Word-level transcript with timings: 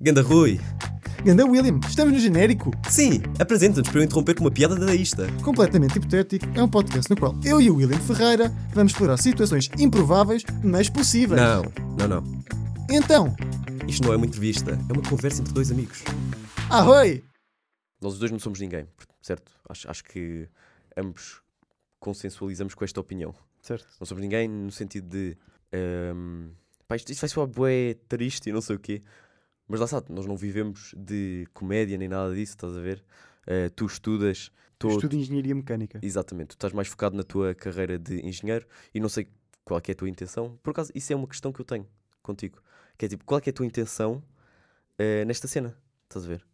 Ganda 0.00 0.22
Rui. 0.22 0.60
Ganda 1.24 1.44
William, 1.44 1.80
estamos 1.88 2.12
no 2.12 2.20
genérico. 2.20 2.70
Sim, 2.88 3.20
apresenta-nos 3.40 3.88
para 3.90 4.00
eu 4.00 4.04
interromper 4.04 4.34
com 4.34 4.42
uma 4.44 4.50
piada 4.50 4.76
dadaísta. 4.76 5.26
Completamente 5.42 5.98
hipotético, 5.98 6.46
é 6.54 6.62
um 6.62 6.68
podcast 6.68 7.10
no 7.10 7.16
qual 7.16 7.34
eu 7.44 7.60
e 7.60 7.68
o 7.70 7.76
William 7.76 7.98
Ferreira 7.98 8.48
vamos 8.72 8.92
explorar 8.92 9.16
situações 9.16 9.68
improváveis, 9.76 10.44
mas 10.62 10.88
possíveis. 10.88 11.40
Não, 11.40 11.62
não, 11.98 12.08
não. 12.20 12.44
Então, 12.88 13.34
Isto 13.88 14.04
não 14.04 14.12
é 14.12 14.16
uma 14.16 14.26
entrevista, 14.26 14.78
é 14.88 14.92
uma 14.92 15.02
conversa 15.02 15.40
entre 15.40 15.52
dois 15.52 15.72
amigos. 15.72 16.02
ahoi! 16.70 17.24
Nós 18.00 18.12
os 18.12 18.18
dois 18.20 18.30
não 18.30 18.38
somos 18.38 18.60
ninguém, 18.60 18.86
certo? 19.20 19.50
Acho, 19.68 19.90
acho 19.90 20.04
que 20.04 20.48
ambos 20.96 21.42
consensualizamos 21.98 22.74
com 22.74 22.84
esta 22.84 23.00
opinião. 23.00 23.34
Certo. 23.60 23.86
Não 23.98 24.06
somos 24.06 24.22
ninguém 24.22 24.46
no 24.48 24.70
sentido 24.70 25.08
de. 25.08 25.36
ehm, 25.72 26.50
pá, 26.86 26.94
isto, 26.94 27.10
isto 27.10 27.20
vai 27.22 27.28
soar 27.28 27.48
bué 27.48 27.94
triste 28.08 28.48
e 28.48 28.52
não 28.52 28.60
sei 28.60 28.76
o 28.76 28.78
quê. 28.78 29.02
Mas 29.68 29.80
lá 29.80 29.84
está, 29.84 30.02
nós 30.08 30.24
não 30.26 30.36
vivemos 30.36 30.94
de 30.96 31.46
comédia 31.52 31.98
nem 31.98 32.08
nada 32.08 32.34
disso, 32.34 32.52
estás 32.52 32.74
a 32.76 32.80
ver? 32.80 33.04
Eh, 33.46 33.68
tu 33.68 33.84
estudas. 33.86 34.50
tô- 34.78 34.88
Estudo 34.90 35.14
Engenharia 35.16 35.54
Mecânica. 35.54 35.98
Exatamente, 36.02 36.48
tu 36.48 36.52
estás 36.52 36.72
mais 36.72 36.88
focado 36.88 37.16
na 37.16 37.22
tua 37.22 37.54
carreira 37.54 37.98
de 37.98 38.24
engenheiro 38.26 38.66
e 38.94 38.98
não 39.00 39.08
sei 39.08 39.28
qual 39.64 39.78
é, 39.78 39.82
é 39.88 39.92
a 39.92 39.94
tua 39.94 40.08
intenção. 40.08 40.58
Por 40.62 40.70
acaso, 40.70 40.90
isso 40.94 41.12
é 41.12 41.16
uma 41.16 41.26
questão 41.28 41.52
que 41.52 41.60
eu 41.60 41.64
tenho 41.64 41.86
contigo. 42.22 42.62
Que 42.96 43.04
é 43.06 43.08
tipo, 43.08 43.24
qual 43.24 43.38
é, 43.40 43.42
é 43.46 43.50
a 43.50 43.52
tua 43.52 43.66
intenção 43.66 44.22
eh, 44.98 45.24
nesta 45.26 45.46
cena? 45.46 45.76
Estás 46.04 46.24
a 46.24 46.28
ver? 46.28 46.46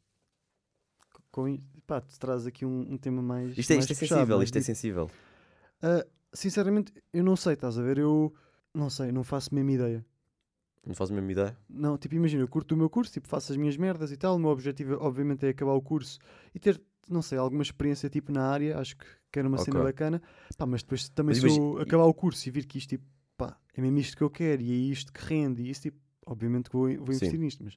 Com, 1.30 1.58
pá, 1.86 2.00
tu 2.00 2.18
traz 2.18 2.46
aqui 2.46 2.64
um, 2.64 2.92
um 2.94 2.96
tema 2.98 3.20
mais. 3.22 3.56
Isto 3.56 3.72
é, 3.72 3.74
mais 3.76 3.90
isto 3.90 4.04
é 4.04 4.06
sensível, 4.08 4.42
isto 4.42 4.58
é 4.58 4.60
sensível. 4.60 5.10
Ah, 5.82 6.04
sinceramente, 6.32 6.92
eu 7.12 7.22
não 7.24 7.36
sei, 7.36 7.54
estás 7.54 7.78
a 7.78 7.82
ver? 7.82 7.98
Eu 7.98 8.32
não 8.72 8.88
sei, 8.90 9.10
não 9.12 9.22
faço 9.24 9.50
a 9.52 9.54
mesma 9.54 9.72
ideia. 9.72 10.06
Não 10.86 10.94
fazes 10.94 11.12
a 11.12 11.14
mesma 11.14 11.32
ideia? 11.32 11.56
Não, 11.68 11.96
tipo, 11.96 12.14
imagina, 12.14 12.42
eu 12.42 12.48
curto 12.48 12.72
o 12.74 12.76
meu 12.76 12.90
curso, 12.90 13.12
tipo, 13.12 13.26
faço 13.26 13.52
as 13.52 13.56
minhas 13.56 13.76
merdas 13.76 14.12
e 14.12 14.16
tal. 14.16 14.36
O 14.36 14.38
meu 14.38 14.50
objetivo, 14.50 14.96
obviamente, 15.00 15.46
é 15.46 15.48
acabar 15.48 15.72
o 15.72 15.80
curso 15.80 16.18
e 16.54 16.58
ter, 16.58 16.80
não 17.08 17.22
sei, 17.22 17.38
alguma 17.38 17.62
experiência, 17.62 18.08
tipo, 18.10 18.30
na 18.32 18.48
área. 18.48 18.78
Acho 18.78 18.96
que, 18.96 19.06
era 19.38 19.48
uma 19.48 19.58
cena 19.58 19.80
Ok. 19.80 19.90
bacana. 19.90 20.22
Pá, 20.56 20.66
mas 20.66 20.82
depois 20.82 21.08
também, 21.08 21.34
Mas 21.40 21.52
se 21.52 21.58
eu 21.58 21.78
acabar 21.80 22.04
o 22.04 22.14
curso 22.14 22.46
e 22.48 22.52
vir 22.52 22.66
que 22.66 22.78
isto, 22.78 22.90
tipo, 22.90 23.04
pá, 23.36 23.58
é 23.74 23.80
mesmo 23.80 23.98
isto 23.98 24.16
que 24.16 24.22
eu 24.22 24.30
quero 24.30 24.62
e 24.62 24.70
é 24.70 24.92
isto 24.92 25.12
que 25.12 25.24
rende 25.24 25.62
e 25.62 25.70
isso, 25.70 25.82
tipo, 25.82 25.98
obviamente 26.26 26.70
que 26.70 26.76
vou, 26.76 26.86
vou 26.88 27.14
investir 27.14 27.30
Sim. 27.30 27.38
nisto. 27.38 27.64
Mas, 27.64 27.76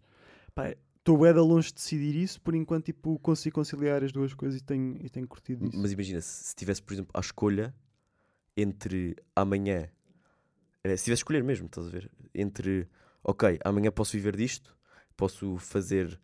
pá, 0.53 0.75
estou 0.97 1.33
da 1.33 1.41
longe 1.41 1.69
de 1.69 1.75
decidir 1.75 2.15
isso. 2.15 2.41
Por 2.41 2.53
enquanto, 2.53 2.85
tipo, 2.85 3.17
consigo 3.19 3.55
conciliar 3.55 4.03
as 4.03 4.11
duas 4.11 4.33
coisas 4.33 4.59
e 4.59 4.63
tenho, 4.63 4.97
e 5.01 5.09
tenho 5.09 5.27
curtido 5.27 5.65
isso. 5.65 5.79
Mas 5.79 5.91
imagina, 5.91 6.19
se, 6.21 6.43
se 6.49 6.55
tivesse, 6.55 6.81
por 6.81 6.93
exemplo, 6.93 7.11
a 7.13 7.19
escolha 7.19 7.73
entre 8.55 9.15
amanhã, 9.35 9.87
se 10.95 11.05
tivesse 11.05 11.19
escolher 11.21 11.43
mesmo, 11.43 11.65
estás 11.65 11.87
a 11.87 11.89
ver? 11.89 12.09
Entre, 12.33 12.87
ok, 13.23 13.57
amanhã 13.65 13.91
posso 13.91 14.11
viver 14.13 14.35
disto, 14.35 14.77
posso 15.15 15.57
fazer, 15.57 16.19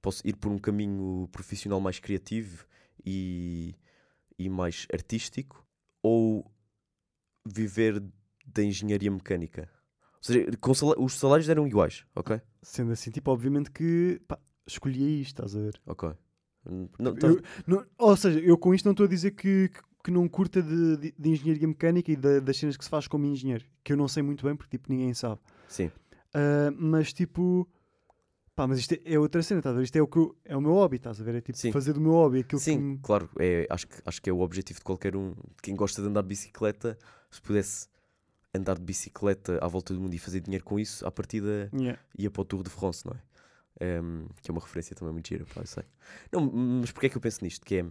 posso 0.00 0.26
ir 0.26 0.34
por 0.36 0.50
um 0.50 0.58
caminho 0.58 1.28
profissional 1.30 1.80
mais 1.80 1.98
criativo 1.98 2.66
e, 3.04 3.74
e 4.38 4.48
mais 4.48 4.86
artístico, 4.92 5.64
ou 6.02 6.50
viver 7.46 8.02
da 8.46 8.62
engenharia 8.62 9.10
mecânica. 9.10 9.68
Ou 10.16 10.22
seja, 10.22 10.46
os 10.98 11.14
salários 11.14 11.48
eram 11.48 11.66
iguais, 11.66 12.04
ok? 12.14 12.40
Sendo 12.62 12.92
assim, 12.92 13.10
tipo, 13.10 13.30
obviamente 13.30 13.70
que, 13.70 14.20
pá, 14.26 14.38
escolhi 14.66 15.20
isto, 15.20 15.42
estás 15.44 15.54
a 15.56 15.60
ver? 15.60 15.80
Ok. 15.86 16.10
Não, 16.98 17.14
Tipo, 17.14 17.26
Eu- 17.26 17.42
não- 17.66 17.86
ou 17.96 18.16
seja, 18.16 18.38
eu 18.40 18.58
com 18.58 18.74
isto 18.74 18.84
não 18.84 18.92
estou 18.92 19.06
a 19.06 19.08
dizer 19.08 19.30
que, 19.30 19.68
que, 19.68 19.80
que 20.02 20.10
não 20.10 20.28
curta 20.28 20.62
de, 20.62 20.96
de- 20.96 21.14
de 21.18 21.28
engenharia 21.30 21.66
mecânica 21.68 22.10
e 22.12 22.16
da- 22.16 22.40
das 22.40 22.56
cenas 22.56 22.76
que 22.76 22.84
se 22.84 22.90
faz 22.90 23.06
como 23.08 23.26
engenheiro, 23.26 23.64
que 23.84 23.92
eu 23.92 23.96
não 23.96 24.08
sei 24.08 24.22
muito 24.22 24.44
bem 24.44 24.54
porque 24.56 24.76
tipo, 24.78 24.90
ninguém 24.92 25.12
sabe. 25.14 25.40
sim, 25.68 25.90
Ah, 26.34 26.70
mas 26.78 27.12
tipo, 27.12 27.66
pá, 28.54 28.66
mas 28.66 28.78
isto 28.78 28.92
é, 28.94 29.00
é 29.14 29.18
outra 29.18 29.42
cena, 29.42 29.60
estás 29.60 29.74
a 29.74 29.78
ver? 29.78 29.84
Isto 29.84 29.96
é 29.96 30.02
o, 30.02 30.06
que 30.06 30.18
eu- 30.18 30.36
é 30.44 30.56
o 30.56 30.60
meu 30.60 30.72
hobby, 30.72 30.96
estás 30.96 31.20
a 31.20 31.24
ver? 31.24 31.34
É 31.36 31.40
tipo 31.40 31.58
Sim. 31.58 31.72
fazer 31.72 31.92
do 31.92 32.00
meu 32.00 32.12
hobby 32.12 32.40
aquilo 32.40 32.60
que 32.60 32.64
Sim, 32.64 32.98
claro, 33.02 33.28
é, 33.38 33.66
acho, 33.70 33.86
que, 33.88 33.96
acho 34.04 34.22
que 34.22 34.30
é 34.30 34.32
o 34.32 34.40
objetivo 34.40 34.78
de 34.80 34.84
qualquer 34.84 35.16
um, 35.16 35.30
de 35.32 35.62
quem 35.62 35.74
gosta 35.76 36.00
de 36.02 36.08
andar 36.08 36.22
de 36.22 36.28
bicicleta, 36.28 36.96
se 37.30 37.40
pudesse 37.42 37.88
andar 38.54 38.76
de 38.78 38.82
bicicleta 38.84 39.58
à 39.62 39.68
volta 39.68 39.92
do 39.94 40.00
mundo 40.00 40.14
e 40.14 40.18
fazer 40.18 40.40
dinheiro 40.40 40.64
com 40.64 40.78
isso, 40.78 41.06
à 41.06 41.10
partida 41.10 41.70
Yeah. 41.74 42.00
ia 42.18 42.30
para 42.30 42.42
o 42.42 42.44
Tour 42.44 42.62
de 42.62 42.70
France, 42.70 43.04
não 43.06 43.12
é? 43.14 43.22
Ehm, 43.80 44.26
que 44.42 44.50
é 44.50 44.52
uma 44.52 44.60
referência 44.60 44.96
também 44.96 45.12
muito 45.12 45.28
gira, 45.28 45.44
pá, 45.54 45.60
eu 45.60 45.66
sei. 45.66 45.84
Não, 46.32 46.40
mas 46.80 46.90
porquê 46.90 47.06
é 47.06 47.10
que 47.10 47.16
eu 47.16 47.20
penso 47.20 47.44
nisto? 47.44 47.64
Que 47.64 47.76
é, 47.76 47.86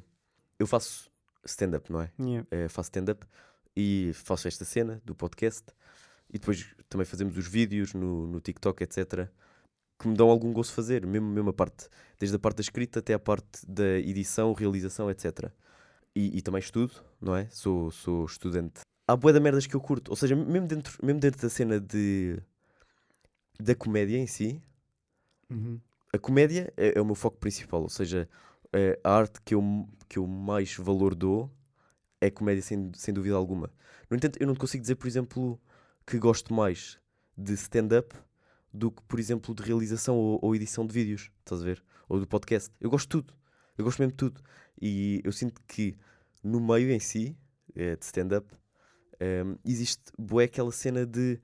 eu 0.59 0.67
faço 0.67 1.09
stand-up, 1.49 1.91
não 1.91 2.01
é? 2.01 2.11
Yeah. 2.19 2.47
Eh, 2.51 2.67
faço 2.67 2.87
stand-up 2.87 3.25
e 3.75 4.11
faço 4.13 4.47
esta 4.47 4.65
cena 4.65 5.01
do 5.05 5.13
podcast 5.15 5.63
e 6.29 6.37
depois 6.39 6.75
também 6.89 7.05
fazemos 7.05 7.37
os 7.37 7.47
vídeos 7.47 7.93
no, 7.93 8.27
no 8.27 8.39
TikTok, 8.39 8.83
etc. 8.83 9.29
Que 9.99 10.07
me 10.07 10.15
dão 10.15 10.29
algum 10.29 10.51
gosto 10.51 10.73
fazer, 10.73 11.05
mesmo, 11.05 11.27
mesmo 11.27 11.49
a 11.49 11.53
parte, 11.53 11.87
desde 12.19 12.35
a 12.35 12.39
parte 12.39 12.57
da 12.57 12.61
escrita 12.61 12.99
até 12.99 13.13
a 13.13 13.19
parte 13.19 13.65
da 13.67 13.97
edição, 13.99 14.53
realização, 14.53 15.09
etc. 15.09 15.51
E, 16.15 16.37
e 16.37 16.41
também 16.41 16.59
estudo, 16.59 16.93
não 17.21 17.35
é? 17.35 17.47
Sou, 17.49 17.91
sou 17.91 18.25
estudante. 18.25 18.81
Há 19.07 19.15
boa 19.15 19.31
da 19.31 19.39
merdas 19.39 19.65
que 19.65 19.75
eu 19.75 19.79
curto, 19.79 20.09
ou 20.09 20.15
seja, 20.15 20.35
mesmo 20.35 20.67
dentro, 20.67 20.97
mesmo 21.03 21.19
dentro 21.19 21.41
da 21.41 21.49
cena 21.49 21.79
de 21.79 22.37
da 23.59 23.73
comédia 23.73 24.17
em 24.17 24.27
si, 24.27 24.61
Uhum. 25.49 25.79
a 26.13 26.17
comédia 26.19 26.73
é, 26.75 26.97
é 26.97 27.01
o 27.01 27.05
meu 27.05 27.15
foco 27.15 27.37
principal, 27.37 27.81
ou 27.81 27.89
seja, 27.89 28.27
a 29.03 29.11
arte 29.11 29.41
que 29.41 29.55
eu, 29.55 29.87
que 30.07 30.19
eu 30.19 30.27
mais 30.27 30.75
valor 30.75 31.15
dou 31.15 31.51
é 32.19 32.29
comédia, 32.29 32.61
sem, 32.61 32.91
sem 32.95 33.13
dúvida 33.13 33.35
alguma. 33.35 33.71
No 34.09 34.17
entanto, 34.17 34.37
eu 34.39 34.47
não 34.47 34.55
consigo 34.55 34.81
dizer, 34.81 34.95
por 34.95 35.07
exemplo, 35.07 35.59
que 36.05 36.17
gosto 36.17 36.53
mais 36.53 36.99
de 37.37 37.53
stand-up 37.53 38.15
do 38.73 38.91
que, 38.91 39.01
por 39.03 39.19
exemplo, 39.19 39.53
de 39.53 39.63
realização 39.63 40.15
ou, 40.17 40.39
ou 40.41 40.55
edição 40.55 40.85
de 40.85 40.93
vídeos, 40.93 41.31
estás 41.39 41.61
a 41.61 41.65
ver? 41.65 41.83
Ou 42.09 42.19
do 42.19 42.27
podcast. 42.27 42.73
Eu 42.79 42.89
gosto 42.89 43.05
de 43.05 43.09
tudo, 43.09 43.33
eu 43.77 43.83
gosto 43.83 43.99
mesmo 43.99 44.11
de 44.11 44.17
tudo. 44.17 44.41
E 44.81 45.21
eu 45.23 45.31
sinto 45.31 45.61
que 45.67 45.97
no 46.43 46.59
meio 46.59 46.91
em 46.91 46.99
si, 46.99 47.37
eh, 47.75 47.95
de 47.95 48.05
stand-up, 48.05 48.47
ehm, 49.19 49.55
existe 49.65 50.11
bué 50.17 50.45
aquela 50.45 50.71
cena 50.71 51.05
de 51.05 51.39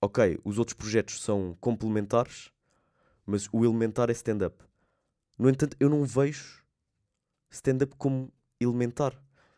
ok, 0.00 0.38
os 0.44 0.58
outros 0.58 0.74
projetos 0.74 1.20
são 1.22 1.56
complementares, 1.60 2.50
mas 3.26 3.48
o 3.52 3.64
elementar 3.64 4.08
é 4.08 4.12
stand-up. 4.12 4.64
No 5.38 5.48
entanto, 5.48 5.76
eu 5.78 5.88
não 5.88 6.04
vejo 6.04 6.64
stand-up 7.58 7.94
como 7.96 8.32
elementar. 8.60 9.12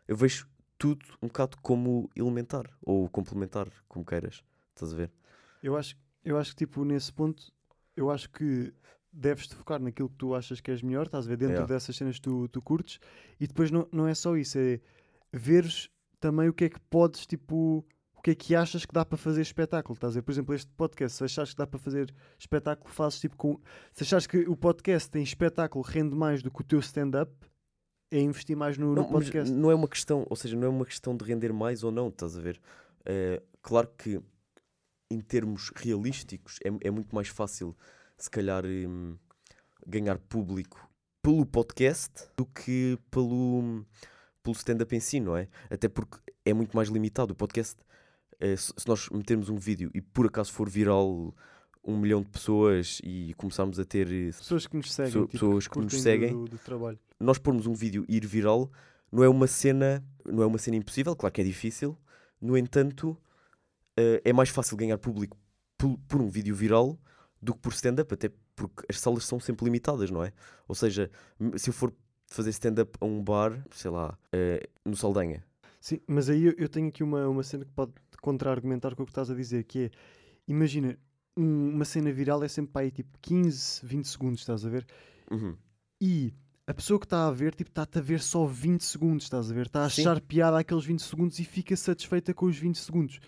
Eu 0.09 0.17
vejo 0.17 0.47
tudo 0.79 1.05
um 1.23 1.27
bocado 1.27 1.57
como 1.63 2.11
elementar 2.17 2.67
ou 2.83 3.09
complementar, 3.09 3.69
como 3.89 4.05
queiras. 4.05 4.43
Estás 4.75 4.93
a 4.95 4.97
ver? 4.97 5.11
Eu 5.63 5.77
acho, 5.77 5.97
eu 6.25 6.39
acho 6.39 6.51
que 6.53 6.57
tipo, 6.65 6.85
nesse 6.85 7.13
ponto, 7.13 7.53
eu 7.97 8.11
acho 8.11 8.31
que 8.31 8.73
deves 9.13 9.47
te 9.47 9.55
focar 9.55 9.81
naquilo 9.81 10.09
que 10.09 10.17
tu 10.17 10.35
achas 10.35 10.61
que 10.61 10.71
és 10.71 10.83
melhor, 10.83 11.07
estás 11.07 11.27
a 11.27 11.29
ver, 11.29 11.37
dentro 11.37 11.55
Yeah. 11.55 11.75
dessas 11.75 11.97
cenas 11.97 12.17
que 12.17 12.23
tu, 12.23 12.49
tu 12.49 12.63
curtes, 12.63 12.99
e 13.39 13.47
depois 13.47 13.71
não, 13.71 13.87
não 13.93 14.07
é 14.07 14.15
só 14.15 14.37
isso, 14.37 14.59
é 14.59 14.81
veres 15.33 15.91
também 16.19 16.49
o 16.49 16.53
que 16.53 16.65
é 16.65 16.69
que 16.69 16.81
podes, 16.89 17.27
tipo, 17.27 17.85
o 18.15 18.23
que 18.23 18.31
é 18.31 18.35
que 18.35 18.55
achas 18.55 18.87
que 18.87 18.93
dá 18.93 19.05
para 19.05 19.19
fazer 19.19 19.43
espetáculo, 19.43 19.95
estás 19.95 20.13
a 20.13 20.21
ver? 20.21 20.23
Por 20.23 20.31
exemplo, 20.33 20.55
este 20.55 20.71
podcast, 20.73 21.19
se 21.19 21.25
achares 21.25 21.53
que 21.53 21.59
dá 21.59 21.67
para 21.67 21.79
fazer 21.81 22.15
espetáculo, 22.39 22.89
fazes 22.93 23.19
tipo 23.21 23.37
com. 23.37 23.59
Se 23.93 24.03
achares 24.05 24.27
que 24.27 24.39
o 24.49 24.57
podcast 24.57 25.11
tem 25.11 25.23
espetáculo 25.23 25.85
rende 25.85 26.15
mais 26.15 26.43
do 26.43 26.51
que 26.51 26.61
o 26.61 26.65
teu 26.65 26.79
stand-up, 26.81 27.33
é 28.11 28.21
investir 28.21 28.57
mais 28.57 28.77
no, 28.77 28.89
no 28.89 28.95
Não, 28.97 29.03
mas 29.05 29.25
podcast. 29.25 29.53
não 29.53 29.71
é 29.71 29.75
uma 29.75 29.89
questão, 29.89 30.27
ou 30.29 30.37
seja, 30.37 30.57
não 30.57 30.67
é 30.67 30.71
uma 30.71 30.85
questão 30.85 31.17
de 31.17 31.25
render 31.25 31.53
mais 31.53 31.85
ou 31.85 31.91
não, 31.93 32.09
estás 32.09 32.37
a 32.37 32.41
ver? 32.41 32.61
Eh, 33.05 33.43
claro 33.63 33.89
que 33.97 34.21
em 35.11 35.21
termos 35.21 35.71
realísticos 35.77 36.59
é, 36.65 36.89
é 36.89 36.91
muito 36.91 37.15
mais 37.15 37.29
fácil, 37.29 37.77
se 38.17 38.31
calhar, 38.31 38.65
hum, 38.65 39.17
ganhar 39.87 40.19
público 40.19 40.89
pelo 41.23 41.45
podcast 41.45 42.29
do 42.37 42.47
que 42.47 42.99
pelo, 43.11 43.85
pelo 44.43 44.55
stand-up 44.57 44.95
em 44.95 45.01
si, 45.01 45.21
não 45.21 45.37
é? 45.37 45.49
Até 45.69 45.89
porque 45.89 46.19
é 46.45 46.53
muito 46.55 46.75
mais 46.77 46.89
limitado. 46.89 47.33
O 47.33 47.37
podcast, 47.37 47.77
eh, 48.39 48.57
se, 48.57 48.73
se 48.77 48.89
nós 48.89 49.09
metermos 49.11 49.49
um 49.49 49.57
vídeo 49.57 49.91
e 49.95 50.01
por 50.01 50.27
acaso 50.27 50.53
for 50.53 50.69
viral 50.69 51.35
um 51.85 51.97
milhão 51.99 52.21
de 52.23 52.29
pessoas 52.29 53.01
e 53.03 53.35
começarmos 53.37 53.79
a 53.81 53.85
ter 53.85 54.07
eh, 54.13 54.27
Pessoas 54.33 54.67
que 54.67 54.77
nos 54.77 54.93
seguem, 54.93 55.11
Pessoa- 55.13 55.27
tipo, 55.27 55.33
pessoas 55.33 55.69
que 55.69 55.79
nos 55.79 55.85
curtem 55.93 56.01
seguem. 56.01 56.33
do, 56.33 56.45
do 56.45 56.59
trabalho. 56.59 56.99
Nós 57.21 57.39
pormos 57.39 57.67
um 57.67 57.75
vídeo 57.75 58.05
e 58.09 58.17
ir 58.17 58.27
viral 58.27 58.71
não 59.13 59.23
é 59.23 59.29
uma 59.29 59.47
cena 59.47 60.05
não 60.25 60.43
é 60.43 60.47
uma 60.47 60.59
cena 60.59 60.77
impossível 60.77 61.15
claro 61.15 61.33
que 61.33 61.41
é 61.41 61.45
difícil 61.45 61.97
no 62.41 62.57
entanto 62.57 63.17
eh, 63.97 64.21
é 64.25 64.33
mais 64.33 64.49
fácil 64.49 64.77
ganhar 64.77 64.99
público 64.99 65.37
por, 65.77 65.99
por 66.09 66.21
um 66.21 66.29
vídeo 66.29 66.55
viral 66.55 66.99
do 67.43 67.55
que 67.55 67.61
por 67.61 67.73
stand-up 67.73 68.13
até 68.15 68.31
porque 68.55 68.85
as 68.89 68.99
salas 69.01 69.25
são 69.25 69.39
sempre 69.41 69.65
limitadas 69.65 70.11
não 70.11 70.23
é 70.25 70.33
ou 70.69 70.75
seja 70.75 71.11
se 71.57 71.71
eu 71.71 71.75
for 71.75 71.93
fazer 72.27 72.51
stand-up 72.51 72.97
a 73.01 73.05
um 73.05 73.23
bar 73.23 73.65
sei 73.73 73.91
lá 73.91 74.19
eh, 74.33 74.69
no 74.85 74.97
Saldanha 74.97 75.45
Sim, 75.81 75.99
mas 76.07 76.29
aí 76.29 76.45
eu, 76.45 76.55
eu 76.59 76.69
tenho 76.69 76.89
aqui 76.89 77.03
uma, 77.03 77.27
uma 77.27 77.43
cena 77.43 77.65
que 77.65 77.73
pode 77.73 77.93
contra-argumentar 78.21 78.95
com 78.95 79.03
o 79.03 79.07
que 79.07 79.13
estás 79.13 79.31
a 79.31 79.35
dizer, 79.35 79.65
que 79.65 79.85
é, 79.85 79.91
imagina, 80.47 80.99
um- 81.35 81.71
uma 81.71 81.87
cena 81.87 82.13
viral 82.13 82.45
é 82.45 82.49
sempre 82.49 82.71
para 82.71 82.83
aí 82.83 82.91
tipo 82.91 83.19
15, 83.23 83.81
20 83.87 84.05
segundos, 84.07 84.41
estás 84.41 84.67
a 84.67 84.69
ver? 84.69 84.87
Uhum. 85.31 85.57
E 85.99 86.35
a 86.71 86.75
pessoa 86.75 87.01
que 87.01 87.07
está 87.07 87.27
a 87.27 87.31
ver, 87.33 87.55
tipo, 87.55 87.71
está-te 87.71 87.99
a 87.99 88.01
ver 88.01 88.21
só 88.21 88.47
20 88.47 88.85
segundos, 88.85 89.25
estás 89.25 89.51
a 89.51 89.55
ver? 89.55 89.67
Está 89.67 89.85
a 89.85 89.91
Sim. 89.91 90.03
achar 90.03 90.21
piada 90.21 90.59
aqueles 90.59 90.85
20 90.85 91.03
segundos 91.03 91.39
e 91.39 91.45
fica 91.45 91.77
satisfeita 91.77 92.33
com 92.33 92.47
os 92.47 92.57
20 92.57 92.79
segundos. 92.79 93.21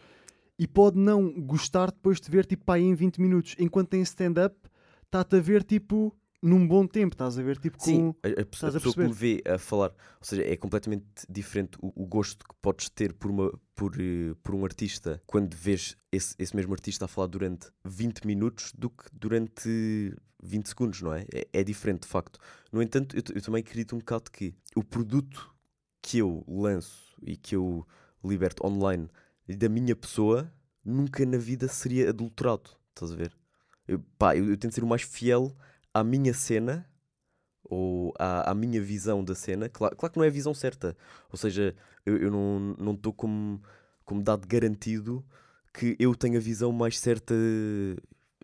E 0.58 0.66
pode 0.66 0.96
não 0.98 1.28
gostar 1.40 1.90
depois 1.90 2.20
de 2.20 2.30
ver, 2.30 2.46
tipo, 2.46 2.70
aí 2.70 2.82
em 2.82 2.94
20 2.94 3.20
minutos. 3.20 3.56
Enquanto 3.58 3.94
em 3.94 4.02
stand-up, 4.02 4.56
está-te 5.04 5.36
a 5.36 5.40
ver 5.40 5.64
tipo 5.64 6.16
num 6.42 6.66
bom 6.66 6.86
tempo, 6.86 7.14
estás 7.14 7.38
a 7.38 7.42
ver 7.42 7.56
tipo 7.56 7.78
com. 7.78 7.84
Sim, 7.84 8.14
a, 8.22 8.28
a 8.28 8.42
a 8.42 8.44
pessoa 8.44 8.94
que 8.94 9.00
me 9.00 9.12
vê 9.12 9.42
a 9.46 9.58
falar, 9.58 9.90
ou 9.90 10.26
seja, 10.26 10.42
é 10.42 10.56
completamente 10.56 11.06
diferente 11.28 11.78
o, 11.80 11.92
o 12.02 12.06
gosto 12.06 12.44
que 12.44 12.54
podes 12.60 12.88
ter 12.88 13.12
por, 13.12 13.30
uma, 13.30 13.52
por, 13.74 13.94
eh, 14.00 14.34
por 14.42 14.54
um 14.54 14.64
artista 14.64 15.22
quando 15.26 15.54
vês 15.54 15.96
esse, 16.10 16.34
esse 16.38 16.54
mesmo 16.56 16.72
artista 16.72 17.04
a 17.04 17.08
falar 17.08 17.28
durante 17.28 17.68
20 17.84 18.26
minutos 18.26 18.72
do 18.76 18.90
que 18.90 19.04
durante 19.12 20.14
20 20.42 20.68
segundos, 20.68 21.00
não 21.00 21.14
é? 21.14 21.24
É, 21.32 21.46
é 21.52 21.64
diferente, 21.64 22.02
de 22.02 22.08
facto. 22.08 22.40
No 22.72 22.82
entanto, 22.82 23.16
eu, 23.16 23.22
eu 23.34 23.40
também 23.40 23.60
acredito 23.60 23.94
um 23.94 23.98
bocado 24.00 24.30
que 24.30 24.52
o 24.74 24.82
produto 24.82 25.54
que 26.02 26.18
eu 26.18 26.44
lanço 26.48 27.16
e 27.22 27.36
que 27.36 27.54
eu 27.54 27.86
liberto 28.24 28.66
online 28.66 29.08
da 29.48 29.68
minha 29.68 29.94
pessoa 29.94 30.52
nunca 30.84 31.24
na 31.24 31.38
vida 31.38 31.68
seria 31.68 32.10
adulterado, 32.10 32.70
estás 32.90 33.12
a 33.12 33.16
ver? 33.16 33.32
Eu, 33.86 34.00
pá, 34.18 34.36
eu, 34.36 34.48
eu 34.48 34.56
tento 34.56 34.74
ser 34.74 34.82
o 34.82 34.86
mais 34.86 35.02
fiel 35.02 35.56
à 35.94 36.04
minha 36.04 36.34
cena 36.34 36.86
ou 37.64 38.12
à, 38.18 38.50
à 38.50 38.54
minha 38.54 38.80
visão 38.82 39.24
da 39.24 39.34
cena. 39.34 39.68
Claro, 39.68 39.96
claro 39.96 40.12
que 40.12 40.18
não 40.18 40.24
é 40.24 40.28
a 40.28 40.32
visão 40.32 40.54
certa. 40.54 40.96
Ou 41.30 41.38
seja, 41.38 41.74
eu, 42.06 42.16
eu 42.18 42.30
não 42.30 42.76
não 42.78 42.94
estou 42.94 43.12
como, 43.12 43.62
como 44.04 44.22
dado 44.22 44.46
garantido 44.48 45.24
que 45.74 45.96
eu 45.98 46.14
tenho 46.14 46.36
a 46.38 46.40
visão 46.40 46.72
mais 46.72 46.98
certa 46.98 47.34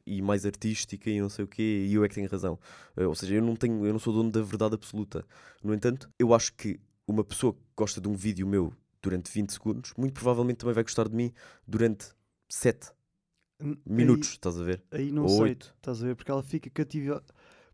e 0.06 0.22
mais 0.22 0.46
artística 0.46 1.10
e 1.10 1.20
não 1.20 1.28
sei 1.28 1.44
o 1.44 1.48
quê, 1.48 1.86
e 1.88 1.94
eu 1.94 2.04
é 2.04 2.08
que 2.08 2.14
tenho 2.14 2.28
razão. 2.30 2.58
Eh, 2.96 3.06
Ou 3.06 3.14
seja, 3.14 3.34
eu 3.34 3.42
não 3.42 3.54
tenho, 3.56 3.84
eu 3.86 3.92
não 3.92 3.98
sou 4.00 4.12
dono 4.12 4.30
da 4.30 4.40
verdade 4.42 4.74
absoluta. 4.74 5.24
No 5.62 5.74
entanto, 5.74 6.10
eu 6.18 6.32
acho 6.34 6.52
que 6.54 6.80
uma 7.06 7.22
pessoa 7.24 7.52
que 7.52 7.60
gosta 7.76 8.00
de 8.00 8.08
um 8.08 8.14
vídeo 8.14 8.46
meu 8.46 8.72
durante 9.02 9.30
20 9.30 9.52
segundos, 9.52 9.92
muito 9.96 10.14
provavelmente 10.14 10.58
também 10.58 10.74
vai 10.74 10.82
gostar 10.82 11.08
de 11.08 11.14
mim 11.14 11.32
durante 11.66 12.08
7 12.48 12.90
N- 13.60 13.78
minutos, 13.86 14.30
estás 14.30 14.58
a 14.58 14.64
ver? 14.64 14.82
Aí, 14.90 15.02
aí 15.06 15.12
não 15.12 15.26
Ou 15.26 15.36
sei, 15.36 15.50
oito. 15.50 15.74
estás 15.76 16.02
a 16.02 16.06
ver? 16.06 16.16
Porque 16.16 16.30
ela 16.30 16.42
fica 16.42 16.70
cativa. 16.70 17.24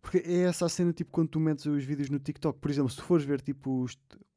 Porque 0.04 0.18
é 0.18 0.40
essa 0.42 0.66
a 0.66 0.68
cena, 0.68 0.92
tipo, 0.92 1.10
quando 1.10 1.30
tu 1.30 1.40
metes 1.40 1.64
os 1.64 1.82
vídeos 1.82 2.10
no 2.10 2.18
TikTok. 2.18 2.58
Por 2.60 2.70
exemplo, 2.70 2.90
se 2.90 2.96
tu 2.98 3.04
fores 3.04 3.24
ver, 3.24 3.40
tipo, 3.40 3.84
o 3.84 3.88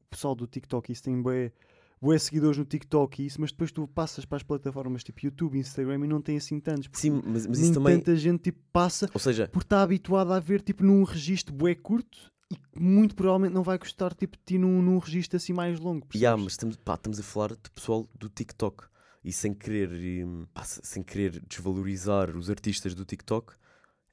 pessoal 0.08 0.34
do 0.34 0.46
TikTok, 0.46 0.90
isso 0.90 1.02
tem 1.02 1.20
bué, 1.20 1.52
bué 2.00 2.18
seguidores 2.18 2.56
no 2.56 2.64
TikTok 2.64 3.22
e 3.22 3.26
isso, 3.26 3.38
mas 3.38 3.50
depois 3.52 3.70
tu 3.70 3.86
passas 3.86 4.24
para 4.24 4.36
as 4.38 4.42
plataformas 4.42 5.04
tipo 5.04 5.20
YouTube, 5.26 5.58
Instagram 5.58 6.06
e 6.06 6.08
não 6.08 6.22
tem 6.22 6.38
assim 6.38 6.58
tantos. 6.58 6.88
Sim, 6.94 7.20
mas, 7.22 7.46
mas 7.46 7.58
isso 7.58 7.74
também. 7.74 7.98
tanta 7.98 8.16
gente, 8.16 8.44
tipo, 8.44 8.58
passa 8.72 9.10
Ou 9.12 9.20
seja, 9.20 9.46
por 9.48 9.60
estar 9.62 9.82
habituada 9.82 10.34
a 10.34 10.40
ver, 10.40 10.62
tipo, 10.62 10.82
num 10.82 11.04
registro 11.04 11.54
bué 11.54 11.74
curto 11.74 12.32
e 12.50 12.56
muito 12.80 13.14
provavelmente 13.14 13.52
não 13.52 13.62
vai 13.62 13.76
gostar, 13.76 14.14
tipo, 14.14 14.38
de 14.38 14.42
ti 14.46 14.56
num, 14.58 14.80
num 14.80 14.96
registro 14.98 15.36
assim 15.36 15.52
mais 15.52 15.78
longo. 15.78 16.06
Yeah, 16.14 16.34
percebes? 16.34 16.44
mas 16.44 16.52
estamos, 16.54 16.76
pá, 16.76 16.94
estamos 16.94 17.20
a 17.20 17.22
falar 17.22 17.50
de 17.50 17.70
pessoal 17.74 18.08
do 18.18 18.30
TikTok 18.30 18.84
e 19.22 19.30
sem 19.34 19.52
querer, 19.52 19.90
hum, 20.26 20.46
pá, 20.54 20.64
se- 20.64 20.80
sem 20.82 21.02
querer 21.02 21.42
desvalorizar 21.46 22.34
os 22.34 22.48
artistas 22.48 22.94
do 22.94 23.04
TikTok, 23.04 23.52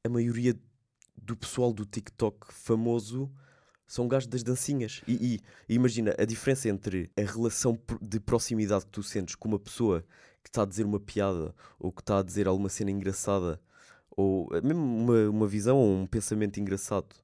a 0.04 0.10
maioria 0.10 0.54
do 1.18 1.36
pessoal 1.36 1.74
do 1.74 1.86
TikTok 1.86 2.54
famoso 2.54 3.32
são 3.88 4.08
gajos 4.08 4.28
das 4.28 4.44
dancinhas. 4.44 5.02
E, 5.08 5.36
e- 5.36 5.74
imagina 5.74 6.16
a 6.18 6.26
diferença 6.26 6.70
entre 6.70 7.12
a 7.18 7.22
relação 7.22 7.78
de 8.02 8.20
proximidade 8.20 8.86
que 8.86 8.92
tu 8.92 9.04
sentes 9.04 9.36
com 9.36 9.48
uma 9.48 9.60
pessoa 9.60 10.04
que 10.44 10.50
está 10.50 10.64
a 10.64 10.66
dizer 10.66 10.86
uma 10.86 11.00
piada 11.00 11.54
ou 11.80 11.92
que 11.92 12.02
está 12.02 12.20
a 12.20 12.24
dizer 12.24 12.48
alguma 12.48 12.70
cena 12.70 12.92
engraçada 12.92 13.60
ou 14.12 14.50
eh, 14.56 14.62
mesmo 14.62 14.82
uma, 14.84 15.30
uma 15.30 15.48
visão 15.48 15.78
ou 15.78 15.92
um 15.96 16.06
pensamento 16.06 16.60
engraçado 16.60 17.16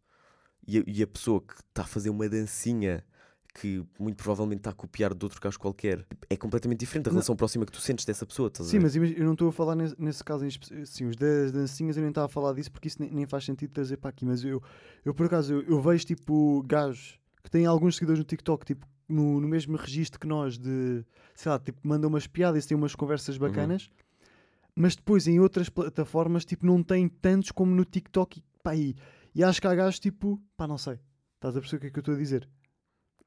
e 0.67 0.83
e 0.87 1.03
a 1.03 1.07
pessoa 1.07 1.41
que 1.41 1.53
está 1.53 1.83
a 1.83 1.85
fazer 1.85 2.09
uma 2.09 2.27
dancinha 2.27 3.05
que 3.53 3.83
muito 3.99 4.15
provavelmente 4.15 4.59
está 4.59 4.69
a 4.69 4.73
copiar 4.73 5.13
de 5.13 5.25
outro 5.25 5.39
gajo 5.41 5.59
qualquer 5.59 6.05
é 6.29 6.37
completamente 6.37 6.79
diferente 6.79 7.07
a 7.07 7.09
Não. 7.09 7.15
relação 7.15 7.35
próxima 7.35 7.65
que 7.65 7.71
tu 7.71 7.81
sentes 7.81 8.05
dessa 8.05 8.25
pessoa. 8.25 8.47
Estás 8.47 8.67
a 8.67 8.71
Sim, 8.71 8.77
ver? 8.77 8.83
mas 8.83 8.95
eu 8.95 9.25
não 9.25 9.33
estou 9.33 9.49
a 9.49 9.51
falar 9.51 9.75
nesse, 9.75 10.01
nesse 10.01 10.23
caso 10.23 10.45
em 10.45 10.85
Sim, 10.85 11.05
os 11.07 11.15
das 11.15 11.51
dancinhas 11.51 11.97
eu 11.97 12.01
nem 12.01 12.09
estava 12.09 12.25
a 12.25 12.29
falar 12.29 12.53
disso 12.53 12.71
porque 12.71 12.87
isso 12.87 13.01
nem, 13.01 13.11
nem 13.11 13.25
faz 13.25 13.43
sentido 13.43 13.71
trazer 13.71 13.97
para 13.97 14.09
aqui. 14.09 14.25
Mas 14.25 14.43
eu, 14.43 14.61
eu 15.03 15.13
por 15.13 15.25
acaso, 15.25 15.53
eu, 15.53 15.61
eu 15.63 15.81
vejo 15.81 16.05
tipo 16.05 16.63
gajos 16.63 17.19
que 17.43 17.49
têm 17.51 17.65
alguns 17.65 17.95
seguidores 17.95 18.19
no 18.19 18.25
TikTok, 18.25 18.65
tipo 18.65 18.87
no, 19.09 19.41
no 19.41 19.47
mesmo 19.47 19.75
registro 19.75 20.17
que 20.19 20.27
nós, 20.27 20.57
de 20.57 21.03
sei 21.35 21.51
lá, 21.51 21.59
tipo, 21.59 21.79
mandam 21.85 22.07
umas 22.09 22.27
piadas, 22.27 22.65
têm 22.65 22.77
umas 22.77 22.95
conversas 22.95 23.35
Uhum. 23.35 23.41
bacanas, 23.41 23.89
mas 24.73 24.95
depois 24.95 25.27
em 25.27 25.39
outras 25.39 25.67
plataformas, 25.67 26.45
tipo, 26.45 26.65
não 26.65 26.81
têm 26.81 27.09
tantos 27.09 27.51
como 27.51 27.75
no 27.75 27.83
TikTok. 27.83 28.39
E, 28.39 28.43
pá, 28.63 28.75
e, 28.75 28.95
e 29.35 29.43
acho 29.43 29.59
que 29.59 29.67
há 29.67 29.75
gajos 29.75 29.99
tipo, 29.99 30.41
pá, 30.55 30.65
não 30.65 30.77
sei, 30.77 30.97
estás 31.35 31.57
a 31.57 31.59
perceber 31.59 31.77
o 31.77 31.81
que 31.81 31.87
é 31.87 31.89
que 31.89 31.99
eu 31.99 32.01
estou 32.01 32.15
a 32.15 32.17
dizer? 32.17 32.47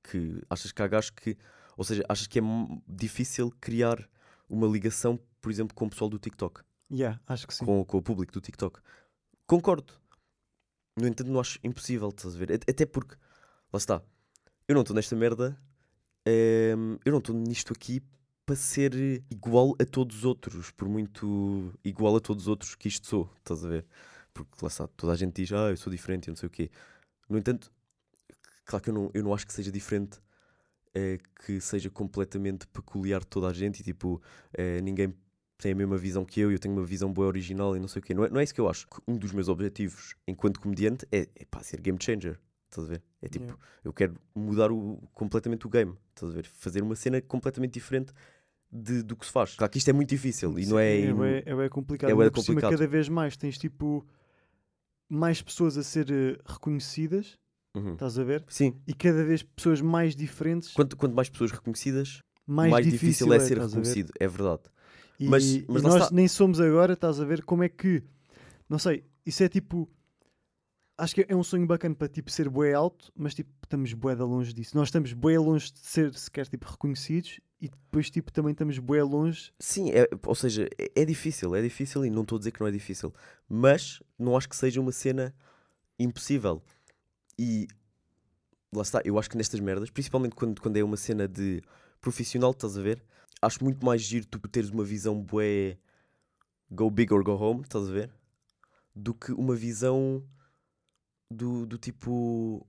Que 0.09 0.41
achas 0.51 0.71
que 0.71 0.83
há 0.83 0.87
gajos 0.87 1.11
que. 1.11 1.37
Ou 1.77 1.83
seja, 1.85 2.05
achas 2.09 2.27
que 2.27 2.39
é 2.39 2.43
difícil 2.87 3.51
criar 3.61 4.09
uma 4.49 4.67
ligação, 4.69 5.19
por 5.41 5.51
exemplo, 5.51 5.75
com 5.75 5.87
o 5.87 5.91
pessoal 5.91 6.09
do 6.09 6.19
TikTok, 6.19 6.61
Yeah, 6.93 7.19
acho 7.27 7.47
que 7.49 7.55
sim. 7.55 7.65
com, 7.65 7.85
com 7.85 7.97
o 7.99 8.03
público 8.03 8.33
do 8.33 8.41
TikTok. 8.41 8.79
Concordo. 9.47 9.93
No 10.97 11.09
entanto, 11.09 11.31
não 11.31 11.41
acho 11.41 11.59
impossível, 11.65 12.11
estás 12.11 12.37
a 12.37 12.39
ver? 12.39 12.53
At- 12.53 12.71
Até 12.71 12.87
porque, 12.87 13.17
lá 13.73 13.79
está, 13.79 14.01
eu 14.69 14.75
não 14.75 14.83
estou 14.83 14.95
nesta 14.95 15.17
merda, 15.17 15.59
ehm, 16.27 16.97
eu 17.05 17.11
não 17.13 17.19
estou 17.19 17.35
nisto 17.35 17.73
aqui 17.73 18.01
para 18.47 18.55
ser 18.55 18.95
igual 19.31 19.75
a 19.81 19.85
todos 19.85 20.19
os 20.19 20.25
outros, 20.25 20.71
por 20.71 20.89
muito 20.89 21.73
igual 21.83 22.15
a 22.17 22.21
todos 22.21 22.45
os 22.45 22.49
outros 22.49 22.75
que 22.77 22.87
isto 22.89 23.07
sou, 23.09 23.31
estás 23.39 23.65
a 23.65 23.69
ver? 23.69 23.87
Porque 24.33 24.53
lá 24.63 24.69
está, 24.69 24.87
toda 24.89 25.13
a 25.13 25.17
gente 25.17 25.35
diz, 25.43 25.53
ah, 25.53 25.71
eu 25.71 25.77
sou 25.77 25.91
diferente, 25.91 26.29
eu 26.29 26.33
não 26.33 26.37
sei 26.37 26.47
o 26.47 26.51
quê. 26.51 26.71
No 27.29 27.39
entanto, 27.39 27.73
claro 28.65 28.83
que 28.83 28.91
eu 28.91 28.95
não, 28.95 29.11
eu 29.15 29.23
não 29.23 29.35
acho 29.35 29.47
que 29.47 29.53
seja 29.53 29.71
diferente, 29.73 30.19
eh, 30.95 31.19
que 31.45 31.61
seja 31.61 31.91
completamente 31.91 32.67
peculiar 32.69 33.21
de 33.21 33.27
toda 33.27 33.49
a 33.49 33.53
gente 33.53 33.81
e 33.81 33.83
tipo, 33.83 34.23
eh, 34.53 34.81
ninguém 34.81 35.15
tem 35.59 35.73
a 35.73 35.75
mesma 35.75 35.97
visão 35.97 36.25
que 36.25 36.41
eu 36.41 36.51
e 36.51 36.55
eu 36.55 36.59
tenho 36.59 36.75
uma 36.75 36.85
visão 36.85 37.13
boa 37.13 37.29
original 37.29 37.77
e 37.77 37.81
não 37.81 37.89
sei 37.89 38.01
o 38.01 38.03
quê. 38.03 38.13
Não 38.15 38.25
é, 38.25 38.31
não 38.31 38.41
é 38.41 38.45
isso 38.45 38.55
que 38.55 38.61
eu 38.61 38.69
acho. 38.69 38.87
Um 39.07 39.17
dos 39.17 39.33
meus 39.33 39.49
objetivos 39.49 40.15
enquanto 40.27 40.61
comediante 40.61 41.07
é, 41.13 41.29
é 41.37 41.45
pá, 41.51 41.61
ser 41.63 41.81
game 41.81 41.99
changer. 42.01 42.39
Estás 42.69 42.87
a 42.89 42.91
ver? 42.91 43.03
É 43.23 43.29
tipo, 43.29 43.45
Yeah. 43.45 43.63
eu 43.85 43.93
quero 43.93 44.15
mudar 44.35 44.73
o, 44.73 44.99
completamente 45.15 45.65
o 45.67 45.71
game. 45.71 45.95
Estás 46.11 46.33
a 46.33 46.35
ver? 46.35 46.47
Fazer 46.47 46.83
uma 46.83 46.97
cena 46.97 47.23
completamente 47.23 47.73
diferente 47.75 48.13
de- 48.71 49.03
do 49.05 49.15
que 49.17 49.25
se 49.25 49.31
faz. 49.31 49.55
Claro 49.55 49.71
que 49.71 49.79
isto 49.79 49.89
é 49.89 49.93
muito 49.93 50.09
difícil 50.09 50.59
e 50.59 50.67
não 50.67 50.77
é. 50.79 50.97
Sim, 51.01 51.09
é, 51.47 51.55
bué 51.55 51.69
complicado. 51.69 52.11
é 52.11 52.31
por 52.31 52.43
cima, 52.43 52.57
complicado. 52.57 52.71
cada 52.73 52.87
vez 52.89 53.09
mais 53.09 53.37
tens 53.37 53.57
tipo 53.57 54.05
mais 55.09 55.41
pessoas 55.41 55.77
a 55.79 55.83
ser 55.85 56.11
eh, 56.11 56.37
reconhecidas, 56.45 57.39
Uhum. 57.75 57.95
estás 57.95 58.19
a 58.19 58.25
ver? 58.25 58.45
Sim. 58.49 58.81
E 58.87 58.95
cada 58.95 59.25
vez 59.25 59.43
pessoas 59.43 59.81
mais 59.81 60.15
diferentes, 60.15 60.73
Quanto, 60.73 60.97
quanto 60.97 61.15
mais 61.15 61.29
pessoas 61.29 61.51
reconhecidas, 61.51 62.21
mais, 62.47 62.71
mais, 62.71 62.87
difícil, 62.87 63.33
é 63.33 63.41
ser 63.41 63.55
estás 63.55 63.73
a 63.73 63.75
ver? 63.75 63.77
reconhecido. 63.79 64.13
É 64.21 64.29
verdade. 64.29 64.63
E, 65.19 65.29
Mas- 65.29 65.45
e 65.45 65.65
mas 65.69 65.83
nós 65.83 66.03
está. 66.03 66.15
nem 66.15 66.29
somos 66.29 66.61
agora, 66.61 66.93
estás 66.95 67.21
a 67.21 67.25
ver 67.25 67.43
como 67.45 67.63
é 67.63 67.69
que, 67.69 68.03
não 68.69 68.79
sei, 68.79 69.05
isso 69.27 69.43
é 69.43 69.49
tipo, 69.49 69.89
acho 70.97 71.15
que 71.15 71.27
é 71.29 71.35
um 71.35 71.43
sonho 71.43 71.67
bacana 71.67 71.95
para 71.95 72.09
tipo 72.09 72.31
ser 72.31 72.49
bué 72.49 72.73
alto, 72.75 73.11
mas 73.17 73.35
tipo 73.35 73.51
estamos 73.63 73.93
bué 73.93 74.15
da 74.15 74.25
longe 74.25 74.53
disso. 74.53 74.77
Nós 74.77 74.89
estamos 74.89 75.13
bué 75.13 75.39
longe 75.39 75.73
de 75.73 75.81
ser 75.81 76.15
sequer 76.15 76.47
tipo 76.47 76.69
reconhecidos 76.69 77.41
e 77.61 77.69
depois 77.69 78.11
tipo 78.11 78.33
também 78.33 78.53
estamos 78.53 78.79
bué 78.79 79.03
longe. 79.03 79.53
Sim, 79.59 79.91
é, 79.91 80.09
ou 80.27 80.35
seja, 80.35 80.69
é, 80.79 81.03
é 81.03 81.05
difícil, 81.05 81.55
é 81.57 81.63
difícil 81.63 82.05
e 82.05 82.11
não 82.11 82.23
estou 82.23 82.37
a 82.37 82.39
dizer 82.39 82.51
que 82.53 82.61
não 82.61 82.67
é 82.69 82.71
difícil, 82.71 83.13
mas 83.49 84.01
não 84.19 84.37
acho 84.37 84.49
que 84.49 84.57
seja 84.57 84.81
uma 84.81 84.93
cena 84.93 85.35
impossível. 85.99 86.63
E 87.39 87.69
lá 88.73 88.83
está, 88.83 89.01
eu 89.05 89.19
acho 89.19 89.31
que 89.31 89.37
nestas 89.37 89.61
merdas, 89.61 89.91
principalmente 89.91 90.35
quando, 90.35 90.61
quando 90.61 90.77
é 90.77 90.85
uma 90.85 90.97
cena 90.97 91.29
de 91.29 91.63
profissional, 92.01 92.51
estás 92.51 92.77
a 92.77 92.83
ver? 92.83 93.03
Acho 93.41 93.63
muito 93.63 93.85
mais 93.85 94.03
giro 94.03 94.27
tu 94.27 94.39
teres 94.49 94.71
uma 94.71 94.85
visão 94.85 95.21
bué 95.21 95.79
go 96.71 96.91
big 96.91 97.13
or 97.13 97.23
go 97.23 97.33
home, 97.33 97.63
estás 97.63 97.89
a 97.89 97.93
ver? 97.93 98.11
Do 98.95 99.15
que 99.15 99.33
uma 99.33 99.55
visão 99.55 100.25
do, 101.31 101.67
do 101.67 101.79
tipo. 101.79 102.67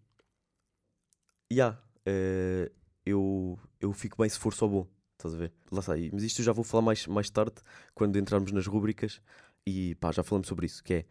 Yeah, 1.52 1.80
eh, 2.06 2.72
eu, 3.06 3.60
eu 3.80 3.94
fico 3.94 4.18
bem 4.18 4.30
se 4.30 4.40
for 4.40 4.54
só 4.54 4.68
bom. 4.68 4.88
Estás 5.14 5.34
a 5.36 5.38
ver? 5.38 5.54
Lá 5.72 5.80
está. 5.80 5.94
Mas 6.12 6.24
isto 6.24 6.42
eu 6.42 6.46
já 6.46 6.52
vou 6.52 6.64
falar 6.64 6.82
mais, 6.82 7.08
mais 7.08 7.30
tarde, 7.30 7.56
quando 7.94 8.18
entrarmos 8.18 8.52
nas 8.52 8.68
rúbricas. 8.68 9.22
E 9.66 9.96
pá, 9.96 10.12
já 10.12 10.24
falamos 10.24 10.48
sobre 10.48 10.66
isso. 10.66 10.84
Que 10.84 10.94
é. 10.94 11.06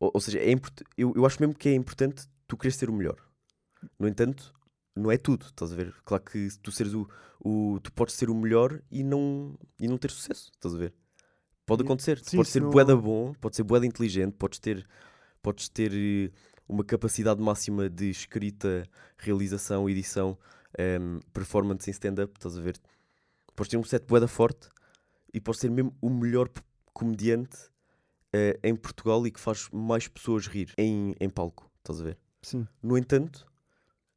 Ou, 0.00 0.10
ou 0.14 0.20
seja, 0.20 0.38
é 0.38 0.52
eu, 0.96 1.12
eu 1.16 1.26
acho 1.26 1.40
mesmo 1.40 1.54
que 1.54 1.68
é 1.68 1.74
importante 1.74 2.28
tu 2.48 2.56
queres 2.56 2.74
ser 2.76 2.90
o 2.90 2.92
melhor. 2.92 3.16
No 3.98 4.08
entanto, 4.08 4.52
não 4.96 5.12
é 5.12 5.16
tudo. 5.16 5.46
Estás 5.46 5.72
a 5.72 5.76
ver? 5.76 5.94
Claro 6.04 6.24
que 6.24 6.48
tu 6.60 6.72
seres 6.72 6.92
o, 6.94 7.08
o. 7.38 7.78
Tu 7.80 7.92
podes 7.92 8.14
ser 8.14 8.28
o 8.28 8.34
melhor 8.34 8.82
e 8.90 9.04
não, 9.04 9.56
e 9.78 9.86
não 9.86 9.96
ter 9.96 10.10
sucesso. 10.10 10.50
Estás 10.54 10.74
a 10.74 10.78
ver? 10.78 10.92
Pode 11.64 11.82
acontecer. 11.84 12.18
Sim, 12.24 12.38
podes 12.38 12.48
se 12.50 12.54
ser 12.54 12.62
não- 12.62 12.70
boeda 12.70 12.96
bom, 12.96 13.32
podes 13.34 13.56
ser 13.56 13.62
boeda 13.62 13.86
inteligente, 13.86 14.32
podes 14.32 14.58
ter, 14.58 14.88
podes 15.42 15.68
ter 15.68 15.92
eh, 15.94 16.32
uma 16.66 16.82
capacidade 16.82 17.40
máxima 17.40 17.88
de 17.88 18.08
escrita, 18.10 18.88
realização, 19.18 19.88
edição, 19.88 20.36
em, 20.78 21.20
performance 21.32 21.88
em 21.88 21.92
stand-up. 21.92 22.32
Estás 22.36 22.56
a 22.56 22.60
ver? 22.62 22.80
Podes 23.54 23.70
ter 23.70 23.76
um 23.76 23.84
set 23.84 24.06
boeda 24.06 24.26
forte 24.26 24.68
e 25.32 25.40
podes 25.40 25.60
ser 25.60 25.70
mesmo 25.70 25.94
o 26.00 26.08
melhor 26.08 26.48
comediante 26.94 27.56
eh, 28.32 28.58
em 28.64 28.74
Portugal 28.74 29.24
e 29.26 29.30
que 29.30 29.38
faz 29.38 29.68
mais 29.70 30.08
pessoas 30.08 30.46
rir 30.46 30.72
em, 30.78 31.14
em 31.20 31.28
palco. 31.28 31.70
Estás 31.78 32.00
a 32.00 32.04
ver? 32.04 32.18
Sim, 32.48 32.66
No 32.82 32.96
entanto, 32.96 33.46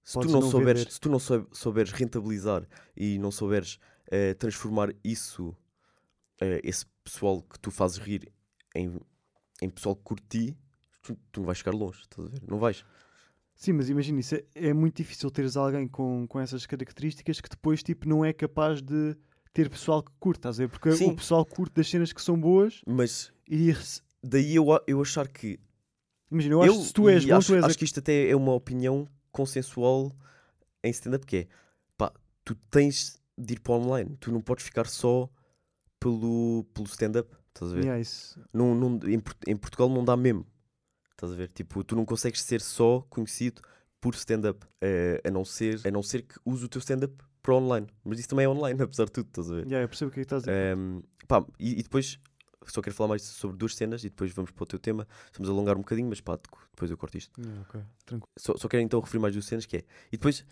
se 0.03 0.13
Podes 0.15 0.31
tu 0.31 0.33
não, 0.33 0.41
não 0.41 0.49
souberes, 0.51 0.81
vender. 0.81 0.91
se 0.91 0.99
tu 0.99 1.09
não 1.09 1.19
sou- 1.19 1.47
souberes 1.51 1.91
rentabilizar 1.91 2.67
e 2.95 3.17
não 3.19 3.31
souberes 3.31 3.79
eh, 4.09 4.33
transformar 4.33 4.93
isso, 5.03 5.55
eh, 6.39 6.59
esse 6.63 6.85
pessoal 7.03 7.41
que 7.41 7.59
tu 7.59 7.69
fazes 7.71 7.97
rir, 7.97 8.31
em, 8.75 8.99
em 9.61 9.69
pessoal 9.69 9.95
que 9.95 10.03
curte 10.03 10.25
ti, 10.27 10.57
tu, 11.01 11.17
tu 11.31 11.39
não 11.41 11.45
vais 11.47 11.57
chegar 11.57 11.73
longe, 11.73 12.01
estás 12.01 12.27
a 12.27 12.29
ver? 12.31 12.41
Não 12.47 12.57
vais. 12.59 12.83
Sim, 13.55 13.73
mas 13.73 13.89
imagina 13.89 14.19
isso, 14.19 14.35
é, 14.35 14.43
é 14.55 14.73
muito 14.73 14.97
difícil 14.97 15.29
teres 15.29 15.55
alguém 15.55 15.87
com, 15.87 16.25
com 16.27 16.39
essas 16.39 16.65
características 16.65 17.39
que 17.39 17.49
depois 17.49 17.83
tipo, 17.83 18.07
não 18.09 18.25
é 18.25 18.33
capaz 18.33 18.81
de 18.81 19.15
ter 19.53 19.69
pessoal 19.69 20.01
que 20.01 20.11
curte, 20.19 20.39
estás 20.39 20.59
a 20.59 20.63
ver? 20.63 20.69
Porque 20.69 20.91
Sim. 20.93 21.11
o 21.11 21.15
pessoal 21.15 21.45
curte 21.45 21.75
das 21.75 21.87
cenas 21.89 22.11
que 22.11 22.21
são 22.21 22.39
boas 22.39 22.81
Mas 22.87 23.31
e 23.47 23.71
daí 24.23 24.55
eu, 24.55 24.65
eu 24.87 25.01
achar 25.01 25.27
que. 25.27 25.59
Imagina, 26.31 26.55
eu 26.55 26.61
acho 26.63 26.79
que 26.79 26.85
se 26.87 26.93
tu 26.93 27.09
és 27.09 27.25
bom, 27.25 27.35
acho, 27.37 27.47
tu 27.47 27.55
és 27.55 27.63
a- 27.63 27.67
acho 27.67 27.77
que 27.77 27.85
isto 27.85 27.99
até 27.99 28.29
é 28.29 28.35
uma 28.35 28.53
opinião 28.53 29.07
consensual 29.31 30.11
em 30.83 30.89
stand-up, 30.91 31.25
que 31.25 31.37
é 31.37 31.47
pá, 31.97 32.11
tu 32.43 32.55
tens 32.69 33.19
de 33.37 33.53
ir 33.53 33.59
para 33.59 33.73
online, 33.73 34.15
tu 34.19 34.31
não 34.31 34.41
podes 34.41 34.63
ficar 34.65 34.87
só 34.87 35.29
pelo, 35.99 36.65
pelo 36.73 36.87
stand-up, 36.87 37.29
estás 37.49 37.71
a 37.71 37.75
ver? 37.75 37.83
Yeah, 37.83 37.99
isso. 38.01 38.39
Não, 38.53 38.73
não, 38.75 38.99
em, 39.07 39.21
em 39.47 39.55
Portugal 39.57 39.89
não 39.89 40.03
dá 40.03 40.17
mesmo. 40.17 40.45
Estás 41.11 41.33
a 41.33 41.35
ver? 41.35 41.49
Tipo, 41.49 41.83
tu 41.83 41.95
não 41.95 42.05
consegues 42.05 42.41
ser 42.41 42.61
só 42.61 43.01
conhecido 43.09 43.61
por 43.99 44.15
stand-up. 44.15 44.65
eh, 44.81 45.21
a, 45.23 45.29
não 45.29 45.45
ser, 45.45 45.79
a 45.85 45.91
não 45.91 46.01
ser 46.01 46.23
que 46.23 46.35
use 46.43 46.65
o 46.65 46.67
teu 46.67 46.79
stand-up 46.79 47.13
para 47.43 47.53
online. 47.55 47.87
Mas 48.03 48.19
isso 48.19 48.29
também 48.29 48.45
é 48.45 48.49
online, 48.49 48.79
apesar 48.81 49.05
de 49.05 49.11
tudo, 49.11 49.27
estás 49.27 49.51
a 49.51 49.55
ver? 49.55 49.65
Yeah, 49.67 49.83
eu 49.83 49.87
percebo 49.87 50.09
o 50.09 50.13
que 50.13 50.19
é 50.19 50.23
estás 50.23 50.43
a 50.43 50.51
dizer. 50.51 50.77
Ehm, 50.77 51.01
pá, 51.27 51.45
e, 51.59 51.79
e 51.79 51.83
depois, 51.83 52.17
só 52.67 52.81
quero 52.81 52.95
falar 52.95 53.09
mais 53.09 53.23
sobre 53.23 53.57
duas 53.57 53.75
cenas 53.75 54.03
e 54.03 54.09
depois 54.09 54.31
vamos 54.31 54.51
para 54.51 54.63
o 54.63 54.65
teu 54.65 54.79
tema. 54.79 55.07
Vamos 55.33 55.49
alongar 55.49 55.75
um 55.75 55.81
bocadinho, 55.81 56.09
mas 56.09 56.21
pá, 56.21 56.37
depois 56.71 56.91
eu 56.91 56.97
corto 56.97 57.17
isto. 57.17 57.39
Yeah, 57.39 57.61
ok, 57.61 57.81
tranquilo. 58.05 58.29
Só, 58.37 58.55
só 58.57 58.67
quero 58.67 58.83
então 58.83 58.99
referir 58.99 59.19
mais 59.19 59.33
duas 59.33 59.45
cenas 59.45 59.65
que 59.65 59.77
é. 59.77 59.83
E 60.07 60.17
depois, 60.17 60.45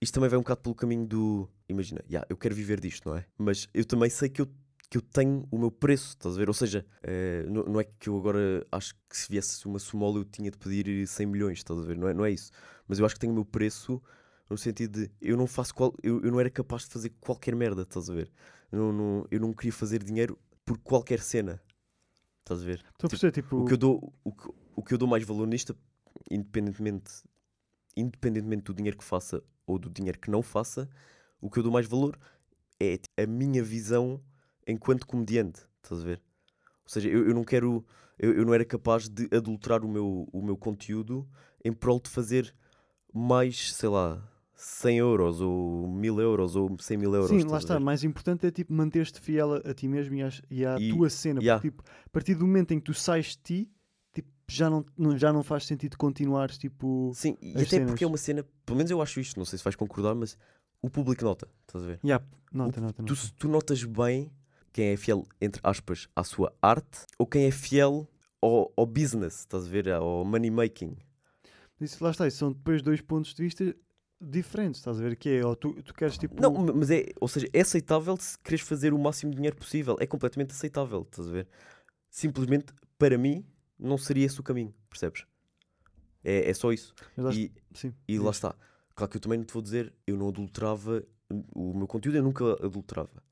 isto 0.00 0.14
também 0.14 0.28
vai 0.28 0.38
um 0.38 0.42
bocado 0.42 0.60
pelo 0.60 0.74
caminho 0.74 1.06
do. 1.06 1.48
Imagina, 1.68 2.02
yeah, 2.08 2.26
eu 2.30 2.36
quero 2.36 2.54
viver 2.54 2.80
disto, 2.80 3.08
não 3.08 3.16
é? 3.16 3.26
Mas 3.36 3.68
eu 3.74 3.84
também 3.84 4.10
sei 4.10 4.28
que 4.28 4.40
eu, 4.40 4.48
que 4.88 4.98
eu 4.98 5.02
tenho 5.02 5.46
o 5.50 5.58
meu 5.58 5.70
preço, 5.70 6.10
estás 6.10 6.36
a 6.36 6.38
ver? 6.38 6.48
Ou 6.48 6.54
seja, 6.54 6.86
eh, 7.02 7.44
não, 7.48 7.64
não 7.64 7.80
é 7.80 7.84
que 7.84 8.08
eu 8.08 8.16
agora 8.16 8.64
acho 8.70 8.94
que 9.08 9.16
se 9.16 9.28
viesse 9.28 9.66
uma 9.66 9.78
sumola 9.78 10.18
eu 10.18 10.24
tinha 10.24 10.50
de 10.50 10.58
pedir 10.58 11.06
100 11.06 11.26
milhões, 11.26 11.58
estás 11.58 11.80
a 11.80 11.82
ver? 11.82 11.96
Não 11.96 12.08
é, 12.08 12.14
não 12.14 12.24
é 12.24 12.30
isso. 12.30 12.50
Mas 12.86 12.98
eu 12.98 13.06
acho 13.06 13.14
que 13.14 13.20
tenho 13.20 13.32
o 13.32 13.34
meu 13.34 13.44
preço 13.44 14.00
no 14.48 14.56
sentido 14.56 15.00
de 15.00 15.10
eu 15.20 15.36
não 15.36 15.46
faço 15.46 15.74
qual, 15.74 15.92
eu, 16.02 16.22
eu 16.22 16.30
não 16.30 16.38
era 16.38 16.48
capaz 16.48 16.82
de 16.82 16.90
fazer 16.90 17.10
qualquer 17.20 17.54
merda, 17.54 17.82
estás 17.82 18.08
a 18.08 18.14
ver? 18.14 18.30
Não, 18.70 18.92
não, 18.92 19.26
eu 19.30 19.40
não 19.40 19.52
queria 19.52 19.72
fazer 19.72 20.02
dinheiro 20.02 20.38
por 20.66 20.76
qualquer 20.78 21.20
cena, 21.20 21.62
estás 22.40 22.60
a 22.60 22.64
ver? 22.64 22.84
Estou 22.92 23.06
a 23.06 23.10
perceber, 23.10 23.32
tipo, 23.32 23.56
O 23.56 23.64
que 23.64 23.72
eu 23.72 23.78
dou, 23.78 24.12
o 24.24 24.32
que, 24.32 24.50
o 24.74 24.82
que 24.82 24.92
eu 24.92 24.98
dou 24.98 25.08
mais 25.08 25.24
valor 25.24 25.46
nisto, 25.46 25.74
independentemente, 26.30 27.22
independentemente 27.96 28.64
do 28.64 28.74
dinheiro 28.74 28.98
que 28.98 29.04
faça 29.04 29.42
ou 29.66 29.78
do 29.78 29.88
dinheiro 29.88 30.18
que 30.18 30.30
não 30.30 30.42
faça, 30.42 30.90
o 31.40 31.48
que 31.48 31.58
eu 31.58 31.62
dou 31.62 31.72
mais 31.72 31.86
valor 31.86 32.18
é 32.78 32.98
tipo, 32.98 33.14
a 33.18 33.26
minha 33.26 33.62
visão 33.62 34.20
enquanto 34.66 35.06
comediante, 35.06 35.62
estás 35.82 36.02
a 36.02 36.04
ver? 36.04 36.20
Ou 36.82 36.88
seja, 36.90 37.08
eu, 37.08 37.28
eu 37.28 37.34
não 37.34 37.44
quero, 37.44 37.86
eu, 38.18 38.34
eu 38.34 38.44
não 38.44 38.52
era 38.52 38.64
capaz 38.64 39.08
de 39.08 39.28
adulterar 39.34 39.84
o 39.84 39.88
meu, 39.88 40.28
o 40.32 40.42
meu 40.42 40.56
conteúdo 40.56 41.28
em 41.64 41.72
prol 41.72 42.00
de 42.00 42.10
fazer 42.10 42.54
mais, 43.14 43.72
sei 43.72 43.88
lá, 43.88 44.20
100 44.56 44.96
euros 44.98 45.40
ou 45.40 45.86
1000 45.86 46.18
euros 46.20 46.56
ou 46.56 46.74
100 46.80 46.96
mil 46.96 47.14
euros. 47.14 47.28
Sim, 47.30 47.46
lá 47.48 47.58
está. 47.58 47.78
Mais 47.78 48.02
importante 48.02 48.46
é 48.46 48.50
tipo 48.50 48.72
manter-te 48.72 49.20
fiel 49.20 49.54
a, 49.54 49.74
ti 49.74 49.86
mesmo 49.86 50.14
e, 50.14 50.22
às- 50.22 50.42
e 50.50 50.64
à 50.64 50.76
E- 50.80 50.90
tua 50.90 51.10
cena. 51.10 51.40
yeah. 51.40 51.60
Porque, 51.60 51.70
tipo, 51.76 51.84
a 52.06 52.08
partir 52.10 52.34
do 52.34 52.46
momento 52.46 52.72
em 52.72 52.78
que 52.78 52.84
tu 52.86 52.94
sais 52.94 53.26
de 53.36 53.38
ti, 53.38 53.70
tipo, 54.14 54.28
já, 54.48 54.70
não, 54.70 54.84
não- 54.96 55.18
já 55.18 55.30
não 55.32 55.42
faz 55.42 55.66
sentido 55.66 55.96
continuares 55.98 56.56
tipo. 56.56 57.12
Sim, 57.14 57.36
e 57.42 57.50
até 57.52 57.80
porque 57.84 58.02
é 58.04 58.06
cenas. 58.06 58.10
uma 58.10 58.16
cena, 58.16 58.44
pelo 58.64 58.76
menos 58.78 58.90
eu 58.90 59.02
acho 59.02 59.20
isto, 59.20 59.36
não 59.38 59.44
sei 59.44 59.58
se 59.58 59.64
vais 59.64 59.76
concordar, 59.76 60.14
mas 60.14 60.38
o 60.80 60.88
público 60.88 61.22
nota, 61.22 61.46
estás 61.66 61.84
a 61.84 61.86
ver? 61.88 62.00
Yeah, 62.02 62.24
nota, 62.52 62.80
nota, 62.80 63.02
Tu, 63.02 63.12
nota. 63.14 63.32
tu 63.38 63.48
notas 63.48 63.84
bem 63.84 64.30
quem 64.72 64.88
é 64.88 64.96
fiel, 64.96 65.26
entre 65.40 65.60
aspas, 65.64 66.08
à 66.16 66.24
sua 66.24 66.52
arte 66.62 67.00
ou 67.18 67.26
quem 67.26 67.44
é 67.44 67.50
fiel 67.50 68.08
ao, 68.40 68.72
ao 68.76 68.86
business, 68.86 69.40
estás 69.40 69.66
a 69.66 69.68
ver? 69.68 69.90
Ao 69.90 70.24
money 70.24 70.50
making. 70.50 70.96
Isso, 71.80 72.02
lá 72.02 72.10
está, 72.10 72.26
isso 72.26 72.38
são 72.38 72.52
depois 72.52 72.80
dois 72.80 73.02
pontos 73.02 73.34
de 73.34 73.42
vista 73.42 73.76
diferentes, 74.30 74.80
estás 74.80 74.98
a 74.98 75.02
ver? 75.02 75.16
Que 75.16 75.28
é, 75.30 75.46
ou 75.46 75.54
tu, 75.56 75.72
tu 75.82 75.94
queres 75.94 76.18
tipo. 76.18 76.40
Não, 76.40 76.52
ma- 76.52 76.72
mas 76.72 76.90
é, 76.90 77.06
ou 77.20 77.28
seja, 77.28 77.48
é 77.52 77.60
aceitável 77.60 78.16
se 78.16 78.38
queres 78.38 78.60
fazer 78.60 78.92
o 78.92 78.98
máximo 78.98 79.30
de 79.30 79.36
dinheiro 79.36 79.56
possível. 79.56 79.96
É 80.00 80.06
completamente 80.06 80.52
aceitável, 80.52 81.02
estás 81.02 81.28
a 81.28 81.32
ver? 81.32 81.48
Simplesmente, 82.10 82.72
para 82.98 83.16
mim, 83.18 83.44
não 83.78 83.96
seria 83.98 84.26
esse 84.26 84.40
o 84.40 84.42
caminho, 84.42 84.74
percebes? 84.88 85.24
É, 86.24 86.50
é 86.50 86.54
só 86.54 86.72
isso. 86.72 86.94
lá- 87.16 87.32
E, 87.32 87.52
sim, 87.74 87.94
e 88.08 88.18
lá 88.18 88.30
está. 88.30 88.54
Claro 88.94 89.10
que 89.10 89.16
eu 89.16 89.20
também 89.20 89.38
não 89.38 89.44
te 89.44 89.52
vou 89.52 89.62
dizer, 89.62 89.92
eu 90.06 90.16
não 90.16 90.28
adulterava 90.28 91.04
o 91.54 91.74
meu 91.76 91.86
conteúdo, 91.86 92.16
eu 92.16 92.22
nunca 92.22 92.52
adulterava. 92.64 93.22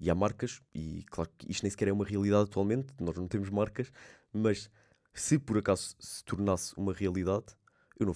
E 0.00 0.08
há 0.08 0.14
marcas, 0.14 0.62
e 0.72 1.02
claro 1.10 1.28
que 1.36 1.50
isto 1.50 1.62
nem 1.64 1.70
sequer 1.70 1.88
é 1.88 1.92
uma 1.92 2.04
realidade 2.04 2.44
atualmente, 2.44 2.86
nós 3.00 3.16
não 3.16 3.26
temos 3.26 3.50
marcas, 3.50 3.90
mas 4.32 4.70
se 5.12 5.38
por 5.40 5.58
acaso 5.58 5.96
se 5.98 6.22
tornasse 6.24 6.72
uma 6.76 6.92
realidade, 6.92 7.46
eu 7.98 8.06
não, 8.06 8.14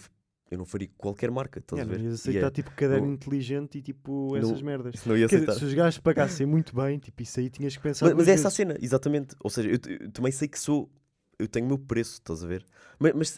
eu 0.53 0.59
não 0.59 0.67
faria 0.67 0.89
qualquer 0.99 1.31
marca, 1.31 1.59
estás 1.61 1.79
Yeah, 1.79 1.91
a 1.91 1.97
ver? 1.97 2.03
não 2.03 2.11
ias 2.11 2.21
E 2.27 2.29
aceitar 2.31 2.47
é- 2.49 2.51
tipo 2.51 2.71
caderno 2.73 3.07
não- 3.07 3.15
inteligente 3.15 3.79
e 3.79 3.83
tipo 3.83 4.33
não- 4.33 4.37
essas 4.37 4.61
merdas. 4.63 4.95
isso 4.95 5.09
não 5.09 5.17
ia 5.17 5.27
dizer, 5.27 5.37
aceitar. 5.39 5.55
se 5.55 5.65
os 5.65 5.73
gajos 5.75 5.99
pagassem 5.99 6.47
muito 6.47 6.77
bem, 6.77 6.99
tipo, 6.99 7.23
isso 7.23 7.41
aí 7.41 7.49
tinhas 7.49 7.75
que 7.77 7.83
pensar. 7.83 8.07
Mas, 8.07 8.15
mas 8.15 8.29
é 8.29 8.33
essa 8.33 8.49
a 8.49 8.51
cena, 8.51 8.77
exatamente. 8.81 9.35
Ou 9.41 9.49
seja, 9.51 9.69
eu, 9.71 9.79
eu 10.01 10.11
também 10.13 10.31
sei 10.31 10.47
que 10.49 10.59
sou, 10.61 10.91
eu 11.39 11.49
tenho 11.49 11.65
o 11.65 11.69
meu 11.69 11.79
preço, 11.79 12.15
estás 12.15 12.45
a 12.45 12.47
ver? 12.47 12.65
Mas, 12.99 13.13
mas 13.15 13.29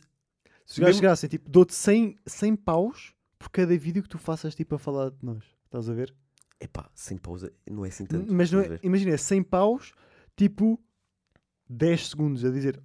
Se 0.66 0.72
os 0.72 0.78
gajos 0.80 0.96
chegassem, 0.96 1.28
tipo, 1.30 1.48
dou-te 1.48 1.74
100, 1.74 2.16
100 2.26 2.56
paus 2.56 3.14
por 3.38 3.48
cada 3.50 3.76
vídeo 3.78 4.02
que 4.02 4.08
tu 4.08 4.18
faças, 4.18 4.54
tipo, 4.54 4.74
a 4.74 4.78
falar 4.78 5.10
de 5.10 5.18
nós. 5.22 5.44
Estás 5.66 5.88
a 5.88 5.92
ver? 5.94 6.12
epá, 6.60 6.88
sem 6.94 7.18
pausa, 7.18 7.52
não 7.70 7.84
é 7.84 7.88
assim 7.88 8.06
tanto. 8.06 8.32
Mas 8.32 8.50
não 8.50 8.60
é, 8.60 8.78
imagina, 8.82 9.12
é 9.12 9.16
100 9.18 9.42
paus, 9.42 9.92
tipo, 10.34 10.80
10 11.68 12.08
segundos 12.08 12.44
a 12.44 12.50
dizer 12.50 12.82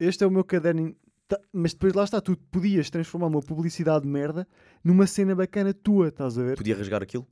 este 0.00 0.22
é 0.22 0.26
o 0.26 0.30
meu 0.30 0.44
caderno. 0.44 0.94
Tá- 1.28 1.40
Mas 1.52 1.72
depois 1.74 1.92
lá 1.92 2.04
está, 2.04 2.20
tu 2.20 2.36
podias 2.50 2.90
transformar 2.90 3.26
uma 3.28 3.40
publicidade 3.42 4.02
de 4.04 4.08
merda 4.10 4.46
numa 4.82 5.06
cena 5.06 5.34
bacana 5.34 5.72
tua, 5.74 6.08
estás 6.08 6.36
a 6.38 6.42
ver? 6.42 6.56
Podia 6.56 6.76
rasgar 6.76 7.02
aquilo? 7.02 7.26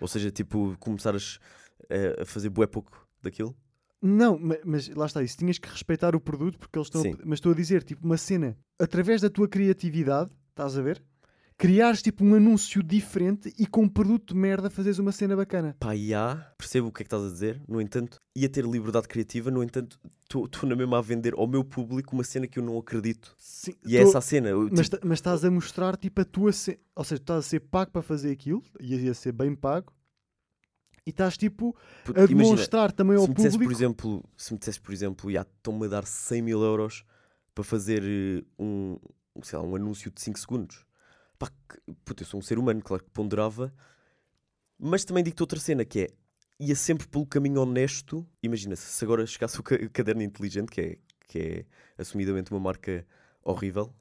Ou 0.00 0.06
seja, 0.06 0.30
tipo, 0.30 0.76
começares 0.78 1.38
a, 1.90 2.22
a 2.22 2.24
fazer 2.26 2.50
bué 2.50 2.66
pouco 2.66 3.06
daquilo? 3.22 3.56
Não, 4.00 4.38
ma- 4.38 4.58
mas, 4.64 4.88
lá 4.90 5.06
está, 5.06 5.22
isso 5.24 5.36
tinhas 5.38 5.58
que 5.58 5.68
respeitar 5.68 6.14
o 6.14 6.20
produto 6.20 6.56
porque 6.58 6.78
eles 6.78 6.86
estão. 6.86 7.00
a 7.02 7.16
mas 7.24 7.38
estou 7.38 7.50
a 7.50 7.54
dizer, 7.54 7.82
tipo, 7.82 8.04
uma 8.06 8.16
cena 8.16 8.56
através 8.78 9.20
da 9.22 9.28
tua 9.28 9.48
criatividade, 9.48 10.30
estás 10.50 10.78
a 10.78 10.82
ver? 10.82 11.02
Criares 11.60 12.00
tipo 12.00 12.24
um 12.24 12.34
anúncio 12.36 12.84
diferente 12.84 13.52
e 13.58 13.66
com 13.66 13.82
um 13.82 13.88
produto 13.88 14.32
de 14.32 14.38
merda 14.40 14.70
fazeres 14.70 15.00
uma 15.00 15.10
cena 15.10 15.34
bacana. 15.34 15.76
Pá, 15.80 15.90
há, 16.16 16.36
percebo 16.56 16.86
o 16.86 16.92
que 16.92 17.02
é 17.02 17.04
que 17.04 17.08
estás 17.08 17.24
a 17.24 17.28
dizer, 17.32 17.60
no 17.66 17.80
entanto, 17.80 18.16
ia 18.36 18.48
ter 18.48 18.64
liberdade 18.64 19.08
criativa, 19.08 19.50
no 19.50 19.60
entanto, 19.60 19.98
estou 20.22 20.48
na 20.68 20.76
mesma 20.76 20.98
a 20.98 21.00
vender 21.00 21.34
ao 21.34 21.48
meu 21.48 21.64
público 21.64 22.14
uma 22.14 22.22
cena 22.22 22.46
que 22.46 22.60
eu 22.60 22.62
não 22.62 22.78
acredito. 22.78 23.34
Sim, 23.36 23.74
E 23.84 23.96
é 23.96 24.02
tô- 24.02 24.08
essa 24.08 24.18
a 24.18 24.20
cena. 24.20 24.48
eu, 24.50 24.68
mas, 24.70 24.88
tipo, 24.88 25.04
mas 25.08 25.18
estás 25.18 25.44
a 25.44 25.50
mostrar 25.50 25.96
tipo 25.96 26.20
a 26.20 26.24
tua 26.24 26.52
cena. 26.52 26.78
Ou 26.94 27.02
seja, 27.02 27.20
estás 27.20 27.38
a 27.44 27.48
ser 27.48 27.58
pago 27.58 27.90
para 27.90 28.02
fazer 28.02 28.30
aquilo, 28.30 28.62
ia, 28.78 28.96
ia 28.96 29.12
ser 29.12 29.32
bem 29.32 29.52
pago, 29.56 29.92
e 31.04 31.10
estás 31.10 31.36
tipo 31.36 31.74
a 32.06 32.10
imagina, 32.10 32.28
demonstrar 32.28 32.92
também 32.92 33.16
ao 33.16 33.26
dissesse, 33.26 33.56
público. 33.56 33.64
por 33.64 33.76
exemplo, 33.76 34.24
se 34.36 34.52
me 34.52 34.60
dissesse, 34.60 34.80
por 34.80 34.92
exemplo, 34.92 35.28
"Ya, 35.28 35.42
estão-me 35.42 35.86
a 35.86 35.88
dar 35.88 36.06
100 36.06 36.40
mil 36.40 36.62
euros 36.62 37.04
para 37.52 37.64
fazer 37.64 38.00
eh, 38.04 38.44
um, 38.60 38.96
sei 39.42 39.58
lá, 39.58 39.64
um 39.64 39.74
anúncio 39.74 40.08
de 40.12 40.20
5 40.20 40.38
segundos. 40.38 40.86
Pá, 41.38 41.48
que, 41.68 42.22
eu 42.22 42.26
sou 42.26 42.38
um 42.40 42.42
ser 42.42 42.58
humano, 42.58 42.82
claro 42.82 43.04
que 43.04 43.10
ponderava, 43.10 43.72
mas 44.78 45.04
também 45.04 45.22
digo-te 45.22 45.42
outra 45.42 45.58
cena 45.60 45.84
que 45.84 46.00
é, 46.00 46.08
ia 46.58 46.74
sempre 46.74 47.06
pelo 47.06 47.26
caminho 47.26 47.60
honesto. 47.60 48.26
Imagina, 48.42 48.74
se 48.76 49.04
agora 49.04 49.26
chegasse 49.26 49.58
o 49.60 49.62
ca- 49.62 49.88
caderno 49.90 50.22
inteligente, 50.22 50.70
que 50.70 50.80
é, 50.80 50.98
que 51.26 51.38
é 51.38 51.66
assumidamente 51.96 52.50
uma 52.50 52.60
marca 52.60 53.06
horrível, 53.42 53.94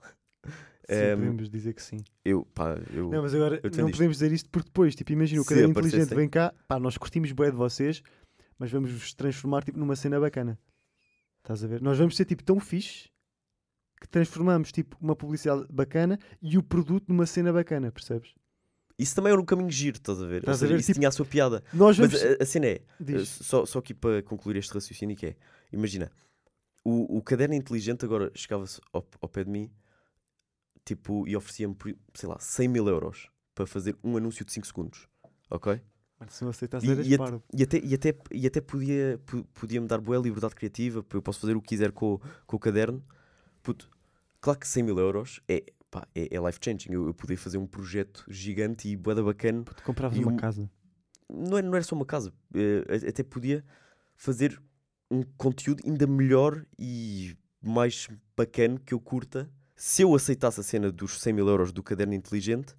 Sim, 0.89 0.95
Ehm, 0.95 1.15
podemos 1.17 1.49
dizer 1.49 1.73
que 1.73 1.81
sim. 1.83 1.97
eu, 2.23 2.45
pá, 2.45 2.75
eu, 2.93 3.09
Não, 3.11 3.21
mas 3.21 3.35
agora 3.35 3.59
não 3.61 3.89
isto. 3.89 3.91
podemos 3.91 4.17
dizer 4.17 4.31
isto 4.31 4.49
porque 4.49 4.69
depois, 4.69 4.95
tipo, 4.95 5.11
imagina 5.11 5.41
o 5.41 5.45
caderno 5.45 5.71
inteligente 5.71 6.15
vem 6.15 6.29
cá, 6.29 6.53
pá, 6.65 6.79
nós 6.79 6.97
curtimos 6.97 7.29
bué 7.33 7.51
de 7.51 7.57
vocês, 7.57 8.01
mas 8.57 8.71
vamos 8.71 8.89
vos 8.91 9.13
transformar 9.13 9.65
tipo 9.65 9.77
numa 9.77 9.97
cena 9.97 10.17
bacana. 10.17 10.57
Estás 11.39 11.61
a 11.61 11.67
ver? 11.67 11.81
Nós 11.81 11.97
vamos 11.97 12.15
ser 12.15 12.23
tipo 12.23 12.41
tão 12.41 12.57
fixe 12.57 13.09
que 13.99 14.07
transformamos 14.07 14.71
tipo 14.71 14.97
uma 15.01 15.15
publicidade 15.15 15.65
bacana 15.71 16.17
e 16.41 16.57
o 16.57 16.63
produto 16.63 17.05
numa 17.09 17.25
cena 17.25 17.51
bacana, 17.51 17.91
percebes? 17.91 18.33
isso 18.99 19.13
também 19.15 19.31
era 19.31 19.39
um 19.39 19.45
caminho 19.45 19.69
giro, 19.69 19.97
estás 19.97 20.19
a 20.21 20.25
ver? 20.25 20.39
Estás 20.39 20.63
a 20.63 20.65
ver? 20.67 20.79
isso 20.79 20.87
Tipo, 20.87 20.99
tinha 20.99 21.09
a 21.09 21.11
sua 21.11 21.25
piada. 21.25 21.63
Nós 21.71 21.99
Mas 21.99 22.11
vamos. 22.13 22.37
a, 22.39 22.43
a 22.43 22.45
cena 22.47 22.65
é, 22.65 22.81
Diz. 22.99 23.39
Uh, 23.39 23.43
Só, 23.43 23.65
só 23.65 23.77
aqui 23.79 23.93
para 23.93 24.23
concluir 24.23 24.55
este 24.57 24.73
raciocínio 24.73 25.15
que 25.15 25.27
é, 25.27 25.35
imagina, 25.71 26.11
o, 26.83 27.17
o 27.17 27.21
caderno 27.21 27.53
inteligente 27.53 28.03
agora 28.05 28.31
chegava-se 28.33 28.81
ao, 28.91 29.07
ao 29.21 29.29
pé 29.29 29.43
de 29.43 29.51
mim 29.51 29.69
tipo, 30.83 31.27
e 31.27 31.35
oferecia-me, 31.35 31.75
sei 32.13 32.29
lá, 32.29 32.39
100 32.39 32.67
mil 32.69 32.87
euros 32.87 33.29
para 33.53 33.67
fazer 33.67 33.95
um 34.03 34.17
anúncio 34.17 34.45
de 34.45 34.51
5 34.53 34.65
segundos, 34.67 35.07
ok? 35.49 35.81
Mano, 36.19 36.31
se 36.31 36.43
não 36.43 36.49
aceitas, 36.49 36.83
E, 36.83 36.89
eras 36.91 37.05
e, 37.05 37.11
e 37.53 37.63
até, 37.63 37.77
e 37.83 37.93
até, 37.93 38.15
e 38.31 38.47
até 38.47 38.61
podia, 38.61 39.19
po- 39.25 39.43
podia-me 39.53 39.87
dar 39.87 39.99
boa 39.99 40.17
liberdade 40.17 40.55
criativa, 40.55 41.05
eu 41.13 41.21
posso 41.21 41.39
fazer 41.39 41.55
o 41.55 41.61
que 41.61 41.67
quiser 41.67 41.91
com, 41.91 42.19
com 42.47 42.55
o 42.55 42.59
caderno. 42.59 43.03
Puto, 43.67 43.89
claro 44.39 44.57
que 44.57 44.65
100 44.65 44.81
mil 44.83 44.97
euros 44.97 45.41
é, 45.45 45.61
pá, 45.91 46.07
é, 46.15 46.33
é 46.33 46.39
life-changing, 46.39 46.93
eu, 46.93 47.05
eu 47.07 47.13
podia 47.13 47.37
fazer 47.37 47.57
um 47.57 47.67
projeto 47.67 48.23
gigante 48.29 48.87
e 48.87 48.95
boeda 48.95 49.21
bacana 49.21 49.65
Tu 49.65 49.83
compravas 49.83 50.17
uma 50.17 50.31
o- 50.31 50.37
casa. 50.37 50.71
não 51.29 51.57
era, 51.57 51.67
não 51.67 51.75
era 51.75 51.83
só 51.83 51.93
uma 51.93 52.05
casa, 52.05 52.31
a- 52.55 53.09
até 53.09 53.23
podia 53.23 53.65
fazer 54.15 54.57
um 55.11 55.21
conteúdo 55.37 55.83
ainda 55.85 56.07
melhor 56.07 56.65
e 56.79 57.35
mais 57.61 58.07
bacana 58.37 58.79
que 58.85 58.93
eu 58.93 59.01
curta. 59.01 59.49
Se 59.75 60.01
eu 60.01 60.15
aceitasse 60.15 60.61
a 60.61 60.63
cena 60.63 60.89
dos 60.89 61.19
100 61.19 61.33
mil 61.33 61.47
euros 61.49 61.73
do 61.73 61.83
caderno 61.83 62.13
inteligente, 62.13 62.73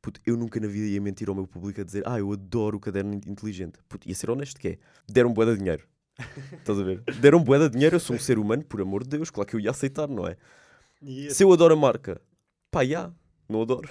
puto, 0.00 0.22
eu 0.24 0.38
nunca 0.38 0.58
na 0.58 0.68
vida 0.68 0.86
ia 0.86 1.02
mentir 1.02 1.28
ao 1.28 1.34
meu 1.34 1.46
público 1.46 1.82
a 1.82 1.84
dizer 1.84 2.02
ah, 2.06 2.18
eu 2.18 2.32
adoro 2.32 2.78
o 2.78 2.80
caderno 2.80 3.12
in- 3.12 3.20
inteligente. 3.26 3.78
Puto, 3.86 4.08
ia 4.08 4.14
ser 4.14 4.30
honesto 4.30 4.58
que 4.58 4.68
é. 4.68 4.78
Deram 5.06 5.34
bué 5.34 5.44
de 5.44 5.58
dinheiro. 5.58 5.86
Estás 6.58 6.78
a 6.78 6.82
ver? 6.82 7.02
Deram 7.20 7.42
bué 7.42 7.58
de 7.58 7.70
dinheiro, 7.70 7.96
eu 7.96 8.00
sou 8.00 8.16
um 8.16 8.18
ser 8.18 8.38
humano, 8.38 8.64
por 8.64 8.80
amor 8.80 9.02
de 9.02 9.10
Deus, 9.10 9.30
claro 9.30 9.48
que 9.48 9.56
eu 9.56 9.60
ia 9.60 9.70
aceitar, 9.70 10.08
não 10.08 10.26
é? 10.26 10.36
Se 11.30 11.42
eu 11.44 11.52
adoro 11.52 11.74
a 11.74 11.76
marca, 11.76 12.20
pá, 12.70 12.84
já, 12.84 13.10
não 13.48 13.62
adoro. 13.62 13.88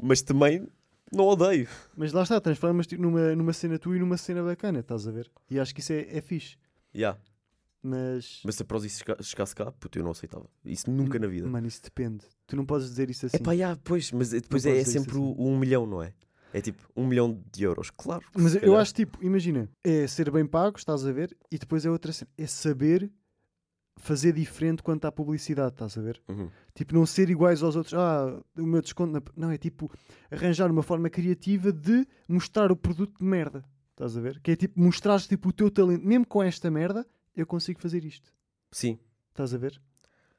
Mas 0.00 0.22
também 0.22 0.66
não 1.12 1.24
odeio. 1.26 1.68
Mas 1.96 2.12
lá 2.12 2.22
está, 2.22 2.40
transformas 2.40 2.86
numa, 2.98 3.34
numa 3.34 3.52
cena 3.52 3.78
tua 3.78 3.96
e 3.96 4.00
numa 4.00 4.16
cena 4.16 4.42
bacana, 4.42 4.80
estás 4.80 5.06
a 5.06 5.10
ver? 5.10 5.30
E 5.50 5.58
acho 5.58 5.74
que 5.74 5.80
isso 5.80 5.92
é, 5.92 6.06
é 6.16 6.20
fixe. 6.20 6.56
Já. 6.94 7.16
Mas, 7.82 8.40
Mas 8.44 8.56
se 8.56 8.62
a 8.62 8.64
Prozis 8.64 8.98
chega- 8.98 9.22
chegasse 9.22 9.54
cá, 9.54 9.70
puto, 9.70 9.98
eu 9.98 10.02
não 10.02 10.10
aceitava. 10.10 10.46
Isso 10.64 10.90
nunca 10.90 11.18
na 11.18 11.26
vida. 11.28 11.46
mano, 11.46 11.66
isso 11.68 11.80
depende. 11.82 12.24
Tu 12.46 12.56
não 12.56 12.64
podes 12.66 12.88
dizer 12.88 13.08
isso 13.10 13.26
assim. 13.26 13.36
É 13.36 13.40
pá, 13.40 13.54
já, 13.54 13.76
pois, 13.84 14.10
mas 14.10 14.30
depois 14.30 14.64
Não 14.64 14.72
é, 14.72 14.78
é 14.80 14.84
sempre 14.84 15.16
o 15.16 15.34
um 15.38 15.56
milhão, 15.58 15.86
não 15.86 16.02
é? 16.02 16.12
É 16.56 16.60
tipo 16.62 16.88
um 16.96 17.06
milhão 17.06 17.42
de 17.52 17.64
euros, 17.64 17.90
claro. 17.90 18.24
Mas 18.34 18.54
eu 18.54 18.60
calhar. 18.62 18.80
acho 18.80 18.94
tipo, 18.94 19.22
imagina, 19.22 19.68
é 19.84 20.06
ser 20.06 20.30
bem 20.30 20.46
pago, 20.46 20.78
estás 20.78 21.04
a 21.04 21.12
ver, 21.12 21.36
e 21.50 21.58
depois 21.58 21.84
é 21.84 21.90
outra 21.90 22.10
cena, 22.12 22.30
é 22.38 22.46
saber 22.46 23.12
fazer 23.98 24.32
diferente 24.32 24.82
quanto 24.82 25.04
à 25.04 25.12
publicidade, 25.12 25.74
estás 25.74 25.98
a 25.98 26.00
ver? 26.00 26.22
Uhum. 26.28 26.50
Tipo, 26.74 26.94
não 26.94 27.04
ser 27.04 27.28
iguais 27.28 27.62
aos 27.62 27.76
outros, 27.76 27.92
ah, 27.92 28.42
o 28.56 28.66
meu 28.66 28.80
desconto, 28.80 29.12
na... 29.12 29.22
não, 29.36 29.50
é 29.50 29.58
tipo 29.58 29.90
arranjar 30.30 30.70
uma 30.70 30.82
forma 30.82 31.10
criativa 31.10 31.70
de 31.70 32.06
mostrar 32.26 32.72
o 32.72 32.76
produto 32.76 33.18
de 33.18 33.24
merda, 33.24 33.62
estás 33.90 34.16
a 34.16 34.20
ver? 34.22 34.40
Que 34.40 34.52
é 34.52 34.56
tipo, 34.56 34.80
mostrar 34.80 35.20
tipo 35.20 35.50
o 35.50 35.52
teu 35.52 35.70
talento, 35.70 36.06
mesmo 36.06 36.26
com 36.26 36.42
esta 36.42 36.70
merda, 36.70 37.06
eu 37.34 37.46
consigo 37.46 37.80
fazer 37.80 38.02
isto, 38.02 38.32
Sim, 38.72 38.98
estás 39.28 39.52
a 39.52 39.58
ver? 39.58 39.78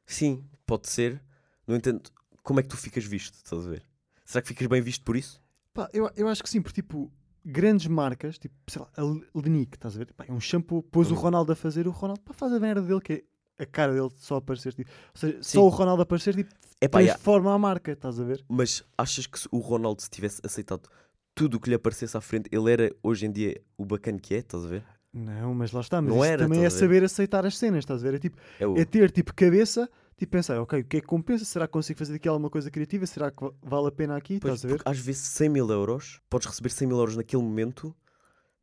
sim, 0.03 0.43
pode 0.65 0.89
ser. 0.89 1.21
No 1.67 1.75
entanto, 1.75 2.11
como 2.41 2.59
é 2.59 2.63
que 2.63 2.69
tu 2.69 2.77
ficas 2.77 3.05
visto? 3.05 3.35
Estás 3.35 3.67
a 3.67 3.69
ver? 3.69 3.83
Será 4.25 4.41
que 4.41 4.47
ficas 4.47 4.67
bem 4.67 4.81
visto 4.81 5.03
por 5.03 5.15
isso? 5.15 5.39
Pá, 5.77 5.87
eu, 5.93 6.09
eu 6.15 6.27
acho 6.27 6.41
que 6.41 6.49
sim, 6.49 6.59
porque 6.59 6.81
tipo, 6.81 7.11
grandes 7.45 7.85
marcas, 7.85 8.39
tipo, 8.39 8.55
sei 8.67 8.81
lá, 8.81 8.89
a 8.97 9.39
Lenique, 9.39 9.77
estás 9.77 9.93
a 9.95 9.99
ver? 9.99 10.11
Pá, 10.11 10.25
é 10.27 10.31
um 10.33 10.39
shampoo, 10.39 10.81
pôs 10.81 11.11
o 11.11 11.13
Uhum. 11.13 11.19
Ronaldo 11.19 11.51
a 11.51 11.55
fazer, 11.55 11.87
o 11.87 11.91
Ronaldo, 11.91 12.21
pá, 12.21 12.33
faz 12.33 12.51
a 12.51 12.59
merda 12.59 12.81
dele, 12.81 12.99
que 12.99 13.13
é 13.59 13.63
a 13.63 13.65
cara 13.67 13.93
dele 13.93 14.09
só 14.17 14.37
aparecer, 14.37 14.73
tipo, 14.73 14.89
ou 14.89 15.19
seja, 15.19 15.33
Sim. 15.43 15.59
só 15.59 15.63
o 15.65 15.69
Ronaldo 15.69 16.01
aparecer, 16.01 16.35
tipo, 16.35 16.49
pá, 16.89 16.99
já. 17.03 17.13
transforma 17.13 17.53
a 17.53 17.59
marca, 17.59 17.91
estás 17.91 18.19
a 18.19 18.23
ver? 18.23 18.43
Mas 18.49 18.83
achas 18.97 19.27
que 19.27 19.39
se 19.39 19.47
o 19.51 19.59
Ronaldo 19.59 20.01
se 20.01 20.09
tivesse 20.09 20.41
aceitado 20.43 20.89
tudo 21.35 21.57
o 21.57 21.59
que 21.59 21.69
lhe 21.69 21.75
aparecesse 21.75 22.17
à 22.17 22.21
frente, 22.21 22.49
ele 22.51 22.71
era 22.71 22.91
hoje 23.03 23.27
em 23.27 23.31
dia 23.31 23.61
o 23.77 23.85
bacana 23.85 24.17
que 24.19 24.33
é? 24.33 24.39
Estás 24.39 24.65
a 24.65 24.67
ver? 24.67 24.83
Não, 25.13 25.53
mas 25.53 25.71
lá 25.71 25.81
está, 25.81 26.01
mas 26.01 26.13
Não 26.13 26.23
era, 26.23 26.43
também 26.43 26.63
é 26.65 26.69
saber 26.69 27.03
aceitar 27.03 27.45
as 27.45 27.57
cenas, 27.57 27.79
estás 27.79 28.01
a 28.03 28.09
ver? 28.09 28.15
É 28.17 28.19
tipo, 28.19 28.37
É 28.59 28.67
o... 28.67 28.77
é 28.77 28.85
ter 28.85 29.09
tipo 29.09 29.33
cabeça, 29.33 29.89
tipo 30.17 30.31
pensar, 30.33 30.59
ok, 30.61 30.81
o 30.81 30.85
que 30.85 30.97
é 30.97 31.01
que 31.01 31.07
compensa? 31.07 31.43
Será 31.45 31.65
que 31.65 31.73
consigo 31.73 31.97
fazer 31.97 32.15
aqui 32.15 32.27
alguma 32.27 32.49
coisa 32.49 32.69
criativa? 32.69 33.05
Será 33.05 33.31
que 33.31 33.43
va- 33.43 33.53
vale 33.63 33.87
a 33.87 33.91
pena 33.91 34.15
aqui? 34.17 34.39
Pois, 34.39 34.55
estás 34.55 34.71
a 34.71 34.75
ver? 34.77 34.81
às 34.85 34.99
vezes 34.99 35.21
100 35.21 35.49
mil 35.49 35.69
euros, 35.71 36.21
podes 36.29 36.47
receber 36.47 36.69
100 36.69 36.87
mil 36.87 36.97
euros 36.97 37.15
naquele 37.15 37.41
momento, 37.41 37.95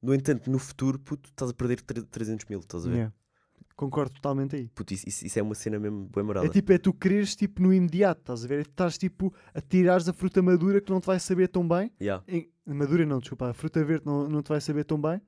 no 0.03 0.15
entanto, 0.15 0.51
no 0.51 0.59
futuro, 0.59 0.99
puto, 0.99 1.29
estás 1.31 1.51
a 1.51 1.55
perder 1.55 1.81
tre- 1.81 2.03
300 2.03 2.47
mil, 2.49 2.61
estás 2.61 2.85
a 2.87 2.89
ver? 2.89 2.95
Yeah. 2.97 3.15
Concordo 3.75 4.13
totalmente 4.13 4.55
aí. 4.55 4.69
Puto, 4.69 4.95
isso, 4.95 5.09
isso- 5.27 5.37
é 5.39 5.43
uma 5.43 5.55
cena 5.57 5.81
mesmo 5.81 6.09
bem 6.15 6.23
marada. 6.23 6.47
É 6.47 6.49
tipo, 6.49 6.73
é 6.73 6.79
tu 6.79 6.93
quereres 6.95 7.35
tipo 7.35 7.61
no 7.61 7.73
imediato, 7.75 8.21
estás 8.21 8.45
a 8.45 8.47
ver? 8.49 8.59
É 8.59 8.63
estás 8.63 8.97
tipo 8.97 9.35
a 9.53 9.61
tirares 9.61 10.09
a 10.09 10.13
fruta 10.13 10.41
madura 10.41 10.81
que 10.81 10.93
não 10.93 11.01
te 11.01 11.07
vai 11.07 11.19
saber 11.19 11.49
tão 11.49 11.67
bem. 11.67 11.91
Yeah. 12.01 12.23
Em- 12.29 12.49
madura 12.67 13.05
não, 13.05 13.19
desculpa, 13.19 13.51
a 13.51 13.55
fruta 13.55 13.83
verde 13.85 14.07
não, 14.07 14.29
não 14.29 14.43
te 14.43 14.49
vai 14.51 14.61
saber 14.61 14.85
tão 14.85 15.01
bem. 15.01 15.21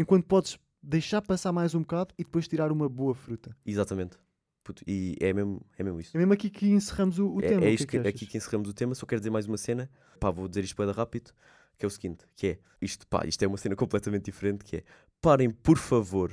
Enquanto 0.00 0.24
podes 0.24 0.58
deixar 0.82 1.20
passar 1.20 1.52
mais 1.52 1.74
um 1.74 1.80
bocado 1.80 2.14
e 2.18 2.24
depois 2.24 2.48
tirar 2.48 2.72
uma 2.72 2.88
boa 2.88 3.14
fruta. 3.14 3.54
Exatamente. 3.66 4.16
Puto, 4.64 4.82
e 4.86 5.14
é 5.20 5.32
mesmo, 5.32 5.60
é 5.78 5.82
mesmo 5.82 6.00
isso. 6.00 6.16
É 6.16 6.18
mesmo 6.18 6.32
aqui 6.32 6.48
que 6.48 6.68
encerramos 6.70 7.18
o, 7.18 7.34
o 7.34 7.40
É, 7.40 7.48
tema. 7.48 7.64
é 7.64 7.70
isto 7.70 7.86
que 7.86 7.96
é 7.98 8.02
que, 8.02 8.08
aqui 8.08 8.26
que 8.26 8.38
encerramos 8.38 8.68
o 8.68 8.72
tema. 8.72 8.94
Só 8.94 9.04
quero 9.04 9.20
dizer 9.20 9.30
mais 9.30 9.46
uma 9.46 9.58
cena. 9.58 9.90
Pá, 10.18 10.30
vou 10.30 10.48
dizer 10.48 10.64
isto 10.64 10.74
para 10.76 10.90
rápido. 10.92 11.32
Que 11.76 11.84
é 11.84 11.86
o 11.86 11.90
seguinte: 11.90 12.24
que 12.34 12.46
é 12.46 12.58
isto, 12.80 13.06
pá, 13.06 13.26
isto 13.26 13.42
é 13.42 13.46
uma 13.46 13.58
cena 13.58 13.74
completamente 13.76 14.24
diferente. 14.24 14.64
Que 14.64 14.76
é 14.78 14.84
parem, 15.20 15.50
por 15.50 15.76
favor, 15.76 16.32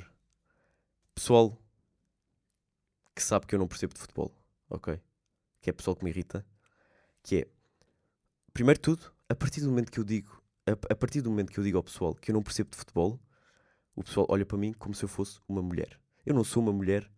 pessoal 1.14 1.56
que 3.14 3.22
sabe 3.22 3.46
que 3.46 3.54
eu 3.54 3.58
não 3.58 3.66
percebo 3.66 3.92
de 3.94 4.00
futebol, 4.00 4.32
ok? 4.70 4.98
Que 5.60 5.70
é 5.70 5.72
pessoal 5.72 5.96
que 5.96 6.04
me 6.04 6.10
irrita. 6.10 6.46
Que 7.22 7.36
é, 7.40 7.48
primeiro 8.52 8.78
de 8.78 8.82
tudo, 8.82 9.12
a 9.28 9.34
partir 9.34 9.60
do 9.60 9.68
momento 9.68 9.90
que 9.90 9.98
eu 9.98 10.04
digo, 10.04 10.40
a, 10.66 10.72
a 10.92 10.96
partir 10.96 11.20
do 11.20 11.28
momento 11.30 11.50
que 11.50 11.58
eu 11.58 11.64
digo 11.64 11.76
ao 11.76 11.82
pessoal 11.82 12.14
que 12.14 12.30
eu 12.30 12.34
não 12.34 12.42
percebo 12.42 12.70
de 12.70 12.76
futebol, 12.76 13.18
o 13.98 14.04
pessoal 14.04 14.26
olha 14.28 14.46
para 14.46 14.56
mim 14.56 14.72
como 14.72 14.94
se 14.94 15.04
eu 15.04 15.08
fosse 15.08 15.38
uma 15.48 15.60
mulher. 15.60 15.98
Eu 16.24 16.34
não 16.34 16.44
sou 16.44 16.62
uma 16.62 16.72
mulher 16.72 17.10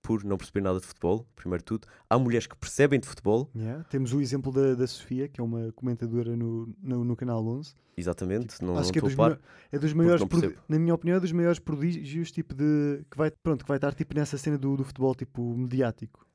por 0.00 0.24
não 0.24 0.36
perceber 0.36 0.60
nada 0.62 0.80
de 0.80 0.86
futebol, 0.86 1.26
primeiro 1.36 1.62
de 1.62 1.66
tudo. 1.66 1.86
Há 2.10 2.18
mulheres 2.18 2.46
que 2.46 2.56
percebem 2.56 2.98
de 2.98 3.06
futebol, 3.06 3.48
Yeah, 3.54 3.84
Temos 3.84 4.12
o 4.12 4.20
exemplo 4.20 4.50
da, 4.50 4.74
da 4.74 4.86
Sofia, 4.86 5.28
que 5.28 5.40
é 5.40 5.44
uma 5.44 5.70
comentadora 5.72 6.34
no, 6.36 6.74
no, 6.82 7.04
no 7.04 7.14
canal 7.14 7.46
11. 7.46 7.74
exatamente, 7.96 8.60
não, 8.62 8.74
não 8.74 8.80
Acho 8.80 8.92
que 8.92 8.98
é 8.98 9.02
dos, 9.02 9.14
par. 9.14 9.38
é 9.70 9.78
dos 9.78 9.92
maiores, 9.92 10.20
não 10.22 10.52
na 10.68 10.78
minha 10.78 10.94
opinião, 10.94 11.18
é 11.18 11.20
dos 11.20 11.30
maiores 11.30 11.60
prodígios 11.60 12.32
tipo 12.32 12.52
de 12.54 13.04
que 13.10 13.16
vai, 13.16 13.30
pronto, 13.30 13.62
que 13.64 13.68
vai 13.68 13.76
estar 13.76 13.94
tipo 13.94 14.14
nessa 14.14 14.36
cena 14.36 14.58
do, 14.58 14.76
do 14.76 14.84
futebol 14.84 15.14
tipo 15.14 15.56
mediático. 15.56 16.26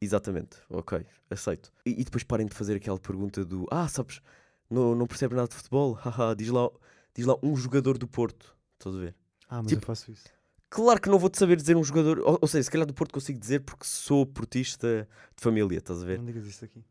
Exatamente, 0.00 0.58
ok, 0.68 1.06
aceito. 1.30 1.72
E, 1.86 2.00
e 2.00 2.04
depois 2.04 2.22
parem 2.22 2.46
de 2.46 2.54
fazer 2.54 2.76
aquela 2.76 2.98
pergunta 2.98 3.44
do 3.44 3.66
Ah, 3.70 3.88
sabes, 3.88 4.20
não, 4.68 4.94
não 4.94 5.06
percebe 5.06 5.34
nada 5.34 5.48
de 5.48 5.54
futebol, 5.54 5.94
haha, 6.04 6.34
diz 6.34 6.48
lá, 6.50 6.68
diz 7.14 7.24
lá 7.24 7.34
um 7.42 7.56
jogador 7.56 7.96
do 7.96 8.06
Porto. 8.06 8.54
Estás 8.78 8.94
a 8.94 8.98
ver? 8.98 9.14
Ah, 9.48 9.62
mas 9.62 9.68
Tipo, 9.68 9.82
eu 9.82 9.86
faço 9.86 10.10
isso. 10.10 10.24
Claro 10.68 11.00
que 11.00 11.08
não 11.08 11.18
vou-te 11.18 11.38
saber 11.38 11.56
dizer 11.56 11.76
um 11.76 11.84
jogador, 11.84 12.18
ou, 12.20 12.38
ou 12.42 12.48
seja, 12.48 12.64
se 12.64 12.70
calhar 12.70 12.86
do 12.86 12.92
Porto 12.94 13.12
consigo 13.12 13.38
dizer 13.38 13.60
porque 13.60 13.84
sou 13.84 14.26
portista 14.26 15.08
de 15.36 15.42
família, 15.42 15.78
estás 15.78 16.02
a 16.02 16.06
ver? 16.06 16.18
Não 16.18 16.24
digas 16.26 16.44
isso 16.46 16.64
aqui. 16.64 16.84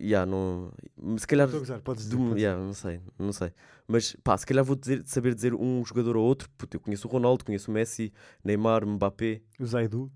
Ya, 0.00 0.24
não, 0.24 0.70
se 1.18 1.26
calhar 1.26 1.46
Estou 1.48 1.58
a 1.58 1.60
gozar, 1.60 1.80
podes 1.80 2.04
dizer. 2.04 2.16
Do- 2.16 2.36
yeah, 2.38 2.62
não 2.62 2.72
sei, 2.72 3.00
não 3.18 3.32
sei. 3.32 3.52
Mas 3.88 4.14
pá, 4.22 4.36
se 4.38 4.46
calhar 4.46 4.64
vou 4.64 4.76
dizer, 4.76 5.02
saber 5.06 5.34
dizer 5.34 5.54
um 5.54 5.84
jogador 5.84 6.16
ou 6.16 6.24
outro. 6.24 6.48
Puto, 6.56 6.76
eu 6.76 6.80
conheço 6.80 7.08
o 7.08 7.10
Ronaldo, 7.10 7.44
conheço 7.44 7.68
o 7.70 7.74
Messi, 7.74 8.12
Neymar, 8.44 8.86
Mbappé. 8.86 9.42
O 9.58 9.66
Zaidu. 9.66 10.12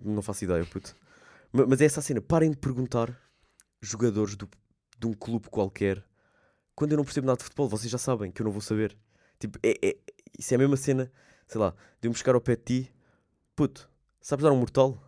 não 0.00 0.22
faço 0.22 0.44
ideia, 0.44 0.64
puto. 0.64 0.96
Ma- 1.52 1.66
Mas, 1.66 1.80
é 1.82 1.84
essa 1.84 2.00
a 2.00 2.02
cena, 2.02 2.22
parem 2.22 2.50
de 2.50 2.56
perguntar 2.56 3.14
jogadores 3.82 4.36
do- 4.36 4.48
de 4.98 5.06
um 5.06 5.12
clube 5.12 5.48
qualquer 5.50 6.02
quando 6.74 6.92
eu 6.92 6.96
não 6.96 7.04
percebo 7.04 7.26
nada 7.26 7.36
de 7.38 7.44
futebol. 7.44 7.68
Vocês 7.68 7.90
já 7.90 7.98
sabem 7.98 8.30
que 8.30 8.40
eu 8.40 8.44
não 8.44 8.52
vou 8.52 8.62
saber. 8.62 8.96
Tipo, 9.38 9.58
é, 9.62 9.74
é- 9.86 9.96
isso 10.38 10.52
é 10.52 10.56
a 10.56 10.58
mesma 10.58 10.76
cena, 10.76 11.10
sei 11.46 11.60
lá, 11.60 11.74
de 12.00 12.08
eu 12.08 12.10
me 12.12 12.16
chegar 12.16 12.34
ao 12.34 12.40
pé 12.40 12.56
de 12.56 12.62
ti, 12.62 12.92
puto, 13.54 13.88
sabes 14.20 14.42
dar 14.44 14.52
um 14.52 14.56
mortal? 14.58 15.00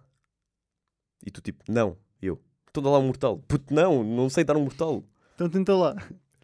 E 1.24 1.30
tu 1.30 1.40
tipo, 1.40 1.64
não, 1.68 1.96
eu. 2.22 2.40
Então 2.70 2.82
dá 2.82 2.90
lá 2.90 2.98
um 2.98 3.06
mortal. 3.06 3.38
Puto, 3.48 3.72
não, 3.74 4.04
não 4.04 4.28
sei 4.30 4.44
dar 4.44 4.56
um 4.56 4.62
mortal. 4.62 5.02
Então 5.34 5.48
tenta 5.48 5.74
lá. 5.74 5.96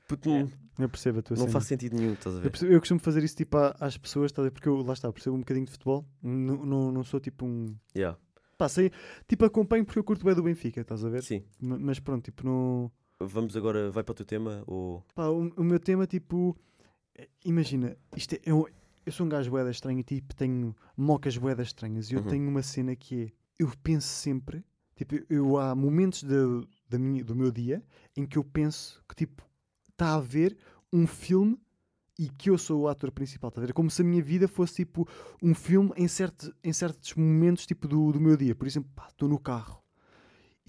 Puto, 0.08 0.28
não, 0.28 0.50
Eu 0.78 0.88
percebo 0.88 1.20
a 1.20 1.22
tua 1.22 1.36
não 1.36 1.42
cena. 1.42 1.52
faz 1.52 1.66
sentido 1.66 1.96
nenhum, 1.96 2.14
estás 2.14 2.34
a 2.34 2.38
Eu, 2.38 2.42
ver? 2.42 2.50
percebo- 2.50 2.72
eu 2.72 2.78
costumo 2.80 3.00
fazer 3.00 3.22
isso 3.22 3.36
tipo 3.36 3.56
às 3.78 3.96
pessoas, 3.96 4.26
estás 4.30 4.44
a 4.44 4.48
ver? 4.48 4.50
porque 4.52 4.68
eu 4.68 4.82
lá 4.82 4.92
está, 4.92 5.12
percebo 5.12 5.36
um 5.36 5.40
bocadinho 5.40 5.66
de 5.66 5.72
futebol. 5.72 6.04
Não, 6.22 6.64
não, 6.66 6.92
não 6.92 7.04
sou 7.04 7.20
tipo 7.20 7.44
um. 7.46 7.74
Yeah. 7.96 8.18
Pá, 8.58 8.68
sei, 8.68 8.90
tipo 9.28 9.44
acompanho 9.44 9.84
porque 9.84 9.98
eu 9.98 10.04
curto 10.04 10.24
bem 10.24 10.34
do 10.34 10.42
Benfica, 10.42 10.80
estás 10.80 11.04
a 11.04 11.08
ver? 11.08 11.22
Sim. 11.22 11.44
Ma- 11.60 11.78
Mas 11.78 11.98
pronto, 12.00 12.24
tipo, 12.24 12.44
não. 12.44 12.90
Vamos 13.20 13.56
agora, 13.56 13.90
vai 13.90 14.02
para 14.02 14.12
o 14.12 14.14
teu 14.14 14.26
tema 14.26 14.62
ou. 14.66 15.02
Pá, 15.14 15.26
o, 15.28 15.48
o 15.56 15.64
meu 15.64 15.78
tema, 15.78 16.06
tipo, 16.06 16.56
é- 16.73 16.73
imagina, 17.44 17.96
isto 18.16 18.34
é, 18.34 18.40
é 18.46 18.54
um- 18.54 18.64
eu 19.06 19.12
sou 19.12 19.26
um 19.26 19.28
gajo 19.28 19.50
boeda 19.50 19.70
estranho, 19.70 20.02
tipo, 20.02 20.34
tenho 20.34 20.74
mocas 20.96 21.36
boedas 21.36 21.68
estranhas 21.68 22.10
e 22.10 22.14
eu 22.14 22.20
Uhum. 22.20 22.26
tenho 22.28 22.48
uma 22.48 22.62
cena 22.62 22.96
que 22.96 23.24
é, 23.24 23.32
eu 23.58 23.70
penso 23.82 24.08
sempre, 24.08 24.64
tipo, 24.96 25.14
eu 25.28 25.58
há 25.58 25.74
momentos 25.74 26.22
da- 26.22 26.66
da 26.88 26.98
minha, 26.98 27.22
do 27.24 27.34
meu 27.34 27.50
dia 27.52 27.82
em 28.16 28.24
que 28.26 28.38
eu 28.38 28.44
penso 28.44 29.02
que, 29.08 29.14
tipo, 29.14 29.42
está 29.90 30.14
a 30.14 30.20
ver 30.20 30.56
um 30.92 31.06
filme 31.06 31.58
e 32.18 32.28
que 32.28 32.48
eu 32.48 32.56
sou 32.56 32.82
o 32.82 32.88
ator 32.88 33.10
principal, 33.10 33.48
está 33.48 33.60
a 33.60 33.66
ver? 33.66 33.72
Como 33.72 33.90
se 33.90 34.00
a 34.02 34.04
minha 34.04 34.22
vida 34.22 34.46
fosse, 34.48 34.76
tipo, 34.76 35.06
um 35.42 35.54
filme 35.54 35.92
em, 35.96 36.06
certo, 36.08 36.54
em 36.62 36.72
certos 36.72 37.14
momentos, 37.14 37.66
tipo, 37.66 37.86
do, 37.88 38.12
do 38.12 38.20
meu 38.20 38.36
dia. 38.36 38.54
Por 38.54 38.66
exemplo, 38.66 38.90
estou 39.08 39.28
no 39.28 39.38
carro 39.38 39.82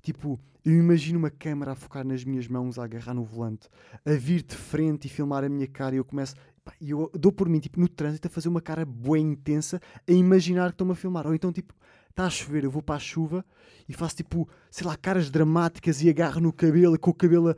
tipo, 0.05 0.39
eu 0.63 0.73
imagino 0.73 1.19
uma 1.19 1.29
câmera 1.29 1.71
a 1.71 1.75
focar 1.75 2.05
nas 2.05 2.23
minhas 2.23 2.47
mãos, 2.47 2.79
a 2.79 2.83
agarrar 2.83 3.13
no 3.13 3.23
volante, 3.23 3.67
a 4.05 4.11
vir 4.11 4.43
de 4.43 4.55
frente 4.55 5.05
e 5.05 5.09
filmar 5.09 5.43
a 5.43 5.49
minha 5.49 5.67
cara 5.67 5.95
e 5.95 5.97
eu 5.97 6.05
começo. 6.05 6.35
E 6.81 6.91
eu 6.91 7.11
dou 7.13 7.31
por 7.31 7.47
mim, 7.47 7.59
tipo, 7.59 7.79
no 7.79 7.87
trânsito, 7.87 8.27
a 8.27 8.31
fazer 8.31 8.49
uma 8.49 8.61
cara 8.61 8.85
bué 8.85 9.19
intensa, 9.19 9.79
a 10.07 10.11
imaginar 10.11 10.69
que 10.69 10.75
estão-me 10.75 10.93
a 10.93 10.95
filmar. 10.95 11.27
Ou 11.27 11.35
então, 11.35 11.51
tipo, 11.51 11.73
está 12.09 12.25
a 12.25 12.29
chover, 12.29 12.63
eu 12.63 12.71
vou 12.71 12.81
para 12.81 12.95
a 12.95 12.99
chuva 12.99 13.45
e 13.87 13.93
faço, 13.93 14.15
tipo, 14.15 14.49
sei 14.71 14.87
lá, 14.87 14.95
caras 14.95 15.29
dramáticas 15.29 16.01
e 16.01 16.09
agarro 16.09 16.41
no 16.41 16.51
cabelo, 16.53 16.97
com 16.97 17.11
o 17.11 17.13
cabelo 17.13 17.55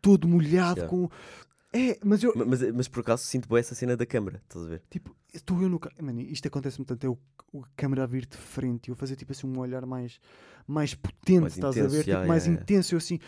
todo 0.00 0.28
molhado, 0.28 0.80
Yeah. 0.80 0.88
com... 0.88 1.08
É, 1.76 1.98
mas 2.04 2.22
eu, 2.22 2.32
Ma- 2.36 2.44
Mas, 2.44 2.62
mas 2.72 2.88
por 2.88 3.00
acaso 3.00 3.24
sinto 3.24 3.48
bem 3.48 3.58
essa 3.58 3.74
cena 3.74 3.96
da 3.96 4.06
câmara, 4.06 4.40
estás 4.44 4.64
a 4.64 4.68
ver? 4.68 4.82
Tipo, 4.90 5.14
estou 5.32 5.60
eu 5.60 5.68
no 5.68 5.78
carro. 5.78 5.94
Mano, 6.00 6.20
isto 6.20 6.46
acontece-me 6.46 6.84
tanto. 6.84 7.04
É 7.04 7.10
o, 7.10 7.18
o 7.52 7.64
câmera 7.76 8.04
a 8.04 8.06
vir 8.06 8.26
de 8.26 8.36
frente 8.36 8.86
e 8.86 8.90
eu 8.90 8.94
fazer 8.96 9.16
tipo 9.16 9.32
assim 9.32 9.46
um 9.46 9.58
olhar 9.58 9.84
mais, 9.84 10.20
mais 10.66 10.94
potente, 10.94 11.40
Mais 11.40 11.54
estás 11.54 11.76
a 11.76 11.80
intenso, 11.80 11.96
ver? 11.96 12.04
já, 12.04 12.16
tipo, 12.18 12.28
mais 12.28 12.46
intenso, 12.46 12.94
eu 12.94 12.98
assim. 12.98 13.18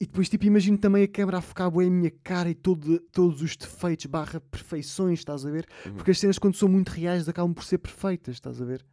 E 0.00 0.06
depois, 0.06 0.28
tipo, 0.28 0.44
imagino 0.44 0.78
também 0.78 1.02
a 1.02 1.08
câmera 1.08 1.38
a 1.38 1.40
focar 1.40 1.68
bem 1.72 1.88
a 1.88 1.90
minha 1.90 2.12
cara 2.22 2.48
e 2.48 2.54
todo, 2.54 3.00
todos 3.10 3.42
os 3.42 3.56
defeitos 3.56 4.06
barra 4.06 4.40
perfeições, 4.40 5.18
estás 5.18 5.44
a 5.44 5.50
ver? 5.50 5.66
Uhum. 5.84 5.94
Porque 5.94 6.12
as 6.12 6.20
cenas, 6.20 6.38
quando 6.38 6.54
são 6.54 6.68
muito 6.68 6.90
reais, 6.90 7.28
acabam 7.28 7.52
por 7.52 7.64
ser 7.64 7.78
perfeitas, 7.78 8.36
estás 8.36 8.62
a 8.62 8.64
ver? 8.64 8.86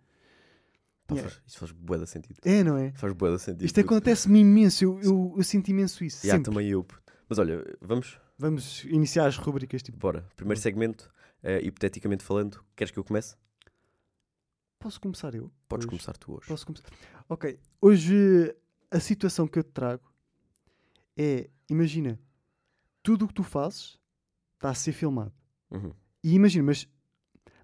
Pá, 1.07 1.13
Yeah. 1.13 1.29
faz, 1.29 1.41
isso 1.45 1.59
faz 1.59 1.71
bué 1.71 1.99
de 1.99 2.07
sentido. 2.09 2.39
É, 2.43 2.63
não 2.63 2.75
é? 2.77 2.91
Faz 2.93 3.13
bué 3.13 3.31
de 3.31 3.39
sentido. 3.39 3.63
Isto 3.65 3.79
acontece-me 3.81 4.39
imenso, 4.39 4.83
eu, 4.83 4.99
eu, 5.01 5.33
eu 5.37 5.43
sinto 5.43 5.69
imenso 5.69 6.03
isso. 6.03 6.25
Yeah, 6.25 6.39
sempre. 6.39 6.51
também 6.51 6.67
eu. 6.71 6.83
Mas 7.29 7.37
olha, 7.37 7.63
vamos, 7.79 8.19
Vamos 8.37 8.83
iniciar 8.85 9.27
as 9.27 9.37
rubricas 9.37 9.81
tipo. 9.81 9.97
bora. 9.97 10.27
Primeiro 10.35 10.59
segmento, 10.59 11.09
eh, 11.41 11.61
hipoteticamente 11.63 12.23
falando, 12.23 12.63
queres 12.75 12.91
que 12.91 12.99
eu 12.99 13.03
comece? 13.03 13.35
Posso 14.79 14.99
começar 14.99 15.33
eu? 15.33 15.51
Podes 15.67 15.85
Hoje? 15.85 15.89
começar 15.91 16.13
tu 16.17 16.33
hoje. 16.33 16.47
Posso 16.47 16.65
começar? 16.65 16.85
Ok. 17.29 17.57
Hoje 17.81 18.55
a 18.91 18.99
situação 18.99 19.47
que 19.47 19.57
eu 19.59 19.63
te 19.63 19.71
trago 19.71 20.03
é, 21.17 21.49
imagina, 21.69 22.19
tudo 23.01 23.25
o 23.25 23.27
que 23.27 23.33
tu 23.33 23.43
fazes 23.43 23.97
está 24.55 24.69
a 24.69 24.75
ser 24.75 24.91
filmado. 24.91 25.33
Uhum. 25.71 25.93
E 26.23 26.33
imagina, 26.35 26.63
mas, 26.65 26.87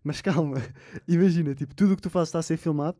mas 0.04 0.22
calma, 0.22 0.56
imagina, 1.08 1.54
tipo, 1.54 1.76
tudo 1.76 1.94
o 1.94 1.96
que 1.96 2.02
tu 2.02 2.10
fazes 2.10 2.30
está 2.30 2.40
a 2.40 2.44
ser 2.44 2.58
filmado 2.58 2.98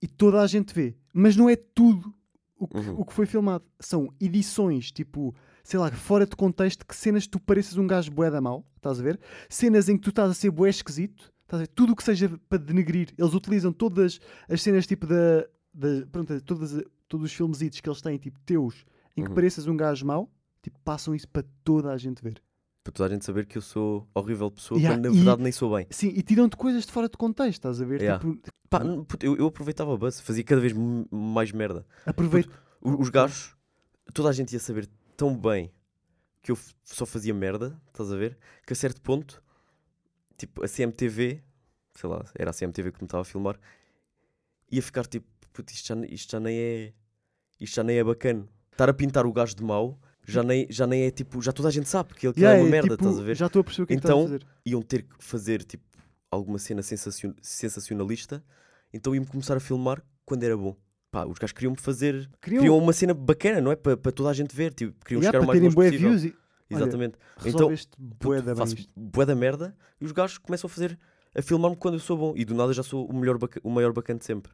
e 0.00 0.06
toda 0.06 0.40
a 0.40 0.46
gente 0.46 0.72
vê. 0.72 0.96
Mas 1.12 1.36
não 1.36 1.48
é 1.48 1.56
tudo 1.56 2.14
o 2.56 2.66
que, 2.68 2.76
Uhum. 2.78 3.00
o 3.00 3.04
que 3.04 3.12
foi 3.12 3.26
filmado. 3.26 3.64
São 3.80 4.12
edições, 4.20 4.90
tipo, 4.92 5.34
sei 5.68 5.78
lá, 5.78 5.90
fora 5.92 6.24
de 6.24 6.34
contexto, 6.34 6.86
que 6.86 6.96
cenas 6.96 7.24
que 7.24 7.30
tu 7.32 7.38
pareces 7.40 7.76
um 7.76 7.86
gajo 7.86 8.10
bué 8.10 8.30
da 8.30 8.40
mau, 8.40 8.64
estás 8.76 8.98
a 8.98 9.02
ver? 9.02 9.20
Cenas 9.50 9.86
em 9.90 9.96
que 9.98 10.02
tu 10.02 10.08
estás 10.08 10.30
a 10.30 10.34
ser 10.34 10.50
bué 10.50 10.70
esquisito, 10.70 11.30
estás 11.42 11.58
a 11.60 11.64
ver? 11.64 11.66
Tudo 11.68 11.92
o 11.92 11.96
que 11.96 12.02
seja 12.02 12.30
para 12.48 12.56
denegrir. 12.56 13.12
Eles 13.18 13.34
utilizam 13.34 13.70
todas 13.70 14.18
as 14.48 14.62
cenas, 14.62 14.86
tipo, 14.86 15.06
da... 15.06 15.44
da 15.74 16.06
pronto, 16.10 16.40
todas, 16.40 16.82
todos 17.06 17.26
os 17.26 17.32
filmes 17.34 17.58
que 17.58 17.86
eles 17.88 18.00
têm, 18.00 18.16
tipo, 18.16 18.40
teus, 18.46 18.86
em 19.14 19.22
que 19.24 19.28
Uhum. 19.28 19.34
pareças 19.34 19.66
um 19.66 19.76
gajo 19.76 20.06
mau, 20.06 20.30
tipo, 20.62 20.78
passam 20.80 21.14
isso 21.14 21.28
para 21.28 21.44
toda 21.62 21.92
a 21.92 21.98
gente 21.98 22.22
ver. 22.22 22.40
Para 22.82 22.92
toda 22.94 23.10
a 23.10 23.12
gente 23.12 23.26
saber 23.26 23.44
que 23.44 23.58
eu 23.58 23.62
sou 23.62 24.08
horrível 24.14 24.50
pessoa, 24.50 24.80
Yeah, 24.80 24.96
quando 24.96 25.04
na 25.10 25.12
e- 25.14 25.16
verdade 25.18 25.42
nem 25.42 25.52
sou 25.52 25.76
bem. 25.76 25.86
Sim, 25.90 26.08
e 26.16 26.22
tiram-te 26.22 26.56
coisas 26.56 26.86
de 26.86 26.92
fora 26.92 27.10
de 27.10 27.16
contexto, 27.18 27.58
estás 27.58 27.82
a 27.82 27.84
ver? 27.84 28.00
Yeah. 28.00 28.24
Tipo, 28.24 28.40
Pá, 28.70 28.80
puto, 28.80 29.24
eu, 29.26 29.36
eu 29.36 29.46
aproveitava 29.48 29.90
o 29.92 29.98
buzz, 29.98 30.18
fazia 30.20 30.42
cada 30.44 30.62
vez 30.62 30.72
mais 31.10 31.52
merda. 31.52 31.84
aproveita. 32.06 32.48
O- 32.80 33.02
Os 33.02 33.10
gajos, 33.10 33.54
toda 34.14 34.30
a 34.30 34.32
gente 34.32 34.54
ia 34.54 34.58
saber 34.60 34.88
tão 35.18 35.36
bem 35.36 35.70
que 36.40 36.52
eu 36.52 36.58
só 36.84 37.04
fazia 37.04 37.34
merda, 37.34 37.78
estás 37.88 38.10
a 38.12 38.16
ver? 38.16 38.38
Que 38.64 38.72
a 38.72 38.76
certo 38.76 39.02
ponto, 39.02 39.42
tipo, 40.38 40.64
a 40.64 40.68
CMTV, 40.68 41.42
sei 41.94 42.08
lá, 42.08 42.24
era 42.34 42.50
a 42.50 42.54
CMTV 42.54 42.92
que 42.92 43.02
me 43.02 43.06
estava 43.06 43.22
a 43.22 43.24
filmar, 43.24 43.58
ia 44.70 44.80
ficar 44.80 45.04
tipo, 45.06 45.26
puto, 45.52 45.72
isto 45.72 45.86
já, 45.88 46.06
isto 46.06 46.30
já 46.32 46.40
nem 46.40 46.56
é. 46.58 46.92
Isto 47.60 47.74
já 47.74 47.82
nem 47.82 47.98
é 47.98 48.04
bacana. 48.04 48.48
Estar 48.70 48.88
a 48.88 48.94
pintar 48.94 49.26
o 49.26 49.32
gajo 49.32 49.56
de 49.56 49.64
mau 49.64 50.00
já 50.24 50.42
nem, 50.44 50.66
já 50.70 50.86
nem 50.86 51.02
é 51.02 51.10
tipo. 51.10 51.42
Já 51.42 51.52
toda 51.52 51.68
a 51.68 51.72
gente 51.72 51.88
sabe 51.88 52.14
que 52.14 52.26
ele 52.26 52.34
Yeah, 52.38 52.56
é 52.56 52.62
uma 52.62 52.68
é 52.68 52.70
merda, 52.70 52.90
tipo, 52.96 53.02
estás 53.08 53.18
a 53.18 53.22
ver? 53.24 53.36
Já 53.36 53.46
estou 53.46 53.60
a 53.60 53.64
perceber 53.64 53.82
o 53.82 53.86
que 53.88 53.92
é 53.94 53.96
que 53.96 54.04
Então, 54.04 54.18
estás 54.20 54.32
a 54.36 54.38
fazer. 54.38 54.52
Iam 54.64 54.82
ter 54.82 55.02
que 55.02 55.24
fazer 55.24 55.64
tipo 55.64 55.84
alguma 56.30 56.58
cena 56.58 56.82
sensacion- 56.82 57.34
sensacionalista, 57.42 58.44
então 58.92 59.14
iam 59.14 59.24
começar 59.24 59.56
a 59.56 59.60
filmar 59.60 60.00
quando 60.24 60.44
era 60.44 60.56
bom. 60.56 60.76
Pá, 61.10 61.24
os 61.24 61.38
gajos 61.38 61.52
queriam 61.52 61.74
fazer 61.74 62.28
Queriam, 62.40 62.76
uma 62.76 62.92
cena 62.92 63.14
bacana, 63.14 63.60
não 63.60 63.72
é? 63.72 63.76
Para 63.76 63.96
para 63.96 64.12
toda 64.12 64.28
a 64.28 64.32
gente 64.32 64.54
ver. 64.54 64.74
Tipo, 64.74 64.92
queriam 65.04 65.22
yeah, 65.22 65.38
chegar 65.38 65.38
o 65.38 65.46
para 65.46 65.46
mais 65.46 65.60
terem 65.60 65.74
longe 65.74 65.90
possível. 65.90 66.10
views 66.10 66.24
e 66.24 66.48
Olha, 66.70 66.82
Exatamente. 66.82 67.14
então, 67.16 67.44
resolveste 67.44 67.90
bué 67.96 68.42
da 68.42 68.54
faço 68.54 68.76
bué 68.94 69.24
da 69.24 69.34
merda 69.34 69.74
e 70.00 70.04
os 70.04 70.12
gajos 70.12 70.36
começam 70.36 70.68
a 70.68 70.70
fazer, 70.70 70.98
a 71.34 71.40
filmar-me 71.40 71.76
quando 71.76 71.94
eu 71.94 72.00
sou 72.00 72.16
bom. 72.16 72.34
E 72.36 72.44
do 72.44 72.54
nada 72.54 72.72
já 72.74 72.82
sou 72.82 73.06
o, 73.08 73.14
melhor 73.14 73.38
o 73.62 73.70
maior 73.70 73.92
bacana 73.92 74.18
de 74.18 74.26
sempre. 74.26 74.52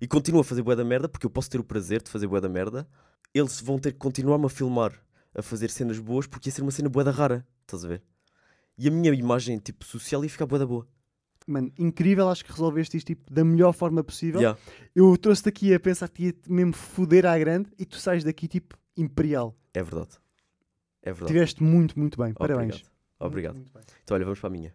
E 0.00 0.08
continuo 0.08 0.40
a 0.40 0.44
fazer 0.44 0.62
bué 0.62 0.74
da 0.74 0.84
merda 0.84 1.08
porque 1.08 1.24
eu 1.24 1.30
posso 1.30 1.48
ter 1.48 1.60
o 1.60 1.64
prazer 1.64 2.02
de 2.02 2.10
fazer 2.10 2.26
bué 2.26 2.40
da 2.40 2.48
merda. 2.48 2.88
Eles 3.32 3.60
vão 3.60 3.78
ter 3.78 3.92
que 3.92 3.98
continuar-me 3.98 4.46
a 4.46 4.48
filmar, 4.48 4.92
a 5.34 5.40
fazer 5.40 5.70
cenas 5.70 5.98
boas 6.00 6.26
porque 6.26 6.48
ia 6.48 6.52
ser 6.52 6.62
uma 6.62 6.72
cena 6.72 6.88
bué 6.88 7.04
da 7.04 7.12
rara. 7.12 7.46
Estás 7.60 7.84
a 7.84 7.88
ver? 7.88 8.02
E 8.76 8.88
a 8.88 8.90
minha 8.90 9.14
imagem, 9.14 9.58
tipo, 9.58 9.84
social 9.84 10.24
ia 10.24 10.30
ficar 10.30 10.46
bué 10.46 10.58
da 10.58 10.66
boa. 10.66 10.86
Mano, 11.46 11.72
incrível, 11.78 12.28
acho 12.28 12.44
que 12.44 12.50
resolveste 12.50 12.96
isto 12.96 13.06
tipo, 13.08 13.32
da 13.32 13.44
melhor 13.44 13.72
forma 13.72 14.02
possível. 14.02 14.40
Yeah. 14.40 14.58
Eu 14.94 15.16
trouxe-te 15.16 15.48
aqui 15.48 15.74
a 15.74 15.80
pensar 15.80 16.08
que 16.08 16.26
ia 16.26 16.34
mesmo 16.48 16.72
foder 16.72 17.26
à 17.26 17.38
grande 17.38 17.70
e 17.78 17.84
tu 17.84 17.96
sais 17.96 18.24
daqui 18.24 18.46
tipo 18.46 18.76
imperial. 18.96 19.56
É 19.74 19.82
verdade. 19.82 20.18
É 21.02 21.12
verdade. 21.12 21.32
Tiveste 21.32 21.62
muito, 21.62 21.98
muito 21.98 22.16
bem. 22.16 22.32
Parabéns. 22.32 22.74
Obrigado. 22.74 22.92
Obrigado. 23.18 23.54
Muito, 23.54 23.72
muito 23.72 23.86
bem. 23.86 23.96
Então, 24.02 24.14
olha, 24.14 24.24
vamos 24.24 24.40
para 24.40 24.48
a 24.48 24.52
minha. 24.52 24.74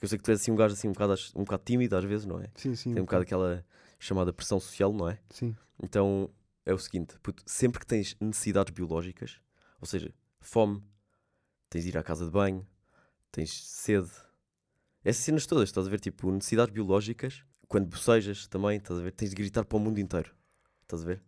Eu 0.00 0.08
sei 0.08 0.18
que 0.18 0.24
tu 0.24 0.30
és 0.30 0.40
assim 0.40 0.50
um 0.50 0.56
gajo 0.56 0.74
assim 0.74 0.88
um 0.88 0.92
bocado, 0.92 1.14
um 1.36 1.44
bocado 1.44 1.62
tímido 1.64 1.96
às 1.96 2.04
vezes, 2.04 2.26
não 2.26 2.40
é? 2.40 2.50
Sim, 2.56 2.74
sim. 2.74 2.92
Tem 2.92 3.00
um 3.00 3.06
bocado 3.06 3.22
aquela 3.22 3.64
chamada 3.98 4.32
pressão 4.32 4.58
social, 4.58 4.92
não 4.92 5.08
é? 5.08 5.18
Sim. 5.30 5.54
Então 5.80 6.28
é 6.66 6.74
o 6.74 6.78
seguinte: 6.78 7.14
puto, 7.22 7.42
sempre 7.46 7.78
que 7.78 7.86
tens 7.86 8.16
necessidades 8.20 8.72
biológicas, 8.72 9.40
ou 9.80 9.86
seja, 9.86 10.12
fome, 10.40 10.82
tens 11.70 11.84
de 11.84 11.90
ir 11.90 11.98
à 11.98 12.02
casa 12.02 12.24
de 12.24 12.32
banho, 12.32 12.66
tens 13.30 13.64
sede, 13.64 14.10
essas 15.04 15.24
cenas 15.24 15.46
todas, 15.46 15.68
estás 15.68 15.86
a 15.86 15.90
ver? 15.90 16.00
Tipo, 16.00 16.30
necessidades 16.30 16.72
biológicas, 16.72 17.44
quando 17.68 17.86
bocejas 17.88 18.46
também, 18.46 18.76
estás 18.78 18.98
a 18.98 19.02
ver? 19.02 19.12
Tens 19.12 19.30
de 19.30 19.36
gritar 19.36 19.64
para 19.64 19.76
o 19.76 19.80
mundo 19.80 19.98
inteiro, 19.98 20.30
estás 20.82 21.02
a 21.02 21.06
ver? 21.06 21.22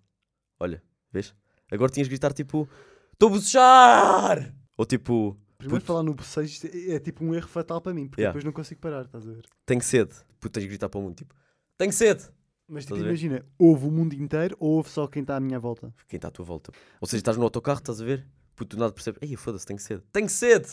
Olha, 0.61 0.83
vês? 1.13 1.35
Agora 1.71 1.91
tinhas 1.91 2.07
de 2.07 2.11
gritar 2.11 2.33
tipo: 2.33 2.69
Estou 3.13 3.29
a 3.29 3.33
bocejar! 3.33 4.55
Ou 4.77 4.85
tipo: 4.85 5.39
Primeiro 5.59 5.81
Puto. 5.81 5.87
falar 5.87 6.03
no 6.03 6.15
bocejo 6.15 6.67
é, 6.67 6.95
é 6.97 6.99
tipo 7.01 7.25
um 7.25 7.35
erro 7.35 7.49
fatal 7.49 7.81
para 7.81 7.95
mim, 7.95 8.07
porque 8.09 8.21
Yeah. 8.23 8.33
depois 8.33 8.45
não 8.45 8.53
consigo 8.53 8.81
parar, 8.81 9.05
estás 9.07 9.27
a 9.27 9.33
ver? 9.33 9.47
Tenho 9.65 9.83
sede. 9.83 10.15
Puto, 10.41 10.51
tens 10.53 10.63
de 10.65 10.69
gritar 10.69 10.89
para 10.89 10.99
o 10.99 11.03
mundo 11.03 11.15
tipo: 11.17 11.35
Tenho 11.79 11.93
sede! 11.93 12.25
Mas 12.67 12.85
tipo, 12.87 12.99
imagina, 12.99 13.45
ouve 13.59 13.87
o 13.87 13.91
mundo 13.91 14.15
inteiro 14.15 14.57
ou 14.59 14.77
ouve 14.77 14.89
só 14.89 15.07
quem 15.07 15.21
está 15.21 15.37
à 15.37 15.41
minha 15.41 15.59
volta? 15.61 15.93
Quem 16.09 16.17
está 16.17 16.29
à 16.29 16.31
tua 16.31 16.45
volta. 16.47 16.73
Ou 17.01 17.07
seja, 17.07 17.19
estás 17.21 17.37
no 17.37 17.43
autocarro, 17.45 17.79
estás 17.79 18.01
a 18.01 18.05
ver? 18.05 18.27
Puto, 18.57 18.77
do 18.77 18.81
nada 18.81 18.93
percebes: 18.93 19.19
Ei, 19.23 19.37
foda-se, 19.37 19.67
tenho 19.67 19.79
sede! 19.79 20.03
Tenho 20.13 20.29
sede! 20.29 20.69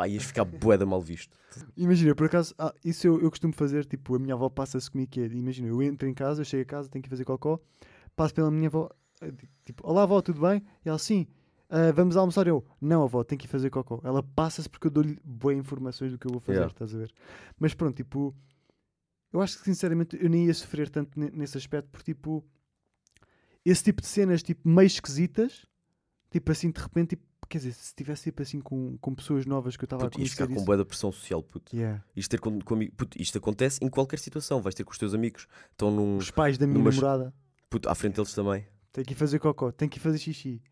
Pá, 0.00 0.08
ias 0.08 0.24
ficar 0.24 0.46
boeda 0.46 0.86
mal 0.86 1.02
visto. 1.02 1.36
Imagina, 1.76 2.14
por 2.14 2.24
acaso, 2.24 2.54
ah, 2.58 2.74
isso 2.82 3.06
eu, 3.06 3.20
eu 3.20 3.28
costumo 3.28 3.52
fazer, 3.52 3.84
tipo, 3.84 4.14
a 4.14 4.18
minha 4.18 4.32
avó 4.32 4.48
passa-se 4.48 4.90
comigo 4.90 5.10
que 5.10 5.20
é, 5.20 5.26
imagina, 5.26 5.68
eu 5.68 5.82
entro 5.82 6.08
em 6.08 6.14
casa, 6.14 6.40
eu 6.40 6.44
chego 6.46 6.62
a 6.62 6.64
casa, 6.64 6.88
tenho 6.88 7.02
que 7.02 7.10
fazer 7.10 7.22
cocó, 7.26 7.60
passo 8.16 8.32
pela 8.34 8.50
minha 8.50 8.68
avó, 8.68 8.88
eh, 9.20 9.30
tipo, 9.62 9.86
olá 9.86 10.04
avó, 10.04 10.22
tudo 10.22 10.40
bem? 10.40 10.62
E 10.82 10.88
ela, 10.88 10.96
sim, 10.98 11.26
"Ah, 11.68 11.92
vamos 11.94 12.16
almoçar, 12.16 12.46
eu, 12.46 12.64
não 12.80 13.02
avó, 13.02 13.22
tenho 13.22 13.38
que 13.38 13.44
ir 13.44 13.50
fazer 13.50 13.68
cocó. 13.68 14.00
Ela 14.02 14.22
passa-se 14.22 14.70
porque 14.70 14.86
eu 14.86 14.90
dou-lhe 14.90 15.18
boas 15.22 15.54
informações 15.58 16.12
do 16.12 16.18
que 16.18 16.26
eu 16.26 16.30
vou 16.32 16.40
fazer, 16.40 16.60
Yeah. 16.60 16.72
estás 16.72 16.94
a 16.94 16.98
ver? 16.98 17.12
Mas 17.58 17.74
pronto, 17.74 17.94
tipo, 17.94 18.34
eu 19.30 19.42
acho 19.42 19.58
que 19.58 19.64
sinceramente 19.64 20.16
eu 20.18 20.30
nem 20.30 20.46
ia 20.46 20.54
sofrer 20.54 20.88
tanto 20.88 21.20
ne- 21.20 21.30
nesse 21.30 21.58
aspecto, 21.58 21.90
porque 21.90 22.14
tipo, 22.14 22.42
esse 23.66 23.84
tipo 23.84 24.00
de 24.00 24.08
cenas, 24.08 24.42
tipo, 24.42 24.66
meio 24.66 24.86
esquisitas, 24.86 25.66
tipo 26.30 26.50
assim, 26.50 26.70
de 26.70 26.80
repente, 26.80 27.10
tipo, 27.10 27.24
quer 27.50 27.58
dizer, 27.58 27.72
se 27.72 27.86
estivesse 27.88 28.22
tipo 28.24 28.40
assim 28.40 28.60
com, 28.60 28.96
com 28.98 29.14
pessoas 29.14 29.44
novas 29.44 29.76
que 29.76 29.84
eu 29.84 29.86
estava 29.86 30.06
a 30.06 30.10
conhecer 30.10 30.30
ficar 30.32 30.46
com 30.46 30.54
isso- 30.54 30.64
boeda 30.64 30.84
pressão 30.86 31.12
social, 31.12 31.42
puto. 31.42 31.76
Yeah. 31.76 32.02
Isto, 32.16 32.30
ter 32.30 32.38
com, 32.40 32.58
com 32.60 32.86
puto, 32.96 33.20
isto 33.20 33.36
acontece 33.36 33.78
em 33.82 33.88
qualquer 33.90 34.18
situação. 34.18 34.62
Vais 34.62 34.74
ter 34.74 34.84
com 34.84 34.92
os 34.92 34.98
teus 34.98 35.12
amigos, 35.12 35.46
estão 35.72 35.90
num. 35.90 36.16
Os 36.16 36.30
pais 36.30 36.56
da 36.56 36.66
minha 36.66 36.78
numas- 36.78 36.96
namorada. 36.96 37.34
Puto, 37.68 37.88
à 37.90 37.94
frente 37.94 38.14
deles 38.14 38.32
também. 38.32 38.66
Tem 38.92 39.04
que 39.04 39.12
ir 39.12 39.16
fazer 39.16 39.38
cocó, 39.38 39.70
tem 39.70 39.88
que 39.88 39.98
ir 39.98 40.00
fazer 40.00 40.18
xixi. 40.18 40.62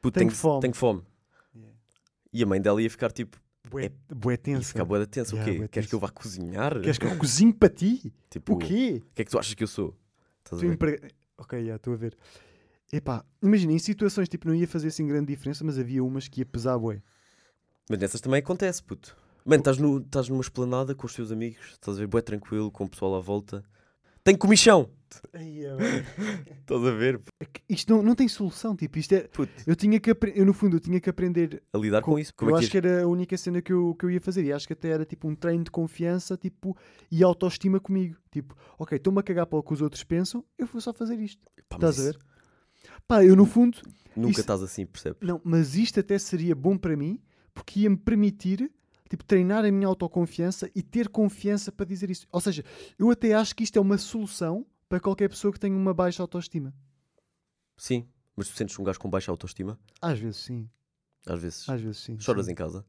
Puto, 0.00 0.18
Tenho 0.18 0.30
tenho, 0.30 0.38
fome. 0.40 0.60
Tenho 0.60 0.74
fome. 0.74 1.02
E 2.32 2.42
a 2.42 2.46
mãe 2.46 2.60
dela 2.60 2.80
ia 2.82 2.90
ficar 2.90 3.10
tipo. 3.10 3.38
Bué, 3.68 3.90
bué 4.14 4.34
Ia 4.34 4.38
tensa. 4.38 4.68
ficar 4.68 4.84
boeda 4.84 5.06
tensa. 5.06 5.34
Yeah, 5.34 5.50
o 5.50 5.54
quê? 5.54 5.58
bué 5.58 5.68
Queres 5.68 5.88
que 5.88 5.94
eu 5.94 5.98
vá 5.98 6.08
cozinhar? 6.08 6.80
Queres 6.80 6.98
que 6.98 7.06
eu 7.06 7.16
cozinhe 7.18 7.52
para 7.52 7.68
ti? 7.68 8.14
Tipo, 8.30 8.54
O 8.54 8.58
quê? 8.58 9.02
que 9.14 9.22
é 9.22 9.24
que 9.24 9.30
tu 9.30 9.38
achas 9.38 9.54
que 9.54 9.64
eu 9.64 9.66
sou? 9.66 9.96
Estás 10.44 10.60
a 10.60 10.64
Tu 10.64 10.68
ver? 10.68 10.74
empre- 10.74 11.10
Ok, 11.38 11.66
já 11.66 11.74
estou 11.76 11.92
a 11.94 11.96
ver. 11.96 12.16
Epá, 12.92 13.24
imagina, 13.42 13.72
em 13.72 13.78
situações 13.78 14.28
tipo 14.28 14.46
não 14.46 14.54
ia 14.54 14.66
fazer 14.68 14.88
assim 14.88 15.06
grande 15.06 15.26
diferença, 15.26 15.64
mas 15.64 15.78
havia 15.78 16.02
umas 16.04 16.28
que 16.28 16.40
ia 16.40 16.46
pesar 16.46 16.78
bué. 16.78 17.02
Mas 17.88 17.98
nessas 17.98 18.20
também 18.20 18.40
acontece, 18.40 18.82
puto. 18.82 19.16
Mano, 19.44 19.60
estás, 19.60 19.78
no, 19.78 19.98
estás 19.98 20.28
numa 20.28 20.40
esplanada 20.40 20.94
com 20.94 21.06
os 21.06 21.14
teus 21.14 21.30
amigos, 21.30 21.64
estás 21.72 21.96
a 21.96 22.00
ver, 22.00 22.06
bué 22.06 22.20
tranquilo, 22.20 22.70
com 22.70 22.84
o 22.84 22.88
pessoal 22.88 23.14
à 23.14 23.20
volta. 23.20 23.64
Tenho 24.24 24.38
comichão! 24.38 24.90
Estás 26.60 26.84
a 26.84 26.90
ver? 26.90 27.20
É 27.40 27.44
que 27.44 27.62
Isto 27.68 27.94
não, 27.94 28.02
não 28.02 28.14
tem 28.16 28.26
solução, 28.26 28.74
tipo, 28.74 28.98
isto 28.98 29.12
é... 29.14 29.20
Puto, 29.28 29.52
Eu 29.64 29.76
tinha 29.76 30.00
que 30.00 30.10
eu 30.10 30.44
no 30.44 30.52
fundo 30.52 30.76
eu 30.76 30.80
tinha 30.80 31.00
que 31.00 31.08
aprender 31.08 31.62
a 31.72 31.78
lidar 31.78 32.02
com, 32.02 32.18
isso. 32.18 32.34
Como 32.34 32.50
eu 32.50 32.56
é 32.56 32.58
que 32.58 32.64
acho 32.64 32.70
que 32.72 32.76
era 32.76 33.04
a 33.04 33.06
única 33.06 33.36
cena 33.38 33.62
que 33.62 33.72
eu, 33.72 33.94
que 33.94 34.04
eu 34.04 34.10
ia 34.10 34.20
fazer 34.20 34.44
e 34.44 34.52
acho 34.52 34.66
que 34.66 34.72
até 34.72 34.88
era 34.88 35.04
tipo 35.04 35.28
um 35.28 35.34
treino 35.36 35.62
de 35.62 35.70
confiança 35.70 36.36
tipo, 36.36 36.76
e 37.08 37.22
autoestima 37.22 37.78
comigo. 37.78 38.16
Tipo, 38.32 38.56
ok, 38.76 38.96
estou-me 38.96 39.20
a 39.20 39.22
cagar 39.22 39.46
para 39.46 39.58
o 39.58 39.62
que 39.62 39.72
os 39.72 39.80
outros 39.80 40.02
pensam, 40.02 40.44
eu 40.58 40.66
vou 40.66 40.80
só 40.80 40.92
fazer 40.92 41.20
isto. 41.20 41.40
Estás 41.72 41.84
a 42.00 42.02
isso- 42.02 42.18
ver? 42.18 42.26
Pá, 43.06 43.24
eu 43.24 43.34
no 43.36 43.46
fundo, 43.46 43.78
Nunca 44.16 44.30
Isso- 44.32 44.40
estás 44.40 44.62
assim, 44.62 44.86
percebes? 44.86 45.18
não, 45.20 45.40
mas 45.44 45.74
isto 45.74 46.00
até 46.00 46.18
seria 46.18 46.54
bom 46.54 46.78
para 46.78 46.96
mim 46.96 47.20
porque 47.52 47.80
ia-me 47.80 47.96
permitir 47.98 48.72
tipo, 49.10 49.22
treinar 49.24 49.64
a 49.64 49.70
minha 49.70 49.86
autoconfiança 49.86 50.70
e 50.74 50.82
ter 50.82 51.08
confiança 51.10 51.70
para 51.70 51.84
dizer 51.86 52.10
isso. 52.10 52.26
Ou 52.32 52.40
seja, 52.40 52.64
eu 52.98 53.10
até 53.10 53.34
acho 53.34 53.54
que 53.54 53.62
isto 53.62 53.76
é 53.78 53.80
uma 53.80 53.98
solução 53.98 54.66
para 54.88 54.98
qualquer 55.00 55.28
pessoa 55.28 55.52
que 55.52 55.60
tenha 55.60 55.76
uma 55.76 55.92
baixa 55.94 56.22
autoestima. 56.22 56.74
Sim, 57.76 58.08
mas 58.34 58.48
tu 58.48 58.56
sentes 58.56 58.78
um 58.78 58.84
gajo 58.84 58.98
com 58.98 59.08
baixa 59.10 59.30
autoestima? 59.30 59.78
Às 60.00 60.18
vezes 60.18 60.38
sim, 60.38 60.68
Às 61.26 61.40
vezes. 61.40 61.68
às 61.68 61.80
vezes 61.80 61.98
sim. 61.98 62.18
Choras 62.18 62.46
sim. 62.46 62.52
em 62.52 62.54
casa? 62.54 62.84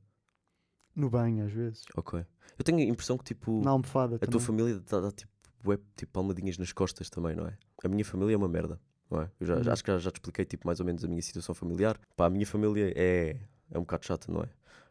No 0.96 1.10
banho, 1.10 1.46
às 1.46 1.52
vezes. 1.52 1.84
Ok. 1.96 2.26
Eu 2.58 2.64
tenho 2.64 2.80
a 2.80 2.82
impressão 2.84 3.18
que, 3.18 3.26
tipo, 3.26 3.62
Na 3.64 3.72
almofada 3.72 4.16
a 4.16 4.20
também. 4.20 4.32
tua 4.32 4.40
família 4.42 4.80
dá, 4.80 5.00
dá, 5.02 5.12
tipo, 5.12 5.32
bué, 5.62 5.78
tipo, 5.96 6.12
palmadinhas 6.14 6.58
nas 6.58 6.72
costas 6.72 7.10
também, 7.10 7.36
não 7.36 7.46
é? 7.46 7.58
A 7.84 7.88
minha 7.88 8.04
família 8.06 8.34
é 8.34 8.38
uma 8.38 8.48
merda, 8.48 8.80
não 9.10 9.22
é? 9.22 9.32
Eu 9.40 9.48
já, 9.48 9.56
já- 9.56 9.62
Uhum. 9.68 9.74
acho 9.74 9.84
que 9.84 9.92
já, 9.92 9.98
já 10.00 10.12
te 10.12 10.16
expliquei, 10.16 10.46
tipo, 10.46 10.68
mais 10.68 10.80
ou 10.80 10.86
menos 10.86 11.04
a 11.04 11.08
minha 11.08 11.22
situação 11.22 11.54
familiar. 11.56 12.00
Pá, 12.16 12.26
a 12.26 12.30
minha 12.30 12.46
família 12.46 12.92
é, 12.96 13.38
é 13.72 13.78
um 13.78 13.82
bocado 13.82 14.06
chata, 14.06 14.32
não 14.32 14.42
é? 14.44 14.50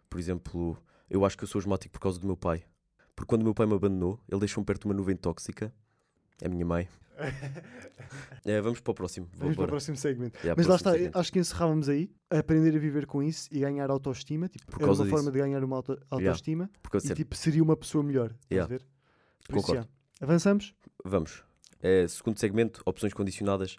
Por 0.08 0.18
exemplo, 0.18 0.76
eu 1.10 1.24
acho 1.24 1.36
que 1.36 1.44
eu 1.44 1.48
sou 1.48 1.58
asmático 1.58 1.92
por 1.92 2.00
causa 2.00 2.18
do 2.18 2.26
meu 2.26 2.36
pai. 2.36 2.64
Porque 3.14 3.28
quando 3.28 3.42
o 3.42 3.44
meu 3.44 3.54
pai 3.54 3.66
me 3.66 3.74
abandonou, 3.74 4.20
ele 4.28 4.40
deixou-me 4.40 4.64
perto 4.66 4.82
de 4.82 4.86
uma 4.88 4.94
nuvem 4.94 5.16
tóxica 5.16 5.72
É 6.40 6.46
a 6.46 6.48
minha 6.50 6.66
mãe. 6.66 6.86
É, 8.44 8.60
vamos 8.60 8.80
para 8.80 8.90
o 8.92 8.94
próximo. 8.94 9.26
Vamos 9.32 9.40
para 9.40 9.52
o 9.52 9.56
Bora. 9.56 9.68
próximo 9.68 9.96
segmento. 9.96 10.36
Yeah, 10.38 10.54
Mas 10.56 10.66
lá 10.66 10.74
próximo 10.74 10.76
está, 10.76 10.92
segmento. 10.92 11.18
acho 11.18 11.32
que 11.32 11.38
encerrávamos 11.38 11.88
aí. 11.88 12.10
Aprender 12.30 12.76
a 12.76 12.78
viver 12.78 13.06
com 13.06 13.22
isso 13.22 13.48
e 13.50 13.60
ganhar 13.60 13.90
autoestima. 13.90 14.48
Tipo, 14.48 14.66
Por 14.70 14.78
causa 14.80 15.02
uma 15.02 15.08
forma 15.10 15.22
disso. 15.24 15.32
de 15.32 15.38
ganhar 15.38 15.64
uma 15.64 15.76
auto- 15.76 15.98
autoestima 16.10 16.70
Por 16.82 16.90
causa 16.90 17.12
e 17.12 17.16
tipo, 17.16 17.34
seria 17.34 17.62
uma 17.62 17.76
pessoa 17.76 18.04
melhor. 18.04 18.32
Yeah. 18.50 18.68
ver? 18.68 18.86
Por 19.48 19.56
isso, 19.56 19.66
Concordo. 19.66 19.88
já. 20.20 20.24
Avançamos? 20.24 20.74
Vamos. 21.04 21.42
É, 21.82 22.06
segundo 22.06 22.38
segmento, 22.38 22.82
opções 22.86 23.12
condicionadas. 23.12 23.76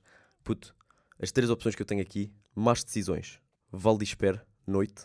Puto, 0.48 0.74
as 1.20 1.30
três 1.30 1.50
opções 1.50 1.76
que 1.76 1.82
eu 1.82 1.86
tenho 1.86 2.02
aqui, 2.02 2.34
más 2.56 2.82
decisões. 2.82 3.42
Val 3.70 3.98
Disper, 3.98 4.46
noite 4.66 5.04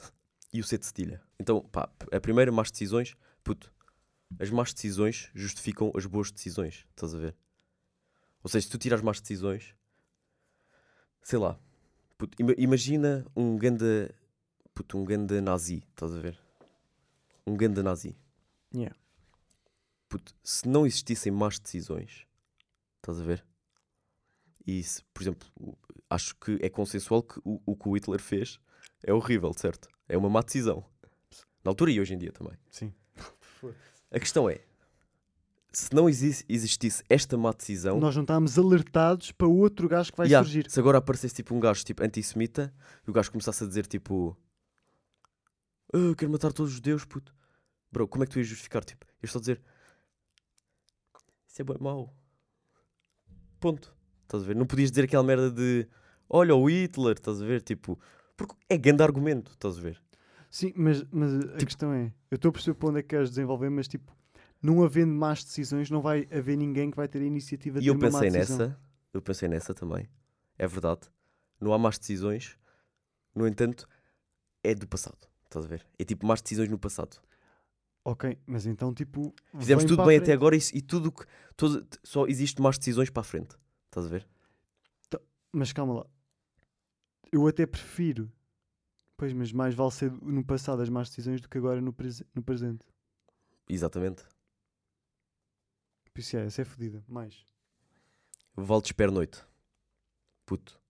e 0.53 0.61
o 0.61 0.65
C 0.65 0.79
de 0.79 0.87
cedilha. 0.87 1.21
Então, 1.37 1.61
pá, 1.63 1.91
a 2.13 2.21
primeira, 2.21 2.53
más 2.53 2.71
decisões. 2.71 3.17
Puto, 3.43 3.75
as 4.39 4.51
más 4.51 4.73
decisões 4.73 5.33
justificam 5.35 5.91
as 5.97 6.07
boas 6.07 6.31
decisões. 6.31 6.87
Estás 6.91 7.13
a 7.13 7.19
ver? 7.19 7.37
Ou 8.45 8.49
seja, 8.49 8.67
se 8.67 8.71
tu 8.71 8.79
tiras 8.79 9.01
más 9.01 9.21
decisões, 9.21 9.75
sei 11.25 11.41
lá, 11.41 11.59
puto, 12.17 12.41
ima- 12.41 12.55
imagina 12.57 13.27
um 13.35 13.57
ganda, 13.57 14.15
puto, 14.73 14.97
um 14.97 15.05
ganda 15.05 15.43
nazi. 15.43 15.83
Estás 15.91 16.15
a 16.15 16.21
ver? 16.21 16.39
Um 17.45 17.57
ganda 17.57 17.83
nazi. 17.83 18.17
Yeah. 18.73 18.97
Puto, 20.09 20.37
se 20.45 20.69
não 20.69 20.87
existissem 20.87 21.33
más 21.33 21.59
decisões, 21.59 22.29
estás 23.01 23.21
a 23.21 23.25
ver? 23.25 23.45
E 24.67 24.83
se, 24.83 25.03
por 25.13 25.23
exemplo, 25.23 25.49
acho 26.09 26.35
que 26.37 26.59
é 26.63 26.69
consensual 26.69 27.23
que 27.23 27.41
o, 27.45 27.61
o 27.67 27.77
que 27.77 27.89
o 27.89 27.93
Hitler 27.97 28.21
fez 28.21 28.61
é 29.03 29.13
horrível, 29.13 29.53
certo? 29.57 29.89
É 30.09 30.17
uma 30.17 30.29
má 30.31 30.41
decisão. 30.41 30.85
Na 31.65 31.71
altura 31.71 31.91
e 31.91 32.01
hoje 32.01 32.15
em 32.15 32.19
dia 32.19 32.33
também. 32.33 32.55
Sim. 32.71 32.93
A 34.11 34.19
questão 34.21 34.49
é: 34.49 34.61
se 35.73 35.93
não 35.95 36.09
exis- 36.09 36.45
existisse 36.49 37.03
esta 37.09 37.37
má 37.37 37.51
decisão, 37.53 37.99
Nós 37.99 38.15
não 38.15 38.23
estávamos 38.23 38.59
alertados 38.59 39.33
para 39.33 39.47
outro 39.49 39.89
gajo 39.89 40.13
que 40.13 40.19
vai 40.19 40.27
Yeah, 40.27 40.45
surgir. 40.45 40.71
se 40.71 40.79
agora 40.79 40.99
aparecesse 40.99 41.35
tipo 41.35 41.55
um 41.55 41.61
gajo 41.61 41.85
tipo 41.85 42.03
antissemita 42.05 42.73
e 43.07 43.11
o 43.11 43.13
gajo 43.13 43.31
começasse 43.31 43.65
a 43.65 43.67
dizer 43.67 43.87
tipo 43.87 44.37
"Ah, 45.95 45.99
eu 45.99 46.17
quero 46.17 46.31
matar 46.31 46.53
todos 46.53 46.71
os 46.73 46.77
judeus, 46.77 47.05
puto. 47.05 47.35
Bro, 47.91 48.07
como 48.09 48.23
é 48.25 48.27
que 48.27 48.33
tu 48.33 48.39
ias 48.39 48.47
justificar? 48.49 48.85
Tipo, 48.85 49.07
eu 49.23 49.27
estou 49.27 49.39
a 49.39 49.41
dizer 49.41 49.63
isso 51.49 51.61
é 51.61 51.65
bem 51.65 51.77
mau. 51.81 52.15
Ponto. 53.61 53.95
Estás 54.33 54.45
a 54.45 54.47
ver? 54.47 54.57
Não 54.57 54.65
podias 54.65 54.91
dizer 54.91 55.05
aquela 55.05 55.23
merda 55.23 55.51
de 55.51 55.87
olha 56.29 56.55
o 56.57 56.65
Hitler, 56.67 57.13
estás 57.13 57.43
a 57.43 57.45
ver? 57.45 57.61
Tipo, 57.61 58.01
porque 58.35 58.55
é 58.71 58.79
grande 58.79 59.03
argumento, 59.03 59.53
estás 59.53 59.77
a 59.77 59.81
ver? 59.83 60.03
Sim, 60.51 60.73
mas, 60.75 61.05
mas 61.11 61.35
a 61.35 61.41
Tipo- 61.41 61.67
questão 61.67 61.93
é: 61.93 62.11
eu 62.31 62.37
estou 62.37 62.49
a 62.49 62.53
perceber 62.53 62.75
para 62.79 62.89
onde 62.89 62.99
é 63.01 63.03
que 63.03 63.09
queres 63.11 63.29
desenvolver, 63.29 63.69
mas 63.69 63.87
tipo, 63.87 64.11
não 64.63 64.83
havendo 64.83 65.13
más 65.13 65.45
decisões, 65.45 65.91
não 65.91 66.01
vai 66.01 66.27
haver 66.33 66.57
ninguém 66.57 66.91
que 66.91 66.97
vai 66.97 67.07
ter 67.09 67.21
a 67.21 67.25
iniciativa 67.27 67.79
de 67.79 67.85
E 67.85 67.89
eu 67.89 67.99
pensei 67.99 68.31
nessa, 68.31 68.79
eu 69.13 69.21
pensei 69.21 69.49
nessa 69.51 69.75
também. 69.75 70.09
É 70.59 70.67
verdade. 70.67 71.03
Não 71.61 71.75
há 71.75 71.79
más 71.79 71.99
decisões. 71.99 72.57
No 73.35 73.47
entanto, 73.47 73.87
é 74.65 74.75
do 74.75 74.89
passado. 74.89 75.29
Estás 75.45 75.67
a 75.67 75.69
ver? 75.69 75.87
É 75.99 76.05
tipo 76.05 76.27
más 76.27 76.41
decisões 76.41 76.71
no 76.71 76.79
passado. 76.79 77.19
Ok, 78.03 78.39
mas 78.47 78.65
então 78.65 78.95
tipo. 78.95 79.35
Fizemos 79.59 79.85
tudo 79.85 80.05
bem 80.07 80.17
até 80.17 80.25
frente. 80.27 80.33
agora 80.37 80.57
e, 80.57 80.61
e 80.73 80.81
tudo 80.81 81.13
que. 81.13 81.25
todo- 81.55 81.87
só 82.03 82.27
existe 82.27 82.63
más 82.63 82.79
decisões 82.79 83.11
para 83.11 83.21
a 83.21 83.25
frente. 83.25 83.57
Estás 83.93 84.07
a 84.07 84.09
ver? 84.09 84.27
Mas 85.53 85.71
calma 85.71 85.93
lá. 85.93 86.07
Eu 87.31 87.47
até 87.47 87.67
prefiro. 87.67 88.33
Pois, 89.19 89.35
mas 89.35 89.53
mais 89.53 89.75
vale 89.75 89.91
ser 89.91 90.11
no 90.11 90.43
passado 90.43 90.81
as 90.81 90.89
más 90.89 91.11
decisões 91.11 91.43
do 91.43 91.49
que 91.49 91.59
agora 91.59 91.79
no, 91.79 91.93
prese- 91.93 92.27
no 92.35 92.43
presente. 92.43 92.87
Exatamente. 93.69 94.25
Por 96.15 96.21
isso 96.21 96.39
é, 96.39 96.47
essa 96.47 96.63
é 96.63 96.65
fodida. 96.65 97.05
Mais. 97.07 97.35
De 98.57 98.65
noite. 99.11 99.45
Puto. 100.47 100.81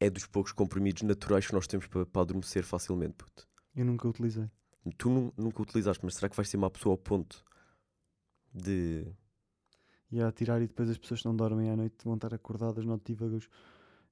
É 0.00 0.08
dos 0.08 0.26
poucos 0.26 0.52
comprimidos 0.52 1.02
naturais 1.02 1.46
que 1.46 1.52
nós 1.52 1.66
temos 1.66 1.86
para, 1.88 2.06
para 2.06 2.22
adormecer 2.22 2.64
facilmente, 2.64 3.16
puto. 3.16 3.46
Eu 3.76 3.84
nunca 3.84 4.08
utilizei. 4.08 4.50
Tu 4.96 5.10
nu- 5.10 5.34
nunca 5.36 5.60
utilizaste, 5.60 6.02
mas 6.02 6.14
será 6.14 6.30
que 6.30 6.36
vais 6.36 6.48
ser 6.48 6.56
uma 6.56 6.70
pessoa 6.70 6.94
ao 6.94 6.98
ponto 6.98 7.44
de. 8.50 9.06
E 10.12 10.20
a 10.20 10.32
tirar 10.32 10.60
e 10.60 10.66
depois 10.66 10.90
as 10.90 10.98
pessoas 10.98 11.20
que 11.20 11.26
não 11.26 11.36
dormem 11.36 11.70
à 11.70 11.76
noite 11.76 12.04
vão 12.04 12.14
estar 12.14 12.34
acordadas 12.34 12.84
notívagos. 12.84 13.48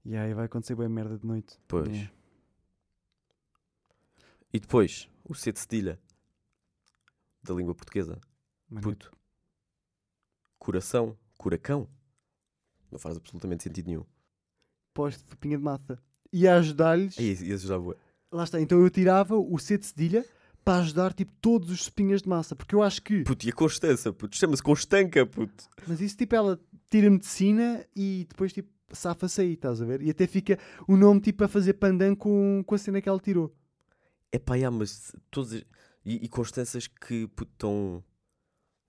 E 0.04 0.16
aí 0.16 0.32
vai 0.32 0.46
acontecer 0.46 0.76
bem 0.76 0.88
merda 0.88 1.18
de 1.18 1.26
noite. 1.26 1.58
Pois. 1.66 1.88
É. 1.88 2.11
E 4.52 4.61
depois, 4.61 5.08
o 5.24 5.34
C 5.34 5.52
de 5.52 5.58
cedilha 5.58 6.00
da 7.42 7.54
língua 7.54 7.74
portuguesa. 7.74 8.18
Mano, 8.68 8.82
Puto. 8.82 9.12
Coração. 10.58 11.16
Curacão. 11.37 11.88
Não 12.90 12.98
faz 12.98 13.16
absolutamente 13.16 13.64
sentido 13.64 13.87
nenhum. 13.87 14.04
Posto 14.94 15.28
de 15.28 15.37
pinha 15.37 15.58
de 15.58 15.62
massa. 15.62 16.02
E 16.32 16.46
a 16.46 16.56
ajudar-lhes. 16.56 17.18
Ia 17.18 17.54
ajudar 17.54 17.78
bué. 17.78 17.96
Lá 18.30 18.44
está. 18.44 18.61
Então 18.61 18.80
eu 18.80 18.90
tirava 18.90 19.37
o 19.37 19.58
C 19.58 19.78
de 19.78 19.87
cedilha 19.87 20.24
para 20.68 20.81
ajudar 20.83 21.14
tipo 21.14 21.33
todos 21.40 21.70
os 21.70 21.81
espinhas 21.83 22.20
de 22.22 22.28
massa. 22.28 22.54
Porque 22.54 22.74
eu 22.74 22.83
acho 22.83 23.02
que. 23.02 23.22
Puto, 23.22 23.46
e 23.46 23.50
a 23.50 23.52
Constança, 23.52 24.12
puto. 24.12 24.37
Chama-se 24.37 24.62
Constanca, 24.62 25.24
puto. 25.24 25.64
Mas 25.87 26.00
isso 26.00 26.16
tipo 26.16 26.35
ela 26.35 26.61
tira 26.90 27.09
medicina 27.11 27.85
e 27.96 28.26
depois 28.28 28.52
tipo 28.52 28.68
safa-se 28.92 29.40
aí, 29.40 29.52
estás 29.54 29.81
a 29.81 29.85
ver? 29.87 30.02
E 30.02 30.11
até 30.11 30.26
fica 30.26 30.59
o 30.87 30.96
nome 30.96 31.20
tipo 31.20 31.42
a 31.44 31.48
fazer 31.48 31.74
pandan 31.74 32.14
com, 32.14 32.62
com 32.66 32.74
a 32.74 32.78
cena 32.78 33.00
que 33.00 33.09
ela 33.09 33.18
tirou. 33.20 33.54
É 34.33 34.38
pá, 34.38 34.57
yeah, 34.57 34.74
mas 34.76 35.14
todas. 35.31 35.54
as- 35.54 35.64
E, 36.04 36.24
e 36.24 36.28
Constanças 36.28 36.87
que 36.87 37.26
puto, 37.28 37.50
estão 37.52 38.02